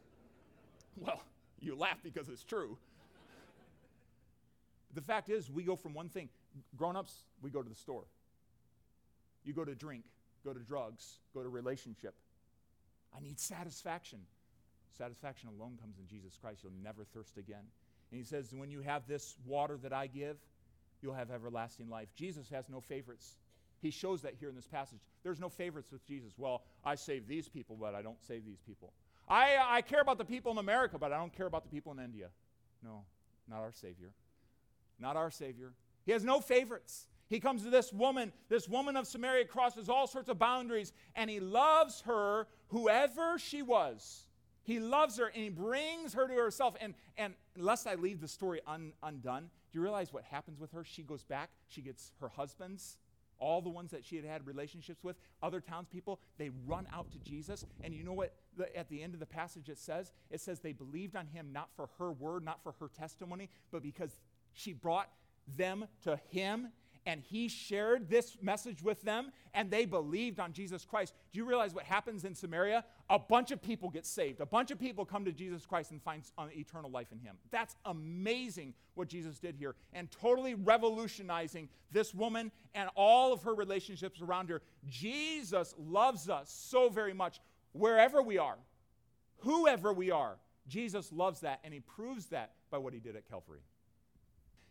well, 0.97 1.23
you 1.61 1.75
laugh 1.75 1.99
because 2.03 2.29
it's 2.29 2.45
true. 2.45 2.79
the 4.95 5.03
fact 5.03 5.29
is, 5.29 5.51
we 5.51 5.63
go 5.63 5.77
from 5.77 5.95
one 5.95 6.09
thing. 6.09 6.29
Grown 6.77 6.97
ups, 6.97 7.25
we 7.43 7.51
go 7.51 7.63
to 7.63 7.69
the 7.69 7.75
store. 7.75 8.05
You 9.49 9.55
go 9.55 9.65
to 9.65 9.75
drink, 9.75 10.05
go 10.45 10.53
to 10.53 10.61
drugs, 10.61 11.21
go 11.33 11.43
to 11.43 11.49
relationship. 11.49 12.15
I 13.17 13.21
need 13.21 13.41
satisfaction. 13.41 14.19
Satisfaction 14.99 15.49
alone 15.49 15.79
comes 15.81 15.97
in 15.99 16.07
Jesus 16.07 16.37
Christ. 16.39 16.61
You'll 16.63 16.73
never 16.85 17.03
thirst 17.03 17.39
again. 17.39 17.65
And 18.11 18.19
he 18.19 18.25
says, 18.25 18.53
When 18.55 18.71
you 18.71 18.83
have 18.83 19.07
this 19.09 19.37
water 19.47 19.79
that 19.83 19.95
I 19.95 20.07
give, 20.07 20.37
you'll 21.01 21.15
have 21.15 21.31
everlasting 21.31 21.89
life. 21.89 22.09
Jesus 22.15 22.51
has 22.51 22.69
no 22.69 22.83
favorites. 22.83 23.39
He 23.81 23.91
shows 23.91 24.21
that 24.21 24.35
here 24.39 24.51
in 24.51 24.55
this 24.55 24.67
passage. 24.67 24.99
There's 25.23 25.41
no 25.41 25.49
favorites 25.49 25.91
with 25.91 26.07
Jesus. 26.07 26.35
Well, 26.37 26.61
I 26.85 26.95
save 26.97 27.27
these 27.27 27.49
people, 27.49 27.75
but 27.81 27.95
I 27.95 28.03
don't 28.03 28.23
save 28.23 28.45
these 28.45 28.61
people. 28.67 28.93
I, 29.31 29.57
I 29.67 29.81
care 29.81 30.03
about 30.03 30.19
the 30.19 30.27
people 30.27 30.53
in 30.53 30.59
America, 30.59 30.99
but 30.99 31.11
I 31.11 31.17
don't 31.17 31.35
care 31.35 31.47
about 31.47 31.63
the 31.63 31.71
people 31.71 31.91
in 31.93 32.01
India. 32.01 32.29
No, 32.85 33.05
not 33.49 33.61
our 33.61 33.73
Savior. 33.73 34.11
Not 34.99 35.17
our 35.17 35.31
Savior. 35.31 35.73
He 36.05 36.13
has 36.13 36.23
no 36.23 36.41
favorites. 36.41 37.07
He 37.29 37.41
comes 37.41 37.63
to 37.63 37.71
this 37.71 37.93
woman. 37.93 38.33
This 38.49 38.69
woman 38.69 38.97
of 38.97 39.07
Samaria 39.07 39.45
crosses 39.45 39.89
all 39.89 40.07
sorts 40.07 40.29
of 40.29 40.39
boundaries, 40.39 40.93
and 41.15 41.29
he 41.29 41.41
loves 41.41 42.03
her, 42.03 42.47
whoever 42.69 43.39
she 43.39 43.63
was. 43.63 44.25
He 44.69 44.81
loves 44.81 45.17
her 45.17 45.29
and 45.29 45.43
he 45.43 45.49
brings 45.49 46.13
her 46.13 46.29
to 46.29 46.35
herself. 46.35 46.77
And, 46.79 46.93
and 47.17 47.33
unless 47.57 47.87
I 47.87 47.95
leave 47.95 48.21
the 48.21 48.29
story 48.29 48.61
un, 48.67 48.93
undone, 49.03 49.45
do 49.73 49.79
you 49.79 49.81
realize 49.81 50.13
what 50.13 50.25
happens 50.25 50.61
with 50.61 50.73
her? 50.73 50.85
She 50.85 51.03
goes 51.03 51.25
back, 51.25 51.49
she 51.69 51.81
gets 51.81 52.13
her 52.21 52.29
husbands, 52.29 52.99
all 53.39 53.63
the 53.63 53.71
ones 53.71 53.91
that 53.93 54.05
she 54.05 54.17
had 54.17 54.27
had 54.27 54.47
relationships 54.47 55.03
with, 55.03 55.17
other 55.43 55.63
townspeople, 55.63 56.21
they 56.37 56.51
run 56.67 56.87
out 56.93 57.11
to 57.13 57.19
Jesus. 57.19 57.65
And 57.83 57.95
you 57.95 58.05
know 58.05 58.13
what 58.13 58.35
the, 58.59 58.77
at 58.77 58.91
the 58.91 59.03
end 59.03 59.15
of 59.15 59.21
the 59.21 59.27
passage 59.27 59.71
it 59.71 59.79
says? 59.79 60.13
It 60.31 60.43
says 60.43 60.61
they 60.61 60.73
believed 60.73 61.17
on 61.17 61.27
him 61.27 61.51
not 61.51 61.71
for 61.75 61.89
her 61.99 62.13
word, 62.13 62.45
not 62.45 62.63
for 62.63 62.75
her 62.81 62.89
testimony, 62.89 63.49
but 63.73 63.83
because 63.83 64.21
she 64.53 64.75
brought 64.75 65.09
them 65.57 65.87
to 66.03 66.21
him 66.29 66.69
and 67.09 67.23
he 67.23 67.49
shared 67.49 68.11
this 68.11 68.37
message 68.43 68.83
with 68.83 69.01
them 69.01 69.33
and 69.55 69.71
they 69.71 69.87
believed 69.87 70.39
on 70.39 70.53
Jesus 70.53 70.85
Christ. 70.85 71.15
Do 71.33 71.39
you 71.39 71.47
realize 71.47 71.73
what 71.73 71.85
happens 71.85 72.27
in 72.27 72.35
Samaria? 72.35 72.85
A 73.09 73.19
bunch 73.19 73.51
of 73.51 73.63
people 73.63 73.89
get 73.89 74.05
saved. 74.05 74.43
A 74.43 74.47
bunch 74.47 74.71
of 74.71 74.79
people 74.79 75.07
come 75.07 75.25
to 75.25 75.33
Jesus 75.33 75.65
Christ 75.65 75.91
and 75.91 76.03
find 76.03 76.23
uh, 76.37 76.49
eternal 76.55 76.91
life 76.91 77.07
in 77.11 77.19
him. 77.19 77.37
That's 77.51 77.77
amazing 77.87 78.75
what 78.95 79.09
Jesus 79.09 79.39
did 79.39 79.57
here 79.57 79.75
and 79.95 80.11
totally 80.11 80.53
revolutionizing 80.55 81.71
this 81.91 82.13
woman 82.13 82.53
and 82.75 82.91
all 82.95 83.33
of 83.33 83.43
her 83.45 83.55
relationships 83.55 84.21
around 84.21 84.51
her. 84.51 84.61
Jesus 84.87 85.75
loves 85.79 86.29
us 86.29 86.51
so 86.51 86.91
very 86.91 87.15
much 87.15 87.41
wherever 87.73 88.21
we 88.21 88.37
are, 88.37 88.59
whoever 89.39 89.95
we 89.95 90.11
are. 90.11 90.37
Jesus 90.69 91.11
loves 91.11 91.41
that 91.41 91.61
and 91.65 91.73
he 91.73 91.81
proves 91.81 92.27
that 92.27 92.53
by 92.71 92.77
what 92.77 92.93
he 92.93 93.01
did 93.01 93.17
at 93.17 93.27
Calvary. 93.27 93.61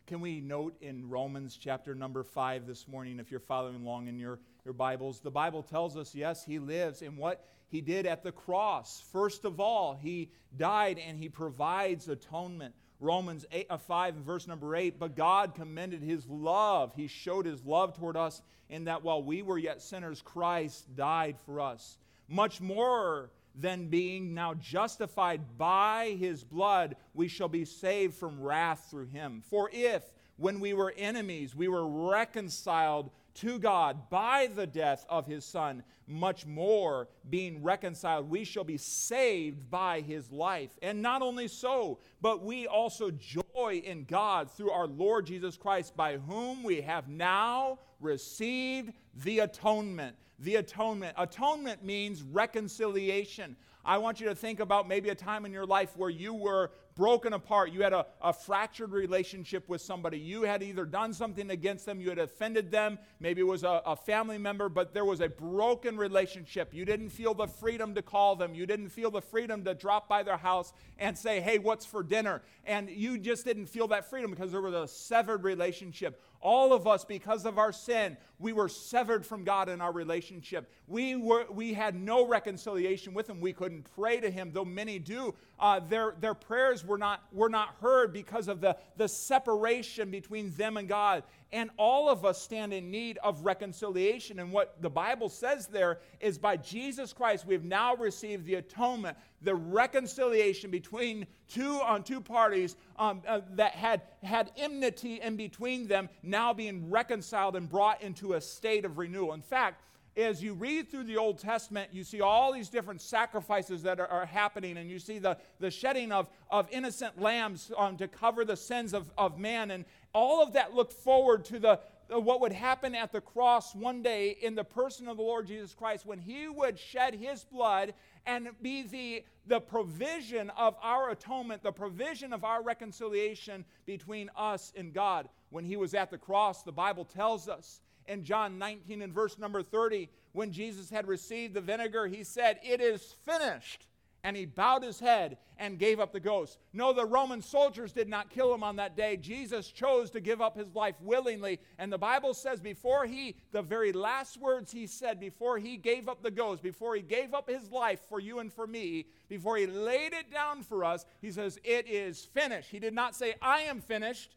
Can 0.08 0.22
we 0.22 0.40
note 0.40 0.74
in 0.80 1.06
Romans 1.06 1.58
chapter 1.60 1.94
number 1.94 2.22
5 2.22 2.66
this 2.66 2.88
morning, 2.88 3.20
if 3.20 3.30
you're 3.30 3.38
following 3.38 3.82
along 3.82 4.08
in 4.08 4.18
your, 4.18 4.38
your 4.64 4.72
Bibles, 4.72 5.20
the 5.20 5.30
Bible 5.30 5.62
tells 5.62 5.98
us, 5.98 6.14
yes, 6.14 6.42
he 6.42 6.58
lives 6.58 7.02
in 7.02 7.18
what 7.18 7.46
he 7.68 7.82
did 7.82 8.06
at 8.06 8.22
the 8.22 8.32
cross. 8.32 9.04
First 9.12 9.44
of 9.44 9.60
all, 9.60 9.92
he 9.92 10.30
died 10.56 10.98
and 10.98 11.18
he 11.18 11.28
provides 11.28 12.08
atonement. 12.08 12.74
Romans 13.00 13.44
8, 13.52 13.66
uh, 13.68 13.76
5 13.76 14.16
and 14.16 14.24
verse 14.24 14.46
number 14.46 14.74
8, 14.74 14.98
but 14.98 15.14
God 15.14 15.54
commended 15.54 16.02
his 16.02 16.26
love. 16.26 16.94
He 16.96 17.06
showed 17.06 17.44
his 17.44 17.62
love 17.66 17.94
toward 17.94 18.16
us 18.16 18.40
in 18.70 18.84
that 18.84 19.04
while 19.04 19.22
we 19.22 19.42
were 19.42 19.58
yet 19.58 19.82
sinners, 19.82 20.22
Christ 20.22 20.86
died 20.96 21.36
for 21.44 21.60
us. 21.60 21.98
Much 22.30 22.62
more 22.62 23.30
than 23.58 23.88
being 23.88 24.34
now 24.34 24.54
justified 24.54 25.40
by 25.58 26.16
his 26.18 26.44
blood, 26.44 26.96
we 27.14 27.28
shall 27.28 27.48
be 27.48 27.64
saved 27.64 28.14
from 28.14 28.40
wrath 28.40 28.86
through 28.90 29.06
him. 29.06 29.42
For 29.50 29.68
if, 29.72 30.04
when 30.36 30.60
we 30.60 30.72
were 30.72 30.94
enemies, 30.96 31.56
we 31.56 31.66
were 31.68 31.86
reconciled 31.86 33.10
to 33.34 33.58
God 33.58 34.08
by 34.10 34.48
the 34.54 34.66
death 34.66 35.04
of 35.08 35.26
his 35.26 35.44
Son, 35.44 35.82
much 36.06 36.46
more, 36.46 37.08
being 37.28 37.62
reconciled, 37.62 38.30
we 38.30 38.44
shall 38.44 38.64
be 38.64 38.78
saved 38.78 39.70
by 39.70 40.00
his 40.00 40.30
life. 40.30 40.70
And 40.80 41.02
not 41.02 41.22
only 41.22 41.48
so, 41.48 41.98
but 42.20 42.42
we 42.42 42.66
also 42.66 43.10
joy 43.10 43.82
in 43.84 44.04
God 44.04 44.50
through 44.50 44.70
our 44.70 44.86
Lord 44.86 45.26
Jesus 45.26 45.56
Christ, 45.56 45.96
by 45.96 46.16
whom 46.16 46.62
we 46.62 46.80
have 46.80 47.08
now 47.08 47.78
received 48.00 48.92
the 49.14 49.40
atonement 49.40 50.16
the 50.38 50.56
atonement. 50.56 51.14
Atonement 51.18 51.84
means 51.84 52.22
reconciliation. 52.22 53.56
I 53.84 53.96
want 53.98 54.20
you 54.20 54.28
to 54.28 54.34
think 54.34 54.60
about 54.60 54.86
maybe 54.86 55.08
a 55.08 55.14
time 55.14 55.46
in 55.46 55.52
your 55.52 55.64
life 55.64 55.96
where 55.96 56.10
you 56.10 56.34
were 56.34 56.70
broken 56.94 57.32
apart. 57.32 57.72
You 57.72 57.82
had 57.82 57.92
a, 57.92 58.06
a 58.20 58.32
fractured 58.32 58.90
relationship 58.90 59.68
with 59.68 59.80
somebody. 59.80 60.18
You 60.18 60.42
had 60.42 60.62
either 60.62 60.84
done 60.84 61.14
something 61.14 61.48
against 61.50 61.86
them, 61.86 62.00
you 62.00 62.08
had 62.08 62.18
offended 62.18 62.70
them, 62.70 62.98
maybe 63.20 63.40
it 63.40 63.46
was 63.46 63.62
a, 63.62 63.80
a 63.86 63.94
family 63.94 64.36
member, 64.36 64.68
but 64.68 64.92
there 64.92 65.04
was 65.04 65.20
a 65.20 65.28
broken 65.28 65.96
relationship. 65.96 66.74
You 66.74 66.84
didn't 66.84 67.10
feel 67.10 67.34
the 67.34 67.46
freedom 67.46 67.94
to 67.94 68.02
call 68.02 68.34
them, 68.34 68.52
you 68.52 68.66
didn't 68.66 68.88
feel 68.88 69.12
the 69.12 69.22
freedom 69.22 69.64
to 69.64 69.74
drop 69.74 70.08
by 70.08 70.24
their 70.24 70.36
house 70.36 70.72
and 70.98 71.16
say, 71.16 71.40
hey, 71.40 71.58
what's 71.58 71.86
for 71.86 72.02
dinner? 72.02 72.42
And 72.64 72.90
you 72.90 73.16
just 73.16 73.44
didn't 73.44 73.66
feel 73.66 73.86
that 73.88 74.10
freedom 74.10 74.32
because 74.32 74.50
there 74.50 74.60
was 74.60 74.74
a 74.74 74.88
severed 74.88 75.44
relationship. 75.44 76.20
All 76.40 76.72
of 76.72 76.86
us, 76.86 77.04
because 77.04 77.44
of 77.44 77.58
our 77.58 77.72
sin, 77.72 78.16
we 78.38 78.52
were 78.52 78.68
severed 78.68 79.26
from 79.26 79.42
God 79.42 79.68
in 79.68 79.80
our 79.80 79.92
relationship. 79.92 80.70
We, 80.86 81.16
were, 81.16 81.46
we 81.50 81.74
had 81.74 81.96
no 81.96 82.26
reconciliation 82.26 83.12
with 83.12 83.28
Him. 83.28 83.40
We 83.40 83.52
couldn't 83.52 83.88
pray 83.96 84.20
to 84.20 84.30
Him, 84.30 84.52
though 84.52 84.64
many 84.64 85.00
do. 85.00 85.34
Uh, 85.58 85.80
their, 85.80 86.14
their 86.20 86.34
prayers 86.34 86.84
were 86.84 86.98
not, 86.98 87.24
were 87.32 87.48
not 87.48 87.74
heard 87.80 88.12
because 88.12 88.46
of 88.46 88.60
the, 88.60 88.76
the 88.96 89.08
separation 89.08 90.10
between 90.10 90.52
them 90.52 90.76
and 90.76 90.88
God. 90.88 91.24
And 91.50 91.70
all 91.78 92.10
of 92.10 92.26
us 92.26 92.40
stand 92.42 92.74
in 92.74 92.90
need 92.90 93.18
of 93.22 93.44
reconciliation. 93.44 94.38
And 94.38 94.52
what 94.52 94.80
the 94.82 94.90
Bible 94.90 95.30
says 95.30 95.66
there 95.66 96.00
is 96.20 96.36
by 96.36 96.58
Jesus 96.58 97.14
Christ, 97.14 97.46
we 97.46 97.54
have 97.54 97.64
now 97.64 97.96
received 97.96 98.44
the 98.44 98.56
atonement, 98.56 99.16
the 99.40 99.54
reconciliation 99.54 100.70
between 100.70 101.26
two 101.48 101.80
on 101.80 102.02
two 102.02 102.20
parties 102.20 102.76
um, 102.98 103.22
uh, 103.26 103.40
that 103.52 103.72
had, 103.72 104.02
had 104.22 104.52
enmity 104.58 105.22
in 105.22 105.36
between 105.36 105.88
them, 105.88 106.10
now 106.22 106.52
being 106.52 106.90
reconciled 106.90 107.56
and 107.56 107.68
brought 107.68 108.02
into 108.02 108.34
a 108.34 108.40
state 108.40 108.84
of 108.84 108.98
renewal. 108.98 109.32
In 109.32 109.40
fact, 109.40 109.82
as 110.18 110.42
you 110.42 110.54
read 110.54 110.90
through 110.90 111.04
the 111.04 111.16
Old 111.16 111.38
Testament, 111.38 111.90
you 111.92 112.02
see 112.02 112.20
all 112.20 112.52
these 112.52 112.68
different 112.68 113.00
sacrifices 113.00 113.82
that 113.84 114.00
are, 114.00 114.08
are 114.08 114.26
happening, 114.26 114.78
and 114.78 114.90
you 114.90 114.98
see 114.98 115.18
the, 115.18 115.36
the 115.60 115.70
shedding 115.70 116.10
of, 116.10 116.28
of 116.50 116.68
innocent 116.70 117.20
lambs 117.20 117.70
um, 117.76 117.96
to 117.96 118.08
cover 118.08 118.44
the 118.44 118.56
sins 118.56 118.94
of, 118.94 119.10
of 119.16 119.38
man. 119.38 119.70
And 119.70 119.84
all 120.12 120.42
of 120.42 120.52
that 120.54 120.74
looked 120.74 120.92
forward 120.92 121.44
to 121.46 121.58
the, 121.58 121.80
what 122.08 122.40
would 122.40 122.52
happen 122.52 122.94
at 122.94 123.12
the 123.12 123.20
cross 123.20 123.74
one 123.74 124.02
day 124.02 124.36
in 124.40 124.54
the 124.54 124.64
person 124.64 125.08
of 125.08 125.16
the 125.16 125.22
Lord 125.22 125.46
Jesus 125.46 125.74
Christ 125.74 126.06
when 126.06 126.18
he 126.18 126.48
would 126.48 126.78
shed 126.78 127.14
his 127.14 127.44
blood 127.44 127.94
and 128.26 128.48
be 128.62 128.82
the, 128.82 129.24
the 129.46 129.60
provision 129.60 130.50
of 130.50 130.76
our 130.82 131.10
atonement, 131.10 131.62
the 131.62 131.72
provision 131.72 132.32
of 132.32 132.44
our 132.44 132.62
reconciliation 132.62 133.64
between 133.86 134.30
us 134.36 134.72
and 134.76 134.92
God. 134.92 135.28
When 135.50 135.64
he 135.64 135.76
was 135.76 135.94
at 135.94 136.10
the 136.10 136.18
cross, 136.18 136.62
the 136.62 136.72
Bible 136.72 137.04
tells 137.04 137.48
us 137.48 137.80
in 138.06 138.24
John 138.24 138.58
19 138.58 139.02
and 139.02 139.12
verse 139.12 139.38
number 139.38 139.62
30, 139.62 140.08
when 140.32 140.52
Jesus 140.52 140.90
had 140.90 141.06
received 141.06 141.54
the 141.54 141.60
vinegar, 141.60 142.06
he 142.06 142.24
said, 142.24 142.58
It 142.62 142.80
is 142.80 143.16
finished. 143.24 143.87
And 144.24 144.36
he 144.36 144.46
bowed 144.46 144.82
his 144.82 144.98
head 144.98 145.38
and 145.58 145.78
gave 145.78 146.00
up 146.00 146.12
the 146.12 146.20
ghost. 146.20 146.58
No, 146.72 146.92
the 146.92 147.06
Roman 147.06 147.40
soldiers 147.40 147.92
did 147.92 148.08
not 148.08 148.30
kill 148.30 148.52
him 148.52 148.62
on 148.62 148.76
that 148.76 148.96
day. 148.96 149.16
Jesus 149.16 149.68
chose 149.68 150.10
to 150.10 150.20
give 150.20 150.40
up 150.40 150.56
his 150.56 150.74
life 150.74 150.96
willingly. 151.00 151.60
And 151.78 151.92
the 151.92 151.98
Bible 151.98 152.34
says, 152.34 152.60
before 152.60 153.06
he, 153.06 153.36
the 153.52 153.62
very 153.62 153.92
last 153.92 154.36
words 154.38 154.72
he 154.72 154.86
said, 154.86 155.20
before 155.20 155.58
he 155.58 155.76
gave 155.76 156.08
up 156.08 156.22
the 156.22 156.30
ghost, 156.30 156.62
before 156.62 156.94
he 156.94 157.02
gave 157.02 157.34
up 157.34 157.48
his 157.48 157.70
life 157.70 158.00
for 158.08 158.20
you 158.20 158.38
and 158.40 158.52
for 158.52 158.66
me, 158.66 159.06
before 159.28 159.56
he 159.56 159.66
laid 159.66 160.12
it 160.12 160.32
down 160.32 160.62
for 160.62 160.84
us, 160.84 161.04
he 161.20 161.30
says, 161.30 161.58
It 161.64 161.88
is 161.88 162.24
finished. 162.24 162.70
He 162.70 162.78
did 162.78 162.94
not 162.94 163.14
say, 163.14 163.34
I 163.42 163.60
am 163.62 163.80
finished. 163.80 164.34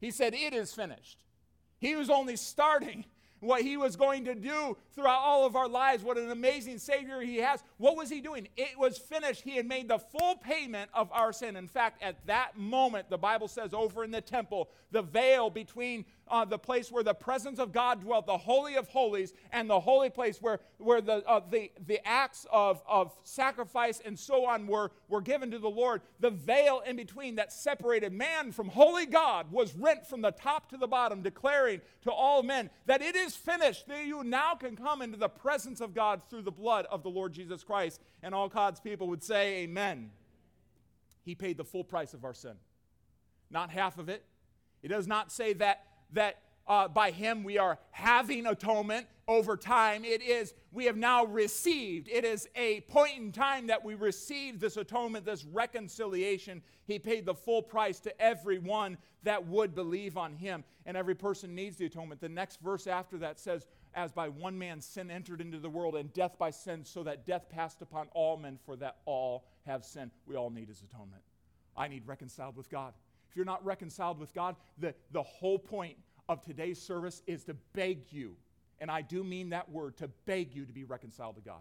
He 0.00 0.10
said, 0.10 0.34
It 0.34 0.54
is 0.54 0.72
finished. 0.72 1.22
He 1.78 1.96
was 1.96 2.10
only 2.10 2.36
starting 2.36 3.04
what 3.40 3.62
he 3.62 3.76
was 3.76 3.96
going 3.96 4.24
to 4.26 4.34
do 4.34 4.76
throughout 4.94 5.18
all 5.18 5.44
of 5.44 5.56
our 5.56 5.68
lives. 5.68 6.04
What 6.04 6.16
an 6.16 6.30
amazing 6.30 6.78
Savior 6.78 7.20
he 7.20 7.38
has. 7.38 7.62
What 7.82 7.96
was 7.96 8.10
he 8.10 8.20
doing? 8.20 8.46
It 8.56 8.78
was 8.78 8.96
finished. 8.96 9.42
He 9.42 9.56
had 9.56 9.66
made 9.66 9.88
the 9.88 9.98
full 9.98 10.36
payment 10.36 10.88
of 10.94 11.10
our 11.10 11.32
sin. 11.32 11.56
In 11.56 11.66
fact, 11.66 12.00
at 12.00 12.24
that 12.28 12.56
moment, 12.56 13.10
the 13.10 13.18
Bible 13.18 13.48
says 13.48 13.74
over 13.74 14.04
in 14.04 14.12
the 14.12 14.20
temple, 14.20 14.68
the 14.92 15.02
veil 15.02 15.50
between 15.50 16.04
uh, 16.28 16.44
the 16.44 16.58
place 16.58 16.92
where 16.92 17.02
the 17.02 17.12
presence 17.12 17.58
of 17.58 17.72
God 17.72 18.02
dwelt, 18.02 18.26
the 18.26 18.38
Holy 18.38 18.76
of 18.76 18.88
Holies, 18.88 19.34
and 19.50 19.68
the 19.68 19.80
holy 19.80 20.10
place 20.10 20.40
where, 20.40 20.60
where 20.78 21.00
the, 21.00 21.26
uh, 21.28 21.40
the, 21.50 21.72
the 21.86 22.06
acts 22.06 22.46
of, 22.52 22.82
of 22.88 23.12
sacrifice 23.24 24.00
and 24.04 24.18
so 24.18 24.46
on 24.46 24.66
were, 24.66 24.92
were 25.08 25.20
given 25.20 25.50
to 25.50 25.58
the 25.58 25.68
Lord, 25.68 26.02
the 26.20 26.30
veil 26.30 26.82
in 26.86 26.96
between 26.96 27.34
that 27.34 27.52
separated 27.52 28.12
man 28.12 28.52
from 28.52 28.68
holy 28.68 29.06
God 29.06 29.50
was 29.50 29.74
rent 29.74 30.06
from 30.06 30.22
the 30.22 30.30
top 30.30 30.70
to 30.70 30.76
the 30.76 30.86
bottom, 30.86 31.20
declaring 31.20 31.80
to 32.02 32.12
all 32.12 32.42
men 32.42 32.70
that 32.86 33.02
it 33.02 33.16
is 33.16 33.34
finished, 33.34 33.88
that 33.88 34.06
you 34.06 34.22
now 34.22 34.54
can 34.54 34.76
come 34.76 35.02
into 35.02 35.18
the 35.18 35.28
presence 35.28 35.80
of 35.80 35.94
God 35.94 36.22
through 36.30 36.42
the 36.42 36.52
blood 36.52 36.86
of 36.90 37.02
the 37.02 37.10
Lord 37.10 37.32
Jesus 37.32 37.64
Christ. 37.64 37.71
And 38.22 38.34
all 38.34 38.48
God's 38.48 38.80
people 38.80 39.08
would 39.08 39.22
say, 39.22 39.62
Amen. 39.62 40.10
He 41.24 41.34
paid 41.34 41.56
the 41.56 41.64
full 41.64 41.84
price 41.84 42.14
of 42.14 42.24
our 42.24 42.34
sin, 42.34 42.56
not 43.50 43.70
half 43.70 43.98
of 43.98 44.08
it. 44.08 44.24
It 44.82 44.88
does 44.88 45.06
not 45.06 45.30
say 45.30 45.52
that 45.54 45.86
that 46.12 46.38
uh, 46.66 46.88
by 46.88 47.10
him 47.10 47.42
we 47.42 47.58
are 47.58 47.78
having 47.90 48.46
atonement 48.46 49.06
over 49.26 49.56
time. 49.56 50.04
It 50.04 50.22
is, 50.22 50.54
we 50.70 50.84
have 50.86 50.96
now 50.96 51.24
received. 51.24 52.08
It 52.08 52.24
is 52.24 52.48
a 52.54 52.80
point 52.82 53.18
in 53.18 53.32
time 53.32 53.66
that 53.68 53.84
we 53.84 53.94
receive 53.94 54.60
this 54.60 54.76
atonement, 54.76 55.24
this 55.24 55.44
reconciliation. 55.44 56.62
He 56.84 56.98
paid 56.98 57.26
the 57.26 57.34
full 57.34 57.62
price 57.62 58.00
to 58.00 58.22
everyone 58.22 58.98
that 59.22 59.46
would 59.46 59.74
believe 59.74 60.16
on 60.16 60.34
him. 60.34 60.64
And 60.86 60.96
every 60.96 61.14
person 61.14 61.54
needs 61.54 61.76
the 61.76 61.86
atonement. 61.86 62.20
The 62.20 62.28
next 62.28 62.60
verse 62.60 62.86
after 62.86 63.18
that 63.18 63.40
says, 63.40 63.66
As 63.94 64.10
by 64.12 64.28
one 64.28 64.58
man 64.58 64.80
sin 64.80 65.10
entered 65.10 65.40
into 65.40 65.58
the 65.58 65.68
world, 65.68 65.96
and 65.96 66.12
death 66.12 66.38
by 66.38 66.50
sin, 66.50 66.84
so 66.84 67.02
that 67.02 67.26
death 67.26 67.48
passed 67.50 67.82
upon 67.82 68.08
all 68.12 68.36
men, 68.36 68.58
for 68.64 68.76
that 68.76 68.96
all 69.04 69.44
have 69.66 69.84
sinned. 69.84 70.10
We 70.26 70.36
all 70.36 70.50
need 70.50 70.68
his 70.68 70.82
atonement. 70.82 71.22
I 71.76 71.88
need 71.88 72.06
reconciled 72.06 72.56
with 72.56 72.70
God. 72.70 72.94
If 73.30 73.36
you're 73.36 73.44
not 73.44 73.64
reconciled 73.64 74.18
with 74.18 74.34
God, 74.34 74.56
the, 74.78 74.94
the 75.12 75.22
whole 75.22 75.58
point 75.58 75.96
of 76.28 76.42
today's 76.42 76.80
service 76.80 77.22
is 77.26 77.44
to 77.44 77.54
beg 77.74 78.04
you, 78.10 78.36
and 78.80 78.90
I 78.90 79.02
do 79.02 79.22
mean 79.22 79.50
that 79.50 79.70
word, 79.70 79.96
to 79.98 80.08
beg 80.26 80.54
you 80.54 80.64
to 80.64 80.72
be 80.72 80.84
reconciled 80.84 81.36
to 81.36 81.42
God. 81.42 81.60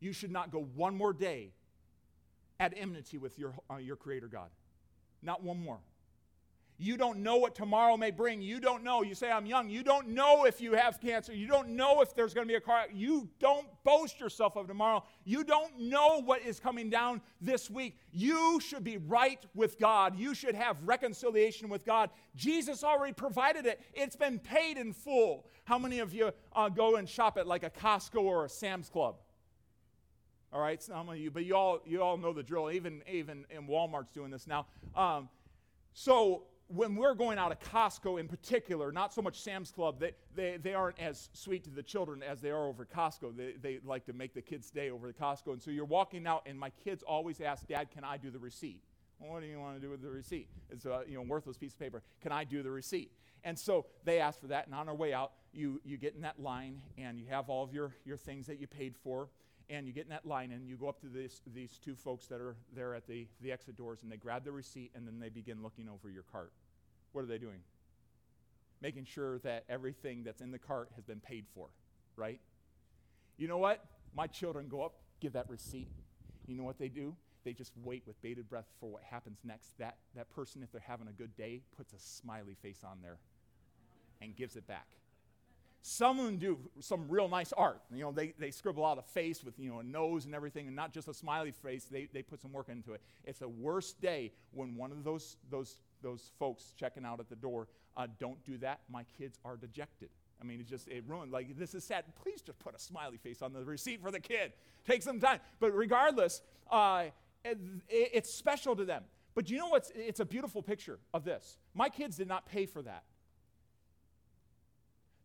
You 0.00 0.12
should 0.12 0.30
not 0.30 0.50
go 0.50 0.68
one 0.74 0.96
more 0.96 1.12
day 1.12 1.50
at 2.60 2.74
enmity 2.76 3.18
with 3.18 3.38
your, 3.38 3.54
uh, 3.70 3.76
your 3.76 3.96
Creator 3.96 4.28
God. 4.28 4.50
Not 5.22 5.42
one 5.42 5.62
more. 5.62 5.78
You 6.84 6.98
don't 6.98 7.20
know 7.20 7.36
what 7.36 7.54
tomorrow 7.54 7.96
may 7.96 8.10
bring. 8.10 8.42
You 8.42 8.60
don't 8.60 8.84
know. 8.84 9.02
You 9.02 9.14
say, 9.14 9.30
I'm 9.30 9.46
young. 9.46 9.70
You 9.70 9.82
don't 9.82 10.08
know 10.08 10.44
if 10.44 10.60
you 10.60 10.74
have 10.74 11.00
cancer. 11.00 11.32
You 11.32 11.46
don't 11.46 11.70
know 11.70 12.02
if 12.02 12.14
there's 12.14 12.34
going 12.34 12.46
to 12.46 12.52
be 12.52 12.56
a 12.56 12.60
car. 12.60 12.84
You 12.92 13.26
don't 13.40 13.66
boast 13.84 14.20
yourself 14.20 14.54
of 14.56 14.66
tomorrow. 14.66 15.02
You 15.24 15.44
don't 15.44 15.78
know 15.78 16.20
what 16.20 16.42
is 16.42 16.60
coming 16.60 16.90
down 16.90 17.22
this 17.40 17.70
week. 17.70 17.96
You 18.12 18.60
should 18.60 18.84
be 18.84 18.98
right 18.98 19.42
with 19.54 19.78
God. 19.78 20.18
You 20.18 20.34
should 20.34 20.54
have 20.54 20.76
reconciliation 20.82 21.70
with 21.70 21.86
God. 21.86 22.10
Jesus 22.36 22.84
already 22.84 23.14
provided 23.14 23.64
it, 23.64 23.80
it's 23.94 24.16
been 24.16 24.38
paid 24.38 24.76
in 24.76 24.92
full. 24.92 25.46
How 25.64 25.78
many 25.78 26.00
of 26.00 26.12
you 26.12 26.32
uh, 26.54 26.68
go 26.68 26.96
and 26.96 27.08
shop 27.08 27.38
at 27.38 27.46
like 27.46 27.62
a 27.62 27.70
Costco 27.70 28.20
or 28.20 28.44
a 28.44 28.48
Sam's 28.50 28.90
Club? 28.90 29.16
All 30.52 30.60
right, 30.60 30.82
some 30.82 31.08
of 31.08 31.16
you, 31.16 31.30
but 31.30 31.46
you 31.46 31.56
all, 31.56 31.80
you 31.86 32.02
all 32.02 32.18
know 32.18 32.34
the 32.34 32.42
drill. 32.42 32.70
Even, 32.70 33.00
even 33.10 33.46
in 33.48 33.66
Walmart's 33.66 34.10
doing 34.12 34.30
this 34.30 34.46
now. 34.46 34.66
Um, 34.94 35.30
so 35.94 36.42
when 36.68 36.96
we're 36.96 37.14
going 37.14 37.38
out 37.38 37.52
of 37.52 37.60
Costco 37.60 38.18
in 38.18 38.26
particular, 38.26 38.90
not 38.90 39.12
so 39.12 39.20
much 39.20 39.40
Sam's 39.40 39.70
Club, 39.70 40.00
they, 40.00 40.12
they, 40.34 40.56
they 40.56 40.74
aren't 40.74 40.98
as 40.98 41.28
sweet 41.32 41.64
to 41.64 41.70
the 41.70 41.82
children 41.82 42.22
as 42.22 42.40
they 42.40 42.50
are 42.50 42.66
over 42.66 42.84
Costco. 42.86 43.36
They, 43.36 43.54
they 43.60 43.80
like 43.84 44.06
to 44.06 44.12
make 44.12 44.34
the 44.34 44.40
kids 44.42 44.66
stay 44.66 44.90
over 44.90 45.06
the 45.06 45.12
Costco. 45.12 45.52
And 45.52 45.62
so 45.62 45.70
you're 45.70 45.84
walking 45.84 46.26
out, 46.26 46.42
and 46.46 46.58
my 46.58 46.70
kids 46.70 47.02
always 47.02 47.40
ask, 47.40 47.66
Dad, 47.66 47.90
can 47.90 48.04
I 48.04 48.16
do 48.16 48.30
the 48.30 48.38
receipt? 48.38 48.82
Well, 49.18 49.32
what 49.32 49.42
do 49.42 49.46
you 49.46 49.60
want 49.60 49.76
to 49.76 49.80
do 49.80 49.90
with 49.90 50.02
the 50.02 50.10
receipt? 50.10 50.48
It's 50.70 50.86
a 50.86 50.94
uh, 50.94 51.02
you 51.06 51.14
know, 51.14 51.22
worthless 51.22 51.56
piece 51.56 51.74
of 51.74 51.78
paper. 51.78 52.02
Can 52.20 52.32
I 52.32 52.44
do 52.44 52.62
the 52.62 52.70
receipt? 52.70 53.12
And 53.44 53.58
so 53.58 53.86
they 54.04 54.18
ask 54.20 54.40
for 54.40 54.46
that, 54.48 54.66
and 54.66 54.74
on 54.74 54.88
our 54.88 54.94
way 54.94 55.12
out, 55.12 55.32
you, 55.52 55.80
you 55.84 55.98
get 55.98 56.14
in 56.14 56.22
that 56.22 56.40
line, 56.40 56.80
and 56.96 57.20
you 57.20 57.26
have 57.28 57.50
all 57.50 57.62
of 57.62 57.74
your, 57.74 57.94
your 58.04 58.16
things 58.16 58.46
that 58.46 58.58
you 58.58 58.66
paid 58.66 58.96
for, 58.96 59.28
and 59.70 59.86
you 59.86 59.92
get 59.92 60.04
in 60.04 60.10
that 60.10 60.26
line 60.26 60.52
and 60.52 60.68
you 60.68 60.76
go 60.76 60.88
up 60.88 61.00
to 61.00 61.06
this, 61.06 61.40
these 61.54 61.78
two 61.82 61.94
folks 61.94 62.26
that 62.26 62.40
are 62.40 62.56
there 62.74 62.94
at 62.94 63.06
the, 63.06 63.26
the 63.40 63.50
exit 63.50 63.76
doors 63.76 64.02
and 64.02 64.12
they 64.12 64.16
grab 64.16 64.44
the 64.44 64.52
receipt 64.52 64.90
and 64.94 65.06
then 65.06 65.18
they 65.18 65.28
begin 65.28 65.62
looking 65.62 65.88
over 65.88 66.10
your 66.10 66.24
cart. 66.30 66.52
What 67.12 67.22
are 67.22 67.26
they 67.26 67.38
doing? 67.38 67.60
Making 68.82 69.04
sure 69.04 69.38
that 69.40 69.64
everything 69.68 70.22
that's 70.24 70.40
in 70.40 70.50
the 70.50 70.58
cart 70.58 70.90
has 70.96 71.04
been 71.04 71.20
paid 71.20 71.46
for, 71.54 71.68
right? 72.16 72.40
You 73.36 73.48
know 73.48 73.58
what? 73.58 73.84
My 74.14 74.26
children 74.26 74.68
go 74.68 74.82
up, 74.82 74.94
give 75.20 75.32
that 75.32 75.48
receipt. 75.48 75.88
You 76.46 76.56
know 76.56 76.64
what 76.64 76.78
they 76.78 76.88
do? 76.88 77.14
They 77.44 77.52
just 77.52 77.72
wait 77.82 78.02
with 78.06 78.20
bated 78.22 78.48
breath 78.48 78.66
for 78.80 78.90
what 78.90 79.02
happens 79.02 79.38
next. 79.44 79.78
That, 79.78 79.96
that 80.14 80.30
person, 80.30 80.62
if 80.62 80.70
they're 80.72 80.82
having 80.86 81.08
a 81.08 81.12
good 81.12 81.34
day, 81.36 81.62
puts 81.76 81.92
a 81.92 81.98
smiley 81.98 82.56
face 82.62 82.82
on 82.84 82.98
there 83.02 83.18
and 84.20 84.36
gives 84.36 84.56
it 84.56 84.66
back. 84.66 84.86
Some 85.86 86.18
of 86.18 86.24
them 86.24 86.38
do 86.38 86.58
some 86.80 87.04
real 87.10 87.28
nice 87.28 87.52
art. 87.52 87.82
You 87.92 88.04
know, 88.04 88.10
they, 88.10 88.32
they 88.38 88.50
scribble 88.50 88.86
out 88.86 88.96
a 88.96 89.02
face 89.02 89.44
with, 89.44 89.58
you 89.58 89.68
know, 89.68 89.80
a 89.80 89.82
nose 89.82 90.24
and 90.24 90.34
everything, 90.34 90.66
and 90.66 90.74
not 90.74 90.94
just 90.94 91.08
a 91.08 91.12
smiley 91.12 91.50
face. 91.52 91.84
They, 91.84 92.08
they 92.10 92.22
put 92.22 92.40
some 92.40 92.54
work 92.54 92.70
into 92.70 92.94
it. 92.94 93.02
It's 93.22 93.42
a 93.42 93.48
worst 93.48 94.00
day 94.00 94.32
when 94.52 94.76
one 94.76 94.92
of 94.92 95.04
those, 95.04 95.36
those, 95.50 95.76
those 96.00 96.30
folks 96.38 96.72
checking 96.74 97.04
out 97.04 97.20
at 97.20 97.28
the 97.28 97.36
door 97.36 97.68
uh, 97.98 98.06
don't 98.18 98.42
do 98.46 98.56
that. 98.58 98.80
My 98.90 99.04
kids 99.18 99.38
are 99.44 99.58
dejected. 99.58 100.08
I 100.40 100.44
mean, 100.46 100.58
it's 100.58 100.70
just, 100.70 100.88
it 100.88 101.04
ruined. 101.06 101.32
Like, 101.32 101.54
this 101.58 101.74
is 101.74 101.84
sad. 101.84 102.04
Please 102.22 102.40
just 102.40 102.58
put 102.60 102.74
a 102.74 102.78
smiley 102.78 103.18
face 103.18 103.42
on 103.42 103.52
the 103.52 103.62
receipt 103.62 104.00
for 104.00 104.10
the 104.10 104.20
kid. 104.20 104.54
Take 104.86 105.02
some 105.02 105.20
time. 105.20 105.40
But 105.60 105.72
regardless, 105.72 106.40
uh, 106.70 107.04
it, 107.44 107.58
it's 107.90 108.32
special 108.32 108.74
to 108.74 108.86
them. 108.86 109.02
But 109.34 109.50
you 109.50 109.58
know 109.58 109.68
what's, 109.68 109.92
it's 109.94 110.20
a 110.20 110.24
beautiful 110.24 110.62
picture 110.62 110.98
of 111.12 111.24
this. 111.24 111.58
My 111.74 111.90
kids 111.90 112.16
did 112.16 112.28
not 112.28 112.46
pay 112.46 112.64
for 112.64 112.80
that. 112.80 113.02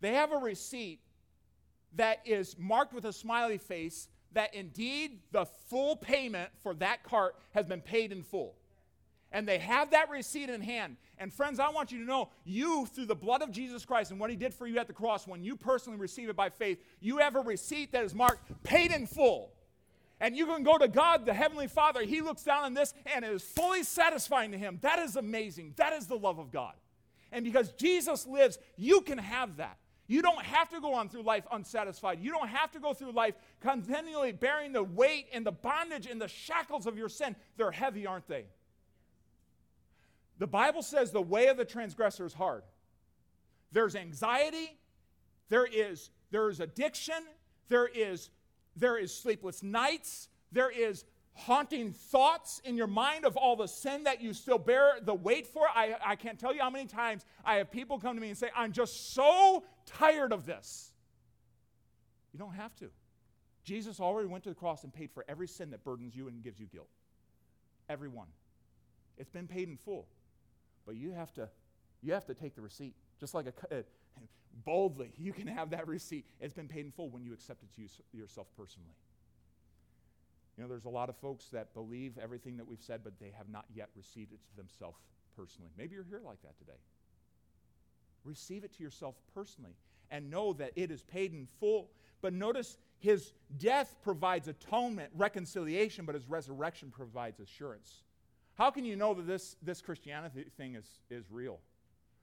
They 0.02 0.14
have 0.14 0.32
a 0.32 0.38
receipt 0.38 1.00
that 1.96 2.20
is 2.26 2.56
marked 2.58 2.94
with 2.94 3.06
a 3.06 3.14
smiley 3.14 3.58
face 3.58 4.08
that 4.34 4.54
indeed 4.54 5.20
the 5.32 5.46
full 5.46 5.96
payment 5.96 6.52
for 6.62 6.74
that 6.76 7.04
cart 7.04 7.36
has 7.52 7.66
been 7.66 7.82
paid 7.82 8.12
in 8.12 8.24
full. 8.24 8.56
And 9.32 9.48
they 9.48 9.60
have 9.60 9.92
that 9.92 10.10
receipt 10.10 10.50
in 10.50 10.62
hand. 10.62 10.98
And 11.20 11.32
friends, 11.32 11.60
I 11.60 11.70
want 11.70 11.92
you 11.92 12.00
to 12.00 12.06
know 12.06 12.30
you, 12.46 12.88
through 12.88 13.06
the 13.06 13.16
blood 13.16 13.42
of 13.42 13.52
Jesus 13.52 13.86
Christ 13.86 14.12
and 14.12 14.20
what 14.20 14.30
he 14.30 14.36
did 14.36 14.54
for 14.54 14.66
you 14.66 14.80
at 14.80 14.88
the 14.88 14.94
cross, 14.94 15.28
when 15.28 15.44
you 15.44 15.56
personally 15.56 16.00
receive 16.00 16.30
it 16.30 16.36
by 16.36 16.50
faith, 16.50 16.80
you 17.00 17.18
have 17.18 17.36
a 17.36 17.42
receipt 17.42 17.92
that 17.92 18.04
is 18.04 18.16
marked 18.16 18.64
paid 18.64 18.92
in 18.92 19.06
full. 19.06 19.52
And 20.20 20.36
you 20.36 20.46
can 20.48 20.64
go 20.64 20.78
to 20.78 20.88
God, 20.88 21.26
the 21.26 21.34
Heavenly 21.34 21.68
Father. 21.68 22.02
He 22.04 22.22
looks 22.22 22.44
down 22.44 22.64
on 22.64 22.74
this 22.74 22.94
and 23.06 23.24
it 23.24 23.32
is 23.32 23.44
fully 23.44 23.84
satisfying 23.84 24.52
to 24.52 24.58
him. 24.58 24.80
That 24.82 25.00
is 25.00 25.16
amazing. 25.16 25.74
That 25.78 25.94
is 25.94 26.08
the 26.08 26.18
love 26.18 26.40
of 26.40 26.52
God. 26.52 26.74
And 27.32 27.46
because 27.46 27.72
Jesus 27.74 28.28
lives, 28.28 28.58
you 28.76 29.02
can 29.02 29.18
have 29.18 29.58
that. 29.58 29.78
You 30.10 30.24
don't 30.24 30.44
have 30.44 30.70
to 30.70 30.82
go 30.82 30.96
on 30.96 31.08
through 31.08 31.22
life 31.22 31.46
unsatisfied. 31.52 32.20
You 32.20 32.32
don't 32.32 32.48
have 32.48 32.72
to 32.72 32.80
go 32.80 32.96
through 32.96 33.12
life 33.12 33.36
continually 33.60 34.32
bearing 34.32 34.74
the 34.74 34.84
weight 34.84 35.28
and 35.32 35.46
the 35.46 35.52
bondage 35.52 36.08
and 36.08 36.20
the 36.20 36.28
shackles 36.28 36.88
of 36.88 36.98
your 36.98 37.10
sin. 37.10 37.36
They're 37.58 37.70
heavy, 37.70 38.08
aren't 38.08 38.28
they? 38.28 38.46
The 40.40 40.48
Bible 40.48 40.82
says 40.82 41.12
the 41.12 41.22
way 41.22 41.46
of 41.46 41.58
the 41.58 41.66
transgressor 41.66 42.26
is 42.26 42.34
hard. 42.34 42.64
There's 43.72 43.96
anxiety, 43.96 44.80
there 45.48 45.68
is, 45.72 46.10
there 46.32 46.50
is 46.50 46.60
addiction, 46.60 47.24
there 47.68 47.86
is, 47.86 48.32
there 48.76 48.98
is 48.98 49.16
sleepless 49.16 49.62
nights, 49.62 50.28
there 50.52 50.72
is 50.72 51.06
haunting 51.34 51.94
thoughts 51.94 52.62
in 52.66 52.76
your 52.76 52.88
mind 52.88 53.26
of 53.26 53.38
all 53.38 53.56
the 53.56 53.68
sin 53.68 54.04
that 54.04 54.22
you 54.22 54.34
still 54.34 54.58
bear 54.58 54.94
the 55.02 55.14
weight 55.14 55.48
for. 55.48 55.68
I, 55.68 55.96
I 56.06 56.16
can't 56.16 56.38
tell 56.38 56.54
you 56.54 56.62
how 56.62 56.70
many 56.70 56.86
times 56.86 57.26
I 57.46 57.56
have 57.56 57.72
people 57.72 57.98
come 57.98 58.16
to 58.16 58.22
me 58.22 58.30
and 58.30 58.38
say, 58.38 58.50
I'm 58.56 58.74
just 58.74 59.14
so 59.14 59.64
tired 59.98 60.32
of 60.34 60.46
this. 60.46 60.92
You 62.34 62.40
don't 62.40 62.56
have 62.56 62.76
to. 62.78 62.90
Jesus 63.64 64.00
already 64.00 64.28
went 64.28 64.44
to 64.46 64.50
the 64.50 64.56
cross 64.56 64.84
and 64.84 64.94
paid 64.94 65.12
for 65.12 65.26
every 65.28 65.48
sin 65.48 65.72
that 65.72 65.84
burdens 65.84 66.16
you 66.16 66.28
and 66.28 66.42
gives 66.44 66.60
you 66.60 66.66
guilt. 66.68 66.90
Every 67.90 68.08
one. 68.08 68.28
It's 69.18 69.30
been 69.30 69.48
paid 69.48 69.68
in 69.68 69.78
full. 69.78 70.08
But 70.86 70.96
you 70.96 71.12
have 71.12 71.34
to, 71.34 71.50
you 72.02 72.14
have 72.14 72.26
to 72.26 72.34
take 72.34 72.56
the 72.56 72.62
receipt. 72.62 72.96
Just 73.20 73.34
like 73.34 73.48
a, 73.48 73.76
uh, 73.76 73.82
boldly, 74.66 75.12
you 75.18 75.34
can 75.34 75.48
have 75.48 75.72
that 75.72 75.88
receipt. 75.88 76.26
It's 76.40 76.54
been 76.54 76.68
paid 76.68 76.86
in 76.86 76.92
full 76.92 77.10
when 77.10 77.24
you 77.24 77.34
accept 77.34 77.64
it 77.64 77.74
to 77.76 77.82
you, 77.82 77.90
yourself 78.14 78.48
personally. 78.58 78.96
You 80.58 80.64
know, 80.64 80.70
there's 80.70 80.86
a 80.86 80.90
lot 80.90 81.10
of 81.10 81.16
folks 81.18 81.46
that 81.54 81.74
believe 81.74 82.18
everything 82.22 82.58
that 82.58 82.68
we've 82.68 82.82
said, 82.82 83.02
but 83.04 83.14
they 83.20 83.32
have 83.38 83.48
not 83.50 83.66
yet 83.74 83.90
received 83.96 84.34
it 84.34 84.40
to 84.50 84.58
themselves 84.58 84.98
personally. 85.36 85.72
Maybe 85.78 85.96
you're 85.96 86.04
here 86.04 86.22
like 86.26 86.42
that 86.42 86.58
today. 86.58 86.80
Receive 88.30 88.64
it 88.64 88.72
to 88.78 88.84
yourself 88.84 89.16
personally 89.34 89.76
and 90.12 90.30
know 90.30 90.54
that 90.54 90.72
it 90.76 90.92
is 90.92 91.02
paid 91.04 91.34
in 91.34 91.48
full. 91.60 91.90
But 92.22 92.34
notice 92.34 92.78
his 93.00 93.34
death 93.58 93.96
provides 94.04 94.48
atonement, 94.48 95.10
reconciliation, 95.16 96.06
but 96.06 96.16
his 96.16 96.28
resurrection 96.28 96.92
provides 96.92 97.40
assurance. 97.40 98.04
How 98.56 98.70
can 98.70 98.86
you 98.86 98.96
know 98.96 99.14
that 99.14 99.26
this, 99.26 99.56
this 99.64 99.82
Christianity 99.82 100.46
thing 100.58 100.76
is, 100.76 100.86
is 101.10 101.26
real? 101.32 101.60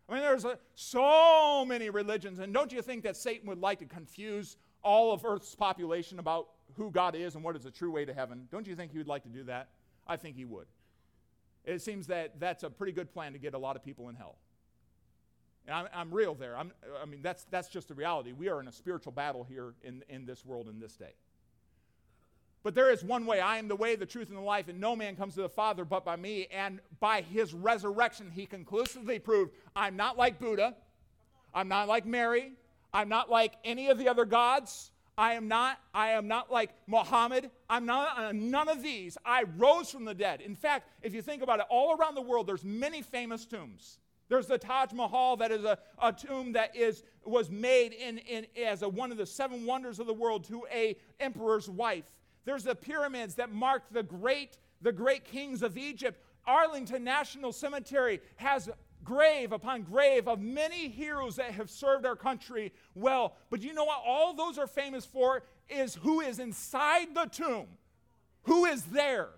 I 0.09 0.13
mean, 0.15 0.23
there's 0.23 0.45
a, 0.45 0.59
so 0.75 1.65
many 1.67 1.91
religions, 1.91 2.39
and 2.39 2.55
don't 2.55 2.73
you 2.73 2.83
think 2.83 3.03
that 3.05 3.17
Satan 3.17 3.49
would 3.49 3.59
like 3.59 3.81
to 3.81 3.87
confuse 3.87 4.57
all 4.85 5.13
of 5.13 5.25
Earth's 5.25 5.55
population 5.55 6.21
about 6.21 6.49
who 6.77 6.91
God 6.91 7.17
is 7.17 7.35
and 7.35 7.43
what 7.43 7.57
is 7.57 7.65
the 7.65 7.71
true 7.71 7.91
way 7.91 8.05
to 8.05 8.15
heaven? 8.15 8.47
Don't 8.53 8.67
you 8.67 8.77
think 8.77 8.93
he 8.93 8.99
would 8.99 9.09
like 9.09 9.25
to 9.25 9.29
do 9.29 9.43
that? 9.45 9.71
I 10.07 10.17
think 10.17 10.37
he 10.37 10.45
would. 10.45 10.67
It 11.65 11.83
seems 11.83 12.07
that 12.07 12.39
that's 12.39 12.63
a 12.63 12.71
pretty 12.71 12.93
good 12.93 13.13
plan 13.13 13.33
to 13.33 13.39
get 13.39 13.55
a 13.55 13.59
lot 13.59 13.75
of 13.75 13.83
people 13.83 14.09
in 14.09 14.15
hell. 14.15 14.37
And 15.67 15.75
I'm, 15.75 15.89
I'm 15.95 16.11
real 16.11 16.35
there. 16.35 16.57
I'm, 16.57 16.73
I 17.03 17.07
mean, 17.07 17.21
that's, 17.23 17.45
that's 17.51 17.69
just 17.69 17.89
the 17.89 17.95
reality. 17.95 18.33
We 18.33 18.49
are 18.49 18.61
in 18.61 18.69
a 18.69 18.73
spiritual 18.73 19.13
battle 19.13 19.45
here 19.45 19.75
in, 19.83 20.05
in 20.09 20.27
this 20.27 20.45
world 20.45 20.69
in 20.69 20.79
this 20.79 20.97
day. 20.97 21.15
But 22.63 22.75
there 22.75 22.91
is 22.91 23.05
one 23.05 23.27
way. 23.27 23.41
I 23.41 23.59
am 23.59 23.69
the 23.69 23.77
way, 23.77 23.95
the 23.95 24.07
truth, 24.07 24.29
and 24.29 24.37
the 24.37 24.43
life, 24.43 24.69
and 24.69 24.81
no 24.81 24.97
man 24.97 25.15
comes 25.15 25.35
to 25.35 25.43
the 25.43 25.49
Father 25.49 25.85
but 25.85 26.05
by 26.05 26.17
me. 26.17 26.49
And 26.53 26.81
by 26.99 27.21
his 27.21 27.55
resurrection, 27.55 28.31
he 28.31 28.47
conclusively 28.47 29.19
proved 29.19 29.53
I'm 29.75 29.97
not 29.97 30.19
like 30.19 30.41
Buddha. 30.41 30.75
I'm 31.55 31.69
not 31.69 31.87
like 31.89 32.07
Mary. 32.07 32.53
I'm 32.93 33.09
not 33.09 33.31
like 33.31 33.55
any 33.65 33.89
of 33.89 33.99
the 33.99 34.09
other 34.09 34.25
gods. 34.25 34.91
I 35.19 35.35
am 35.35 35.49
not, 35.49 35.79
I 35.95 36.11
am 36.11 36.29
not 36.29 36.53
like 36.53 36.71
Muhammad. 36.87 37.51
I'm 37.71 37.87
not 37.87 38.19
uh, 38.19 38.33
none 38.33 38.69
of 38.69 38.83
these. 38.83 39.17
I 39.25 39.45
rose 39.57 39.91
from 39.91 40.05
the 40.05 40.13
dead. 40.15 40.41
In 40.41 40.55
fact, 40.55 40.89
if 41.03 41.15
you 41.15 41.23
think 41.23 41.43
about 41.43 41.61
it, 41.61 41.67
all 41.71 41.97
around 41.97 42.17
the 42.17 42.23
world, 42.23 42.47
there's 42.47 42.65
many 42.65 43.01
famous 43.01 43.47
tombs. 43.47 43.99
There's 44.29 44.47
the 44.47 44.59
Taj 44.59 44.93
Mahal, 44.93 45.37
that 45.37 45.53
is 45.53 45.65
a, 45.65 45.79
a 46.03 46.13
tomb 46.13 46.53
that 46.53 46.75
is, 46.75 47.05
was 47.25 47.51
made 47.51 47.93
in, 47.93 48.19
in, 48.19 48.47
as 48.65 48.83
a, 48.83 48.89
one 48.89 49.13
of 49.13 49.19
the 49.19 49.27
seven 49.27 49.67
wonders 49.67 49.99
of 49.99 50.07
the 50.07 50.15
world 50.15 50.45
to 50.49 50.67
a 50.73 50.97
emperor's 51.21 51.69
wife. 51.69 52.05
There's 52.45 52.65
the 52.65 52.75
pyramids 52.75 53.37
that 53.37 53.53
mark 53.53 53.85
the 53.91 54.03
great, 54.03 54.59
the 54.83 54.93
great 54.93 55.25
kings 55.25 55.63
of 55.63 55.77
Egypt. 55.77 56.21
Arlington 56.47 57.05
National 57.05 57.53
Cemetery 57.53 58.21
has 58.37 58.69
grave 59.05 59.53
upon 59.53 59.83
grave 59.83 60.27
of 60.27 60.41
many 60.41 60.89
heroes 60.89 61.37
that 61.37 61.53
have 61.53 61.71
served 61.71 62.05
our 62.05 62.17
country 62.17 62.73
well. 62.95 63.37
But 63.51 63.63
you 63.63 63.73
know 63.73 63.85
what? 63.85 64.03
All 64.05 64.35
those 64.35 64.59
are 64.59 64.67
famous 64.67 65.07
for 65.07 65.45
is 65.69 65.95
who 65.95 66.21
is 66.21 66.39
inside 66.39 67.15
the 67.15 67.27
tomb, 67.27 67.67
who 68.43 68.65
is 68.65 68.83
there. 68.85 69.29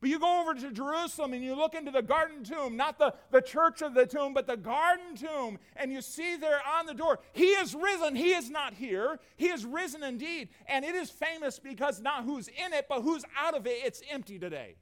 But 0.00 0.10
you 0.10 0.18
go 0.18 0.42
over 0.42 0.52
to 0.54 0.70
Jerusalem 0.72 1.32
and 1.32 1.42
you 1.42 1.54
look 1.54 1.74
into 1.74 1.90
the 1.90 2.02
garden 2.02 2.44
tomb, 2.44 2.76
not 2.76 2.98
the, 2.98 3.14
the 3.30 3.40
church 3.40 3.80
of 3.80 3.94
the 3.94 4.04
tomb, 4.04 4.34
but 4.34 4.46
the 4.46 4.56
garden 4.56 5.16
tomb, 5.16 5.58
and 5.74 5.90
you 5.90 6.02
see 6.02 6.36
there 6.36 6.60
on 6.78 6.84
the 6.84 6.92
door, 6.92 7.20
He 7.32 7.46
is 7.46 7.74
risen. 7.74 8.14
He 8.14 8.32
is 8.32 8.50
not 8.50 8.74
here. 8.74 9.18
He 9.36 9.46
is 9.46 9.64
risen 9.64 10.02
indeed. 10.02 10.50
And 10.66 10.84
it 10.84 10.94
is 10.94 11.10
famous 11.10 11.58
because 11.58 12.00
not 12.00 12.24
who's 12.24 12.48
in 12.48 12.74
it, 12.74 12.86
but 12.88 13.02
who's 13.02 13.24
out 13.38 13.54
of 13.54 13.66
it. 13.66 13.78
It's 13.84 14.02
empty 14.10 14.38
today. 14.38 14.76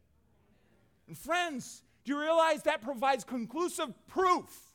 And 1.06 1.16
friends, 1.16 1.82
do 2.04 2.12
you 2.12 2.20
realize 2.20 2.64
that 2.64 2.82
provides 2.82 3.22
conclusive 3.22 3.94
proof 4.08 4.72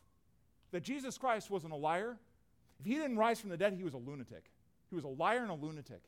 that 0.72 0.84
Jesus 0.84 1.18
Christ 1.18 1.50
wasn't 1.50 1.74
a 1.74 1.78
liar? 1.78 2.18
If 2.80 2.86
he 2.86 2.94
didn't 2.94 3.18
rise 3.18 3.42
from 3.42 3.50
the 3.50 3.58
dead, 3.58 3.74
he 3.74 3.84
was 3.84 3.94
a 3.94 3.98
lunatic. 3.98 4.46
He 4.90 4.96
was 4.96 5.04
a 5.04 5.10
liar 5.10 5.40
and 5.40 5.52
a 5.52 5.56
lunatic. 5.56 6.02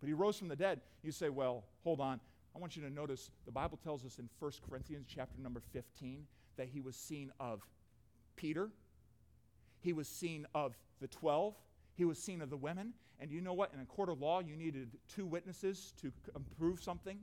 But 0.00 0.08
he 0.08 0.12
rose 0.12 0.38
from 0.38 0.48
the 0.48 0.56
dead. 0.56 0.80
You 1.02 1.12
say, 1.12 1.28
well, 1.28 1.64
hold 1.82 2.00
on. 2.00 2.20
I 2.54 2.58
want 2.58 2.76
you 2.76 2.82
to 2.82 2.90
notice 2.90 3.30
the 3.46 3.52
Bible 3.52 3.78
tells 3.82 4.04
us 4.04 4.18
in 4.18 4.28
1 4.38 4.52
Corinthians 4.68 5.06
chapter 5.08 5.40
number 5.40 5.60
15 5.72 6.26
that 6.56 6.68
he 6.68 6.80
was 6.80 6.96
seen 6.96 7.32
of 7.40 7.62
Peter, 8.36 8.70
he 9.80 9.92
was 9.92 10.08
seen 10.08 10.46
of 10.54 10.76
the 11.00 11.08
12, 11.08 11.54
he 11.94 12.04
was 12.04 12.18
seen 12.18 12.42
of 12.42 12.50
the 12.50 12.56
women. 12.56 12.92
And 13.20 13.30
you 13.30 13.40
know 13.40 13.52
what? 13.52 13.72
In 13.72 13.80
a 13.80 13.84
court 13.84 14.08
of 14.08 14.20
law, 14.20 14.40
you 14.40 14.56
needed 14.56 14.90
two 15.08 15.26
witnesses 15.26 15.94
to 16.02 16.12
prove 16.58 16.82
something. 16.82 17.18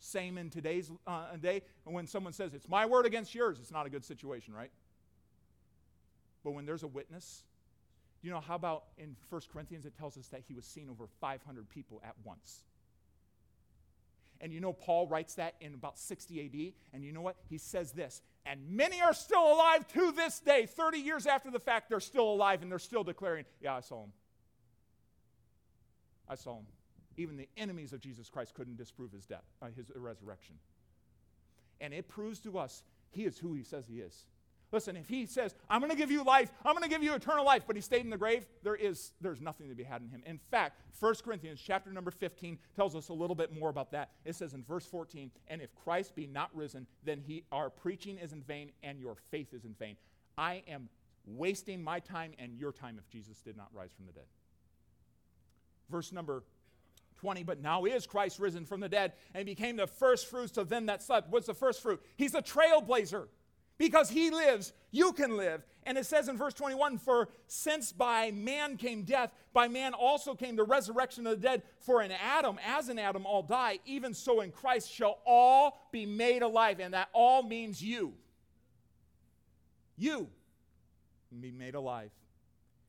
Same 0.00 0.36
in 0.36 0.50
today's 0.50 0.90
uh, 1.06 1.36
day. 1.36 1.62
And 1.86 1.94
when 1.94 2.06
someone 2.06 2.32
says, 2.32 2.54
it's 2.54 2.68
my 2.68 2.86
word 2.86 3.06
against 3.06 3.34
yours, 3.34 3.58
it's 3.60 3.70
not 3.70 3.86
a 3.86 3.90
good 3.90 4.04
situation, 4.04 4.52
right? 4.52 4.70
But 6.42 6.52
when 6.52 6.66
there's 6.66 6.82
a 6.82 6.88
witness, 6.88 7.44
you 8.22 8.30
know 8.30 8.40
how 8.40 8.54
about 8.54 8.84
in 8.98 9.16
1 9.30 9.42
Corinthians 9.52 9.86
it 9.86 9.96
tells 9.96 10.18
us 10.18 10.28
that 10.28 10.42
he 10.46 10.54
was 10.54 10.64
seen 10.64 10.88
over 10.90 11.06
500 11.20 11.68
people 11.68 12.02
at 12.04 12.14
once? 12.24 12.64
And 14.40 14.52
you 14.52 14.60
know, 14.60 14.72
Paul 14.72 15.06
writes 15.06 15.34
that 15.34 15.54
in 15.60 15.74
about 15.74 15.98
60 15.98 16.40
AD. 16.40 16.94
And 16.94 17.04
you 17.04 17.12
know 17.12 17.22
what? 17.22 17.36
He 17.48 17.58
says 17.58 17.92
this. 17.92 18.20
And 18.46 18.60
many 18.68 19.00
are 19.00 19.14
still 19.14 19.52
alive 19.52 19.86
to 19.94 20.12
this 20.12 20.40
day. 20.40 20.66
30 20.66 20.98
years 20.98 21.26
after 21.26 21.50
the 21.50 21.58
fact, 21.58 21.88
they're 21.88 22.00
still 22.00 22.30
alive 22.30 22.62
and 22.62 22.70
they're 22.70 22.78
still 22.78 23.04
declaring, 23.04 23.44
Yeah, 23.60 23.76
I 23.76 23.80
saw 23.80 24.04
him. 24.04 24.12
I 26.28 26.34
saw 26.34 26.58
him. 26.58 26.66
Even 27.16 27.36
the 27.36 27.48
enemies 27.56 27.92
of 27.92 28.00
Jesus 28.00 28.28
Christ 28.28 28.54
couldn't 28.54 28.76
disprove 28.76 29.12
his 29.12 29.24
death, 29.24 29.44
uh, 29.62 29.66
his 29.76 29.90
resurrection. 29.94 30.56
And 31.80 31.94
it 31.94 32.08
proves 32.08 32.40
to 32.40 32.58
us 32.58 32.82
he 33.10 33.24
is 33.24 33.38
who 33.38 33.54
he 33.54 33.62
says 33.62 33.84
he 33.86 34.00
is. 34.00 34.24
Listen, 34.74 34.96
if 34.96 35.08
he 35.08 35.24
says, 35.24 35.54
I'm 35.70 35.80
going 35.80 35.92
to 35.92 35.96
give 35.96 36.10
you 36.10 36.24
life, 36.24 36.50
I'm 36.64 36.72
going 36.72 36.82
to 36.82 36.88
give 36.88 37.00
you 37.00 37.14
eternal 37.14 37.44
life, 37.44 37.62
but 37.64 37.76
he 37.76 37.80
stayed 37.80 38.00
in 38.00 38.10
the 38.10 38.18
grave, 38.18 38.44
there 38.64 38.74
is 38.74 39.12
there's 39.20 39.40
nothing 39.40 39.68
to 39.68 39.74
be 39.76 39.84
had 39.84 40.02
in 40.02 40.08
him. 40.08 40.20
In 40.26 40.40
fact, 40.50 40.80
1 40.98 41.14
Corinthians 41.24 41.62
chapter 41.64 41.92
number 41.92 42.10
15 42.10 42.58
tells 42.74 42.96
us 42.96 43.08
a 43.08 43.12
little 43.12 43.36
bit 43.36 43.56
more 43.56 43.68
about 43.68 43.92
that. 43.92 44.10
It 44.24 44.34
says 44.34 44.52
in 44.52 44.64
verse 44.64 44.84
14, 44.84 45.30
and 45.46 45.62
if 45.62 45.72
Christ 45.76 46.16
be 46.16 46.26
not 46.26 46.50
risen, 46.52 46.88
then 47.04 47.20
he 47.24 47.44
our 47.52 47.70
preaching 47.70 48.18
is 48.18 48.32
in 48.32 48.42
vain 48.42 48.72
and 48.82 48.98
your 48.98 49.14
faith 49.30 49.54
is 49.54 49.64
in 49.64 49.74
vain. 49.74 49.96
I 50.36 50.64
am 50.66 50.88
wasting 51.24 51.80
my 51.80 52.00
time 52.00 52.32
and 52.40 52.58
your 52.58 52.72
time 52.72 52.98
if 52.98 53.08
Jesus 53.08 53.40
did 53.42 53.56
not 53.56 53.68
rise 53.72 53.92
from 53.94 54.06
the 54.06 54.12
dead. 54.12 54.26
Verse 55.88 56.10
number 56.10 56.42
20, 57.20 57.44
but 57.44 57.62
now 57.62 57.84
is 57.84 58.08
Christ 58.08 58.40
risen 58.40 58.66
from 58.66 58.80
the 58.80 58.88
dead 58.88 59.12
and 59.34 59.46
became 59.46 59.76
the 59.76 59.86
first 59.86 60.26
fruits 60.26 60.56
of 60.58 60.68
them 60.68 60.86
that 60.86 61.00
slept. 61.00 61.30
What's 61.30 61.46
the 61.46 61.54
first 61.54 61.80
fruit? 61.80 62.02
He's 62.16 62.34
a 62.34 62.42
trailblazer. 62.42 63.28
Because 63.78 64.08
he 64.08 64.30
lives, 64.30 64.72
you 64.90 65.12
can 65.12 65.36
live. 65.36 65.64
And 65.84 65.98
it 65.98 66.06
says 66.06 66.28
in 66.28 66.36
verse 66.36 66.54
21 66.54 66.98
For 66.98 67.28
since 67.46 67.92
by 67.92 68.30
man 68.30 68.76
came 68.76 69.02
death, 69.02 69.32
by 69.52 69.68
man 69.68 69.94
also 69.94 70.34
came 70.34 70.56
the 70.56 70.64
resurrection 70.64 71.26
of 71.26 71.40
the 71.40 71.48
dead. 71.48 71.62
For 71.80 72.02
in 72.02 72.12
Adam, 72.12 72.58
as 72.64 72.88
in 72.88 72.98
Adam, 72.98 73.26
all 73.26 73.42
die, 73.42 73.80
even 73.84 74.14
so 74.14 74.40
in 74.40 74.52
Christ 74.52 74.90
shall 74.90 75.18
all 75.26 75.88
be 75.92 76.06
made 76.06 76.42
alive. 76.42 76.80
And 76.80 76.94
that 76.94 77.08
all 77.12 77.42
means 77.42 77.82
you. 77.82 78.14
You 79.96 80.28
be 81.40 81.50
made 81.50 81.74
alive. 81.74 82.10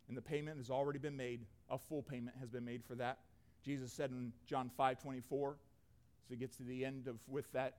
And 0.08 0.16
the 0.16 0.22
payment 0.22 0.58
has 0.58 0.70
already 0.70 1.00
been 1.00 1.18
made. 1.18 1.42
A 1.70 1.80
full 1.80 2.04
payment 2.04 2.38
has 2.40 2.50
been 2.50 2.66
made 2.66 2.84
for 2.84 2.94
that. 2.96 3.20
Jesus 3.64 3.92
said 3.92 4.12
in 4.12 4.32
John 4.46 4.70
5 4.78 5.02
24, 5.02 5.58
so 6.28 6.34
he 6.34 6.36
gets 6.36 6.58
to 6.58 6.64
the 6.64 6.86
end 6.86 7.08
of 7.08 7.18
with 7.28 7.52
that 7.54 7.78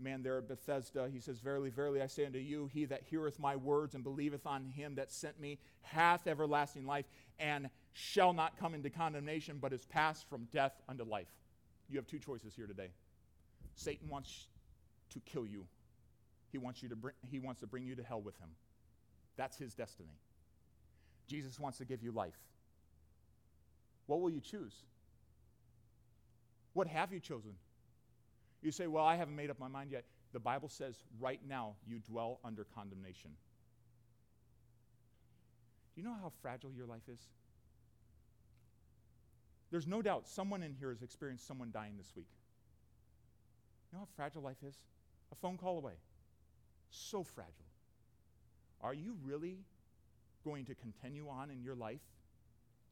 man 0.00 0.22
there 0.22 0.38
at 0.38 0.48
Bethesda, 0.48 1.08
he 1.12 1.20
says, 1.20 1.40
Verily, 1.40 1.70
verily, 1.70 2.02
I 2.02 2.06
say 2.06 2.26
unto 2.26 2.38
you, 2.38 2.68
he 2.72 2.84
that 2.86 3.02
heareth 3.02 3.38
my 3.38 3.56
words 3.56 3.94
and 3.94 4.04
believeth 4.04 4.46
on 4.46 4.66
him 4.66 4.94
that 4.96 5.10
sent 5.10 5.40
me 5.40 5.58
hath 5.82 6.26
everlasting 6.26 6.86
life, 6.86 7.06
and 7.38 7.68
shall 7.92 8.32
not 8.32 8.58
come 8.58 8.74
into 8.74 8.90
condemnation, 8.90 9.58
but 9.60 9.72
is 9.72 9.84
passed 9.86 10.28
from 10.28 10.48
death 10.52 10.72
unto 10.88 11.04
life. 11.04 11.28
You 11.88 11.96
have 11.98 12.06
two 12.06 12.18
choices 12.18 12.54
here 12.54 12.66
today. 12.66 12.90
Satan 13.74 14.08
wants 14.08 14.48
to 15.10 15.20
kill 15.20 15.46
you. 15.46 15.66
He 16.50 16.58
wants, 16.58 16.82
you 16.82 16.88
to 16.88 16.96
bring, 16.96 17.14
he 17.22 17.38
wants 17.38 17.60
to 17.60 17.66
bring 17.66 17.84
you 17.84 17.94
to 17.94 18.02
hell 18.02 18.20
with 18.20 18.36
him. 18.38 18.48
That's 19.36 19.56
his 19.56 19.74
destiny. 19.74 20.18
Jesus 21.26 21.60
wants 21.60 21.78
to 21.78 21.84
give 21.84 22.02
you 22.02 22.12
life. 22.12 22.38
What 24.06 24.20
will 24.20 24.30
you 24.30 24.40
choose? 24.40 24.74
What 26.72 26.86
have 26.86 27.12
you 27.12 27.20
chosen? 27.20 27.54
You 28.62 28.70
say, 28.70 28.86
Well, 28.86 29.04
I 29.04 29.16
haven't 29.16 29.36
made 29.36 29.50
up 29.50 29.58
my 29.58 29.68
mind 29.68 29.92
yet. 29.92 30.04
The 30.32 30.40
Bible 30.40 30.68
says 30.68 30.96
right 31.20 31.40
now 31.48 31.76
you 31.86 31.98
dwell 31.98 32.40
under 32.44 32.64
condemnation. 32.74 33.30
Do 35.94 36.02
you 36.02 36.06
know 36.06 36.14
how 36.20 36.30
fragile 36.42 36.72
your 36.72 36.86
life 36.86 37.08
is? 37.08 37.20
There's 39.70 39.86
no 39.86 40.02
doubt 40.02 40.28
someone 40.28 40.62
in 40.62 40.74
here 40.74 40.90
has 40.90 41.02
experienced 41.02 41.46
someone 41.46 41.70
dying 41.72 41.94
this 41.96 42.12
week. 42.14 42.28
You 43.90 43.98
know 43.98 44.04
how 44.04 44.08
fragile 44.14 44.42
life 44.42 44.62
is? 44.66 44.76
A 45.32 45.34
phone 45.34 45.56
call 45.56 45.78
away. 45.78 45.94
So 46.90 47.22
fragile. 47.22 47.66
Are 48.82 48.94
you 48.94 49.16
really 49.24 49.58
going 50.44 50.66
to 50.66 50.74
continue 50.74 51.28
on 51.28 51.50
in 51.50 51.62
your 51.62 51.74
life 51.74 52.00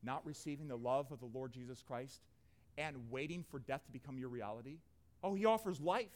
not 0.03 0.25
receiving 0.27 0.69
the 0.69 0.77
love 0.77 1.13
of 1.13 1.21
the 1.21 1.29
Lord 1.33 1.53
Jesus 1.53 1.83
Christ 1.87 2.21
and 2.77 2.97
waiting 3.11 3.45
for 3.51 3.59
death 3.59 3.85
to 3.87 3.93
become 3.93 4.19
your 4.19 4.29
reality? 4.29 4.79
Oh, 5.25 5.35
he 5.35 5.47
offers 5.47 5.81
life. 5.81 6.13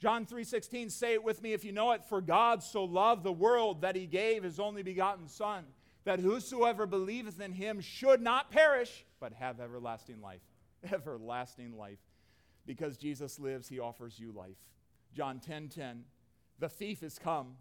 John 0.00 0.26
3:16 0.26 0.90
say 0.90 1.12
it 1.12 1.22
with 1.22 1.42
me 1.42 1.52
if 1.52 1.64
you 1.64 1.70
know 1.70 1.92
it 1.92 2.02
for 2.02 2.20
God 2.20 2.62
so 2.62 2.82
loved 2.82 3.22
the 3.22 3.32
world 3.32 3.82
that 3.82 3.94
he 3.94 4.06
gave 4.06 4.42
his 4.42 4.58
only 4.58 4.82
begotten 4.82 5.28
son 5.28 5.64
that 6.04 6.18
whosoever 6.18 6.86
believeth 6.86 7.40
in 7.40 7.52
him 7.52 7.80
should 7.80 8.20
not 8.20 8.50
perish 8.50 9.04
but 9.20 9.34
have 9.34 9.60
everlasting 9.60 10.20
life. 10.20 10.40
Everlasting 10.92 11.76
life. 11.76 12.00
Because 12.66 12.96
Jesus 12.96 13.38
lives 13.38 13.68
he 13.68 13.78
offers 13.78 14.18
you 14.18 14.32
life. 14.32 14.56
John 15.14 15.38
10:10 15.38 15.44
10, 15.46 15.68
10, 15.68 16.04
the 16.58 16.68
thief 16.68 17.02
is 17.02 17.18
come 17.18 17.58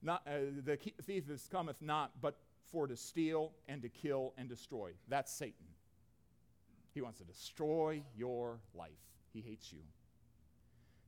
not 0.00 0.22
uh, 0.26 0.62
the 0.64 0.76
thief 1.02 1.30
is 1.30 1.48
cometh 1.52 1.80
not 1.80 2.10
but 2.20 2.38
for 2.72 2.86
to 2.86 2.96
steal 2.96 3.52
and 3.68 3.82
to 3.82 3.88
kill 3.90 4.32
and 4.38 4.48
destroy. 4.48 4.92
That's 5.06 5.30
Satan. 5.30 5.66
He 6.94 7.02
wants 7.02 7.18
to 7.18 7.24
destroy 7.24 8.02
your 8.16 8.58
life 8.74 9.11
he 9.32 9.40
hates 9.40 9.72
you. 9.72 9.80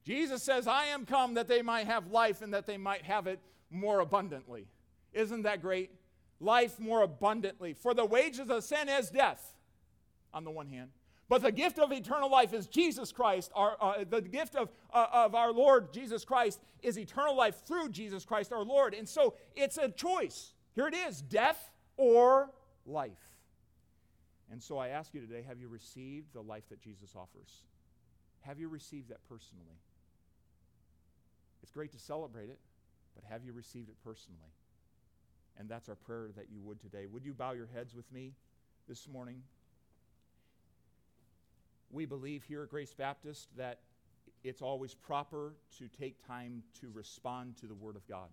Jesus 0.05 0.43
says, 0.43 0.66
I 0.66 0.87
am 0.87 1.07
come 1.07 1.35
that 1.35 1.49
they 1.49 1.62
might 1.62 1.87
have 1.87 2.09
life 2.11 2.43
and 2.43 2.53
that 2.53 2.66
they 2.66 2.77
might 2.77 3.03
have 3.03 3.27
it 3.27 3.41
more 3.70 4.01
abundantly. 4.01 4.66
Isn't 5.12 5.43
that 5.43 5.62
great? 5.62 5.91
Life 6.41 6.79
more 6.79 7.03
abundantly. 7.03 7.72
For 7.72 7.95
the 7.95 8.05
wages 8.05 8.51
of 8.51 8.64
sin 8.64 8.89
is 8.89 9.11
death, 9.11 9.55
on 10.33 10.45
the 10.45 10.51
one 10.51 10.66
hand. 10.66 10.91
But 11.29 11.43
the 11.43 11.53
gift 11.53 11.79
of 11.79 11.91
eternal 11.91 12.31
life 12.31 12.53
is 12.53 12.66
Jesus 12.66 13.11
Christ. 13.11 13.51
Our, 13.55 13.77
uh, 13.81 14.05
the 14.09 14.20
gift 14.20 14.57
of, 14.57 14.68
uh, 14.93 15.07
of 15.11 15.35
our 15.35 15.53
Lord 15.53 15.93
Jesus 15.93 16.25
Christ 16.25 16.61
is 16.83 16.99
eternal 16.99 17.35
life 17.35 17.62
through 17.66 17.89
Jesus 17.89 18.27
Christ 18.27 18.53
our 18.53 18.62
Lord. 18.62 18.93
And 18.93 19.09
so 19.09 19.35
it's 19.57 19.79
a 19.79 19.89
choice. 19.89 20.53
Here 20.75 20.87
it 20.87 20.95
is 20.95 21.22
death 21.22 21.70
or 21.97 22.51
life. 22.85 23.12
And 24.51 24.62
so 24.62 24.77
I 24.77 24.89
ask 24.89 25.14
you 25.14 25.20
today 25.20 25.43
have 25.49 25.59
you 25.59 25.68
received 25.68 26.35
the 26.35 26.43
life 26.43 26.68
that 26.68 26.81
Jesus 26.83 27.14
offers? 27.16 27.62
Have 28.47 28.61
you 28.61 28.69
received 28.69 29.09
that 29.09 29.27
personally? 29.29 29.79
It's 31.63 31.73
great 31.73 31.93
to 31.93 31.99
celebrate 31.99 32.51
it, 32.51 32.59
but 33.15 33.25
have 33.25 33.43
you 33.45 33.53
received 33.53 33.89
it 33.89 33.97
personally? 34.05 34.53
And 35.59 35.69
that's 35.69 35.89
our 35.89 35.95
prayer 35.95 36.29
that 36.37 36.47
you 36.53 36.61
would 36.61 36.81
today. 36.81 37.07
Would 37.07 37.25
you 37.25 37.33
bow 37.33 37.53
your 37.53 37.69
heads 37.73 37.95
with 37.95 38.11
me 38.13 38.33
this 38.87 39.09
morning? 39.09 39.43
We 41.91 42.05
believe 42.05 42.43
here 42.43 42.65
at 42.65 42.69
Grace 42.69 42.93
Baptist 42.93 43.49
that 43.57 43.79
it's 44.43 44.61
always 44.61 44.95
proper 44.95 45.55
to 45.79 45.89
take 45.89 46.27
time 46.27 46.63
to 46.81 46.91
respond 46.93 47.57
to 47.59 47.67
the 47.67 47.75
Word 47.75 47.97
of 47.97 48.07
God. 48.07 48.29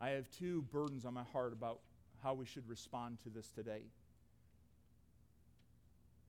I 0.00 0.10
have 0.10 0.30
two 0.30 0.62
burdens 0.70 1.04
on 1.04 1.14
my 1.14 1.24
heart 1.32 1.52
about 1.52 1.80
how 2.22 2.34
we 2.34 2.46
should 2.46 2.68
respond 2.68 3.18
to 3.24 3.30
this 3.30 3.50
today. 3.50 3.82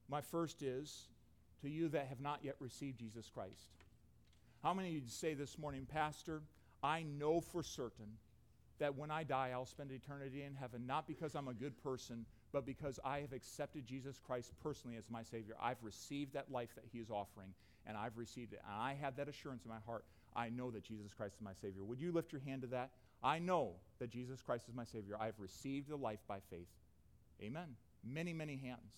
My 0.09 0.21
first 0.21 0.63
is 0.63 1.09
to 1.61 1.69
you 1.69 1.89
that 1.89 2.07
have 2.07 2.21
not 2.21 2.39
yet 2.43 2.55
received 2.59 2.99
Jesus 2.99 3.29
Christ. 3.33 3.69
How 4.63 4.73
many 4.73 4.89
of 4.89 4.95
you 4.95 5.01
say 5.07 5.33
this 5.33 5.57
morning, 5.57 5.87
Pastor, 5.91 6.41
I 6.83 7.03
know 7.03 7.41
for 7.41 7.63
certain 7.63 8.17
that 8.79 8.95
when 8.95 9.11
I 9.11 9.23
die, 9.23 9.51
I'll 9.53 9.65
spend 9.65 9.91
eternity 9.91 10.43
in 10.43 10.55
heaven, 10.55 10.85
not 10.85 11.07
because 11.07 11.35
I'm 11.35 11.47
a 11.47 11.53
good 11.53 11.81
person, 11.83 12.25
but 12.51 12.65
because 12.65 12.99
I 13.03 13.19
have 13.19 13.33
accepted 13.33 13.85
Jesus 13.85 14.19
Christ 14.25 14.53
personally 14.63 14.97
as 14.97 15.09
my 15.09 15.23
Savior. 15.23 15.55
I've 15.61 15.83
received 15.83 16.33
that 16.33 16.51
life 16.51 16.69
that 16.75 16.85
He 16.91 16.99
is 16.99 17.09
offering, 17.09 17.53
and 17.85 17.97
I've 17.97 18.17
received 18.17 18.53
it. 18.53 18.61
And 18.65 18.81
I 18.81 18.95
have 19.01 19.15
that 19.17 19.27
assurance 19.29 19.63
in 19.65 19.69
my 19.69 19.79
heart. 19.85 20.05
I 20.35 20.49
know 20.49 20.71
that 20.71 20.83
Jesus 20.83 21.13
Christ 21.13 21.35
is 21.35 21.41
my 21.41 21.53
Savior. 21.53 21.83
Would 21.83 21.99
you 21.99 22.11
lift 22.11 22.31
your 22.31 22.41
hand 22.41 22.61
to 22.61 22.67
that? 22.69 22.91
I 23.21 23.39
know 23.39 23.73
that 23.99 24.09
Jesus 24.09 24.41
Christ 24.41 24.69
is 24.69 24.75
my 24.75 24.85
Savior. 24.85 25.17
I've 25.19 25.39
received 25.39 25.89
the 25.89 25.97
life 25.97 26.19
by 26.27 26.39
faith. 26.49 26.69
Amen. 27.41 27.75
Many, 28.03 28.33
many 28.33 28.55
hands. 28.57 28.93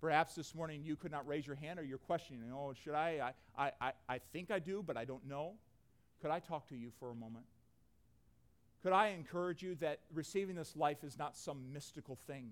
Perhaps 0.00 0.34
this 0.34 0.54
morning 0.54 0.82
you 0.84 0.96
could 0.96 1.10
not 1.10 1.26
raise 1.26 1.46
your 1.46 1.56
hand 1.56 1.78
or 1.78 1.84
you're 1.84 1.98
questioning, 1.98 2.42
oh, 2.52 2.72
should 2.72 2.94
I? 2.94 3.32
I, 3.56 3.72
I, 3.80 3.92
I 4.08 4.18
think 4.32 4.50
I 4.50 4.58
do, 4.58 4.82
but 4.86 4.96
I 4.96 5.04
don't 5.04 5.26
know. 5.26 5.54
Could 6.20 6.30
I 6.30 6.38
talk 6.38 6.68
to 6.68 6.76
you 6.76 6.90
for 6.98 7.10
a 7.10 7.14
moment? 7.14 7.46
Could 8.82 8.92
I 8.92 9.08
encourage 9.08 9.62
you 9.62 9.74
that 9.76 10.00
receiving 10.14 10.54
this 10.54 10.76
life 10.76 11.02
is 11.02 11.18
not 11.18 11.36
some 11.36 11.72
mystical 11.72 12.16
thing? 12.26 12.50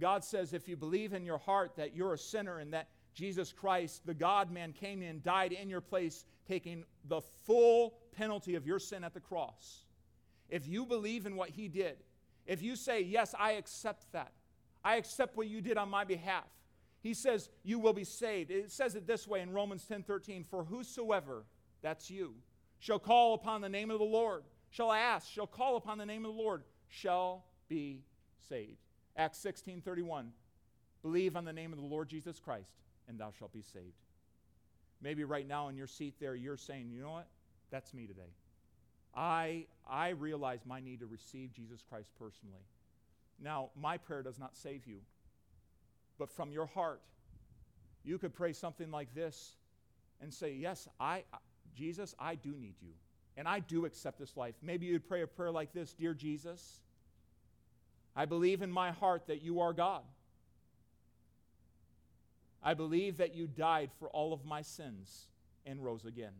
God 0.00 0.24
says 0.24 0.52
if 0.52 0.66
you 0.66 0.76
believe 0.76 1.12
in 1.12 1.24
your 1.24 1.38
heart 1.38 1.76
that 1.76 1.94
you're 1.94 2.14
a 2.14 2.18
sinner 2.18 2.58
and 2.58 2.72
that 2.72 2.88
Jesus 3.14 3.52
Christ, 3.52 4.04
the 4.04 4.14
God 4.14 4.50
man, 4.50 4.72
came 4.72 5.02
in, 5.02 5.22
died 5.22 5.52
in 5.52 5.68
your 5.68 5.80
place, 5.80 6.24
taking 6.46 6.84
the 7.08 7.20
full 7.44 7.94
penalty 8.16 8.56
of 8.56 8.66
your 8.66 8.78
sin 8.78 9.04
at 9.04 9.14
the 9.14 9.20
cross. 9.20 9.84
If 10.48 10.66
you 10.66 10.84
believe 10.86 11.24
in 11.24 11.36
what 11.36 11.50
he 11.50 11.68
did, 11.68 11.96
if 12.46 12.62
you 12.62 12.76
say, 12.76 13.00
Yes, 13.02 13.34
I 13.38 13.52
accept 13.52 14.12
that, 14.12 14.32
I 14.86 14.96
accept 14.96 15.36
what 15.36 15.48
you 15.48 15.60
did 15.60 15.76
on 15.76 15.88
my 15.88 16.04
behalf, 16.04 16.46
he 17.02 17.14
says, 17.14 17.48
You 17.62 17.78
will 17.78 17.92
be 17.92 18.04
saved. 18.04 18.50
It 18.50 18.70
says 18.70 18.94
it 18.94 19.06
this 19.06 19.26
way 19.26 19.40
in 19.40 19.52
Romans 19.52 19.84
10 19.84 20.02
13, 20.02 20.44
For 20.44 20.64
whosoever, 20.64 21.44
that's 21.82 22.10
you, 22.10 22.34
shall 22.78 22.98
call 22.98 23.34
upon 23.34 23.60
the 23.60 23.68
name 23.68 23.90
of 23.90 23.98
the 23.98 24.04
Lord 24.04 24.44
shall 24.76 24.92
ask, 24.92 25.30
shall 25.30 25.46
call 25.46 25.76
upon 25.76 25.98
the 25.98 26.06
name 26.06 26.24
of 26.24 26.34
the 26.34 26.42
Lord, 26.42 26.62
shall 26.88 27.44
be 27.68 28.02
saved. 28.48 28.78
Acts 29.16 29.38
16 29.38 29.80
31. 29.80 30.32
Believe 31.02 31.36
on 31.36 31.44
the 31.44 31.52
name 31.52 31.72
of 31.72 31.78
the 31.78 31.84
Lord 31.84 32.08
Jesus 32.08 32.38
Christ, 32.38 32.70
and 33.08 33.18
thou 33.18 33.32
shalt 33.38 33.52
be 33.52 33.62
saved. 33.62 33.94
Maybe 35.00 35.24
right 35.24 35.46
now 35.46 35.68
in 35.68 35.76
your 35.76 35.86
seat 35.86 36.14
there, 36.20 36.34
you're 36.34 36.56
saying, 36.56 36.90
you 36.90 37.00
know 37.00 37.12
what? 37.12 37.28
That's 37.70 37.94
me 37.94 38.06
today. 38.06 38.32
I, 39.14 39.66
I 39.88 40.10
realize 40.10 40.60
my 40.66 40.80
need 40.80 41.00
to 41.00 41.06
receive 41.06 41.52
Jesus 41.52 41.82
Christ 41.88 42.10
personally. 42.18 42.64
Now, 43.40 43.70
my 43.80 43.98
prayer 43.98 44.22
does 44.22 44.38
not 44.38 44.56
save 44.56 44.86
you, 44.86 45.00
but 46.18 46.30
from 46.30 46.52
your 46.52 46.66
heart, 46.66 47.02
you 48.04 48.18
could 48.18 48.34
pray 48.34 48.52
something 48.52 48.90
like 48.90 49.14
this 49.14 49.56
and 50.20 50.32
say, 50.32 50.54
Yes, 50.54 50.88
I, 50.98 51.24
Jesus, 51.74 52.14
I 52.18 52.34
do 52.34 52.54
need 52.56 52.76
you 52.80 52.92
and 53.36 53.46
I 53.46 53.60
do 53.60 53.84
accept 53.84 54.18
this 54.18 54.36
life. 54.36 54.54
Maybe 54.62 54.86
you'd 54.86 55.06
pray 55.06 55.22
a 55.22 55.26
prayer 55.26 55.50
like 55.50 55.72
this 55.72 55.92
Dear 55.92 56.14
Jesus, 56.14 56.80
I 58.14 58.24
believe 58.24 58.62
in 58.62 58.72
my 58.72 58.92
heart 58.92 59.26
that 59.26 59.42
you 59.42 59.60
are 59.60 59.72
God. 59.72 60.02
I 62.62 62.74
believe 62.74 63.18
that 63.18 63.34
you 63.34 63.46
died 63.46 63.90
for 63.98 64.08
all 64.08 64.32
of 64.32 64.44
my 64.44 64.62
sins 64.62 65.26
and 65.64 65.84
rose 65.84 66.04
again. 66.04 66.32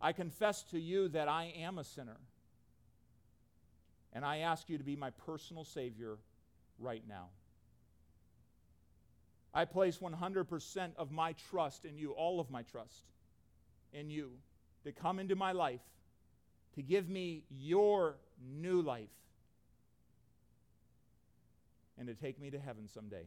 I 0.00 0.12
confess 0.12 0.62
to 0.64 0.78
you 0.78 1.08
that 1.08 1.28
I 1.28 1.52
am 1.56 1.78
a 1.78 1.84
sinner. 1.84 2.16
And 4.14 4.24
I 4.24 4.38
ask 4.38 4.68
you 4.68 4.78
to 4.78 4.84
be 4.84 4.94
my 4.94 5.10
personal 5.10 5.64
Savior 5.64 6.18
right 6.78 7.02
now. 7.08 7.28
I 9.52 9.64
place 9.64 9.98
100% 9.98 10.90
of 10.96 11.10
my 11.10 11.34
trust 11.50 11.84
in 11.84 11.98
you, 11.98 12.12
all 12.12 12.40
of 12.40 12.50
my 12.50 12.62
trust 12.62 13.04
in 13.92 14.10
you 14.10 14.30
to 14.84 14.92
come 14.92 15.18
into 15.18 15.36
my 15.36 15.52
life, 15.52 15.80
to 16.74 16.82
give 16.82 17.08
me 17.08 17.44
your 17.50 18.16
new 18.60 18.82
life, 18.82 19.08
and 21.98 22.08
to 22.08 22.14
take 22.14 22.40
me 22.40 22.50
to 22.50 22.58
heaven 22.58 22.88
someday. 22.88 23.26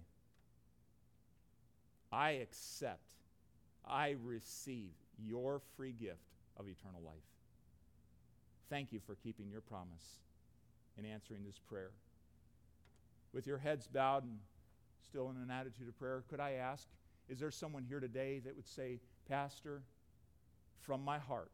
I 2.12 2.32
accept, 2.32 3.00
I 3.86 4.16
receive 4.24 4.92
your 5.18 5.62
free 5.76 5.94
gift 5.94 6.20
of 6.58 6.68
eternal 6.68 7.02
life. 7.06 7.16
Thank 8.70 8.92
you 8.92 9.00
for 9.06 9.16
keeping 9.16 9.50
your 9.50 9.62
promise 9.62 10.20
and 10.98 11.06
answering 11.06 11.44
this 11.46 11.60
prayer. 11.60 11.92
With 13.34 13.48
your 13.48 13.58
heads 13.58 13.88
bowed 13.88 14.24
and 14.24 14.40
still 15.08 15.30
in 15.30 15.38
an 15.38 15.52
attitude 15.52 15.88
of 15.88 15.98
prayer, 15.98 16.24
could 16.30 16.40
I 16.40 16.54
ask, 16.54 16.88
is 17.30 17.40
there 17.40 17.52
someone 17.52 17.84
here 17.84 18.00
today 18.00 18.40
that 18.46 18.56
would 18.56 18.68
say, 18.68 19.00
Pastor, 19.28 19.82
from 20.80 21.04
my 21.04 21.20
heart, 21.20 21.52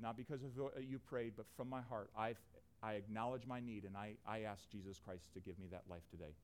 not 0.00 0.16
because 0.16 0.42
of 0.42 0.56
what 0.56 0.82
you 0.82 0.98
prayed, 0.98 1.34
but 1.36 1.46
from 1.56 1.68
my 1.68 1.82
heart, 1.82 2.10
i 2.16 2.34
I 2.82 2.94
acknowledge 2.94 3.46
my 3.46 3.60
need 3.60 3.84
and 3.84 3.96
I, 3.96 4.12
I 4.28 4.40
ask 4.40 4.68
Jesus 4.70 5.00
Christ 5.02 5.32
to 5.32 5.40
give 5.40 5.58
me 5.58 5.68
that 5.70 5.84
life 5.88 6.02
today. 6.10 6.34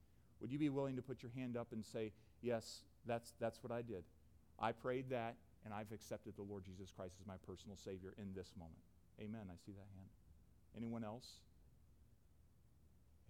Would 0.41 0.51
you 0.51 0.59
be 0.59 0.71
willing 0.71 0.97
to 0.97 1.03
put 1.03 1.23
your 1.23 1.31
hand 1.37 1.55
up 1.55 1.73
and 1.73 1.85
say, 1.85 2.13
Yes, 2.41 2.81
that's, 3.05 3.35
that's 3.39 3.63
what 3.63 3.71
I 3.71 3.83
did? 3.83 4.05
I 4.59 4.73
prayed 4.73 5.11
that 5.11 5.37
and 5.67 5.75
I've 5.75 5.93
accepted 5.93 6.37
the 6.37 6.43
Lord 6.43 6.65
Jesus 6.65 6.91
Christ 6.91 7.17
as 7.21 7.27
my 7.27 7.37
personal 7.47 7.77
Savior 7.77 8.15
in 8.17 8.33
this 8.35 8.53
moment. 8.59 8.81
Amen. 9.21 9.53
I 9.53 9.57
see 9.67 9.73
that 9.73 9.89
hand. 9.95 10.09
Anyone 10.75 11.05
else? 11.05 11.41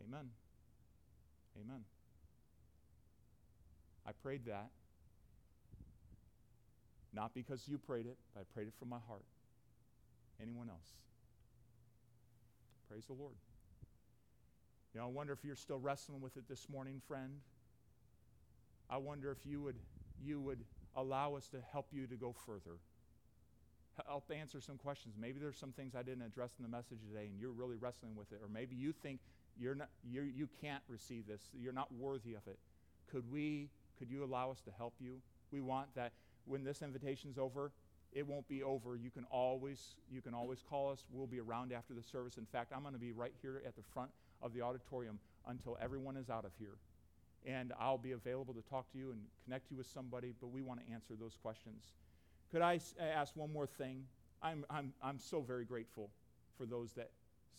Amen. 0.05 0.31
Amen. 1.61 1.85
I 4.07 4.13
prayed 4.13 4.47
that 4.47 4.71
not 7.13 7.35
because 7.35 7.67
you 7.67 7.79
prayed 7.79 8.07
it, 8.07 8.17
but 8.35 8.41
I 8.41 8.45
prayed 8.55 8.69
it 8.69 8.75
from 8.79 8.89
my 8.89 8.99
heart. 9.09 9.25
Anyone 10.41 10.69
else? 10.69 10.95
Praise 12.89 13.05
the 13.07 13.13
Lord. 13.13 13.35
You 14.95 15.01
know, 15.01 15.07
I 15.07 15.11
wonder 15.11 15.33
if 15.33 15.45
you're 15.45 15.57
still 15.57 15.79
wrestling 15.79 16.21
with 16.21 16.37
it 16.37 16.49
this 16.49 16.69
morning, 16.69 17.01
friend. 17.07 17.41
I 18.89 18.97
wonder 18.97 19.31
if 19.31 19.39
you 19.45 19.63
would 19.63 19.77
you 20.23 20.41
would 20.41 20.59
allow 20.97 21.35
us 21.35 21.49
to 21.49 21.59
help 21.73 21.87
you 21.93 22.07
to 22.07 22.17
go 22.17 22.35
further. 22.47 22.79
Help 24.07 24.31
answer 24.35 24.61
some 24.61 24.77
questions. 24.77 25.15
Maybe 25.19 25.39
there's 25.39 25.59
some 25.59 25.73
things 25.73 25.95
I 25.95 26.03
didn't 26.03 26.23
address 26.23 26.53
in 26.59 26.65
the 26.65 26.69
message 26.69 26.99
today 27.07 27.27
and 27.27 27.39
you're 27.39 27.53
really 27.53 27.77
wrestling 27.77 28.17
with 28.17 28.33
it 28.33 28.41
or 28.43 28.49
maybe 28.49 28.75
you 28.75 28.93
think 28.93 29.21
you're 29.61 29.75
not 29.75 29.89
you 30.03 30.23
you 30.23 30.49
can't 30.61 30.83
receive 30.89 31.27
this. 31.27 31.43
You're 31.53 31.73
not 31.73 31.93
worthy 31.93 32.35
of 32.35 32.47
it. 32.47 32.59
Could 33.11 33.31
we 33.31 33.69
could 33.99 34.11
you 34.11 34.25
allow 34.25 34.51
us 34.51 34.61
to 34.63 34.71
help 34.77 34.95
you? 34.99 35.21
We 35.53 35.61
want 35.61 35.95
that 35.95 36.13
when 36.47 36.65
this 36.65 36.83
invitation's 36.83 37.39
over, 37.39 37.73
it 38.13 38.27
won't 38.27 38.49
be 38.49 38.63
over. 38.63 38.97
You 38.97 39.11
can 39.11 39.25
always 39.31 39.95
you 40.11 40.23
can 40.23 40.35
always 40.35 40.63
call 40.69 40.91
us. 40.91 41.05
We'll 41.13 41.27
be 41.27 41.41
around 41.41 41.73
after 41.73 41.93
the 41.95 42.03
service. 42.03 42.39
In 42.39 42.47
fact, 42.47 42.73
I'm 42.75 42.83
going 42.83 42.95
to 42.95 43.01
be 43.01 43.13
right 43.13 43.35
here 43.43 43.63
at 43.67 43.77
the 43.77 43.83
front 43.93 44.11
of 44.43 44.55
the 44.55 44.63
auditorium 44.63 45.19
until 45.47 45.77
everyone 45.81 46.17
is 46.17 46.31
out 46.31 46.45
of 46.45 46.53
here. 46.59 46.79
And 47.47 47.73
I'll 47.79 47.99
be 47.99 48.13
available 48.13 48.55
to 48.55 48.63
talk 48.63 48.91
to 48.93 48.99
you 48.99 49.13
and 49.13 49.21
connect 49.45 49.71
you 49.71 49.77
with 49.77 49.87
somebody, 49.87 50.35
but 50.41 50.49
we 50.49 50.61
want 50.61 50.85
to 50.85 50.93
answer 50.93 51.15
those 51.19 51.37
questions. 51.41 51.85
Could 52.51 52.61
I 52.61 52.81
ask 53.01 53.35
one 53.35 53.53
more 53.53 53.67
thing? 53.67 54.05
I'm, 54.43 54.65
I'm, 54.69 54.93
I'm 55.03 55.19
so 55.19 55.41
very 55.41 55.65
grateful 55.65 56.11
for 56.59 56.67
those 56.67 56.93
that 56.95 57.11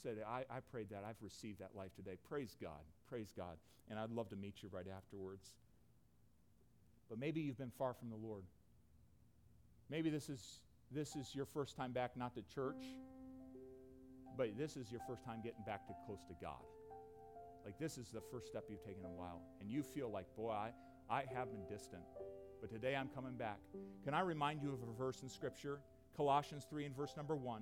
said, 0.02 0.18
I, 0.28 0.44
I 0.50 0.60
prayed 0.72 0.89
that. 0.92 1.04
I've 1.08 1.22
received 1.22 1.60
that 1.60 1.72
life 1.76 1.94
today. 1.96 2.18
Praise 2.28 2.56
God. 2.62 2.82
Praise 3.10 3.34
God. 3.36 3.58
And 3.89 4.00
I'd 4.00 4.12
love 4.12 4.30
to 4.30 4.36
meet 4.36 4.56
you 4.62 4.70
right 4.72 4.86
afterwards. 4.96 5.48
But 7.10 7.20
maybe 7.20 7.42
you've 7.42 7.58
been 7.58 7.72
far 7.78 7.94
from 7.94 8.10
the 8.10 8.16
Lord. 8.16 8.44
Maybe 9.89 10.10
this 10.10 10.30
is, 10.30 10.62
this 10.92 11.16
is 11.16 11.36
your 11.36 11.46
first 11.46 11.76
time 11.76 11.92
back, 11.92 12.16
not 12.16 12.34
to 12.36 12.42
church, 12.54 12.86
but 14.38 14.58
this 14.58 14.78
is 14.78 14.92
your 14.92 15.02
first 15.08 15.26
time 15.26 15.42
getting 15.44 15.64
back 15.66 15.86
to 15.88 15.94
close 16.06 16.24
to 16.30 16.34
God. 16.42 16.64
Like 17.66 17.78
this 17.78 17.98
is 17.98 18.10
the 18.10 18.22
first 18.32 18.48
step 18.48 18.64
you've 18.70 18.84
taken 18.84 19.02
in 19.02 19.12
a 19.12 19.14
while, 19.14 19.42
and 19.60 19.70
you 19.70 19.84
feel 19.84 20.10
like, 20.10 20.26
boy, 20.36 20.52
I, 20.52 20.72
I 21.10 21.26
have 21.36 21.52
been 21.52 21.66
distant, 21.70 22.02
but 22.62 22.72
today 22.72 22.96
I'm 22.96 23.10
coming 23.10 23.36
back. 23.36 23.60
Can 24.04 24.14
I 24.14 24.22
remind 24.22 24.62
you 24.62 24.70
of 24.70 24.82
a 24.82 24.94
verse 24.98 25.22
in 25.22 25.30
Scripture? 25.30 25.80
Colossians 26.16 26.66
3 26.70 26.86
and 26.86 26.96
verse 26.96 27.14
number 27.18 27.36
1. 27.36 27.62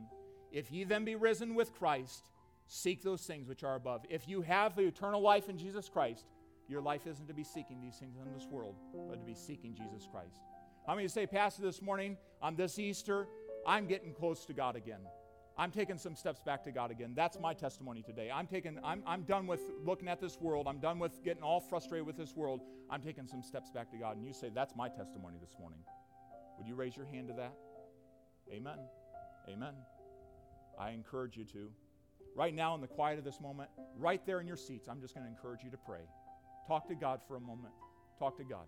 If 0.52 0.72
ye 0.72 0.84
then 0.84 1.06
be 1.06 1.16
risen 1.16 1.56
with 1.56 1.74
Christ, 1.78 2.24
seek 2.68 3.04
those 3.04 3.22
things 3.22 3.48
which 3.48 3.64
are 3.64 3.76
above. 3.76 4.06
If 4.10 4.28
you 4.28 4.42
have 4.42 4.76
the 4.76 4.84
eternal 4.84 5.22
life 5.22 5.50
in 5.50 5.58
Jesus 5.58 5.90
Christ, 5.90 6.26
your 6.68 6.82
life 6.82 7.08
isn't 7.08 7.28
to 7.28 7.34
be 7.34 7.44
seeking 7.44 7.82
these 7.82 7.96
things 7.96 8.18
in 8.18 8.32
this 8.34 8.48
world, 8.48 8.76
but 9.10 9.20
to 9.20 9.26
be 9.26 9.34
seeking 9.34 9.74
Jesus 9.74 10.08
Christ. 10.12 10.42
How 10.86 10.96
many 10.96 11.08
say, 11.08 11.26
Pastor, 11.26 11.64
this 11.64 11.82
morning 11.82 12.18
on 12.42 12.56
this 12.56 12.80
Easter, 12.80 13.28
I'm 13.66 13.88
getting 13.88 14.14
close 14.14 14.46
to 14.46 14.54
God 14.54 14.76
again? 14.76 15.02
I'm 15.58 15.72
taking 15.72 15.98
some 15.98 16.16
steps 16.16 16.42
back 16.42 16.64
to 16.64 16.72
God 16.72 16.90
again. 16.90 17.12
That's 17.14 17.38
my 17.38 17.54
testimony 17.54 18.02
today. 18.02 18.32
I'm 18.34 18.48
taking, 18.48 18.80
I'm, 18.82 19.04
I'm 19.06 19.24
done 19.24 19.46
with 19.46 19.60
looking 19.84 20.08
at 20.08 20.22
this 20.22 20.40
world. 20.40 20.68
I'm 20.70 20.80
done 20.80 21.00
with 21.00 21.22
getting 21.24 21.44
all 21.44 21.60
frustrated 21.60 22.08
with 22.08 22.16
this 22.16 22.34
world. 22.34 22.62
I'm 22.90 23.02
taking 23.02 23.28
some 23.28 23.44
steps 23.44 23.70
back 23.70 23.92
to 23.92 23.98
God. 23.98 24.16
And 24.16 24.26
you 24.26 24.32
say, 24.32 24.50
That's 24.54 24.74
my 24.78 24.88
testimony 24.88 25.38
this 25.42 25.56
morning. 25.60 25.80
Would 26.58 26.68
you 26.68 26.76
raise 26.76 26.96
your 26.96 27.08
hand 27.08 27.28
to 27.28 27.34
that? 27.34 27.54
Amen. 28.54 28.80
Amen. 29.50 29.74
I 30.80 30.92
encourage 30.92 31.36
you 31.38 31.44
to. 31.46 31.72
Right 32.36 32.54
now, 32.56 32.76
in 32.76 32.82
the 32.82 32.88
quiet 32.88 33.20
of 33.20 33.26
this 33.26 33.42
moment, 33.42 33.70
right 33.98 34.26
there 34.26 34.40
in 34.40 34.48
your 34.48 34.56
seats, 34.56 34.88
I'm 34.88 35.02
just 35.02 35.14
going 35.14 35.26
to 35.26 35.30
encourage 35.30 35.62
you 35.64 35.70
to 35.72 35.78
pray. 35.78 36.00
Talk 36.68 36.88
to 36.88 36.96
God 36.96 37.20
for 37.28 37.36
a 37.36 37.42
moment. 37.42 37.74
Talk 38.18 38.38
to 38.38 38.44
God. 38.44 38.66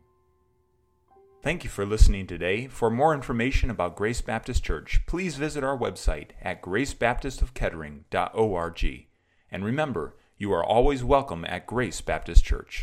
Thank 1.41 1.63
you 1.63 1.69
for 1.69 1.85
listening 1.85 2.27
today. 2.27 2.67
For 2.67 2.91
more 2.91 3.13
information 3.13 3.69
about 3.69 3.95
Grace 3.95 4.19
Baptist 4.21 4.63
Church, 4.63 5.05
please 5.07 5.37
visit 5.37 5.63
our 5.63 5.77
website 5.77 6.31
at 6.41 6.61
gracebaptistofkettering.org. 6.61 9.07
And 9.51 9.65
remember, 9.65 10.17
you 10.37 10.53
are 10.53 10.63
always 10.63 11.03
welcome 11.03 11.43
at 11.45 11.67
Grace 11.67 12.01
Baptist 12.01 12.43
Church. 12.43 12.79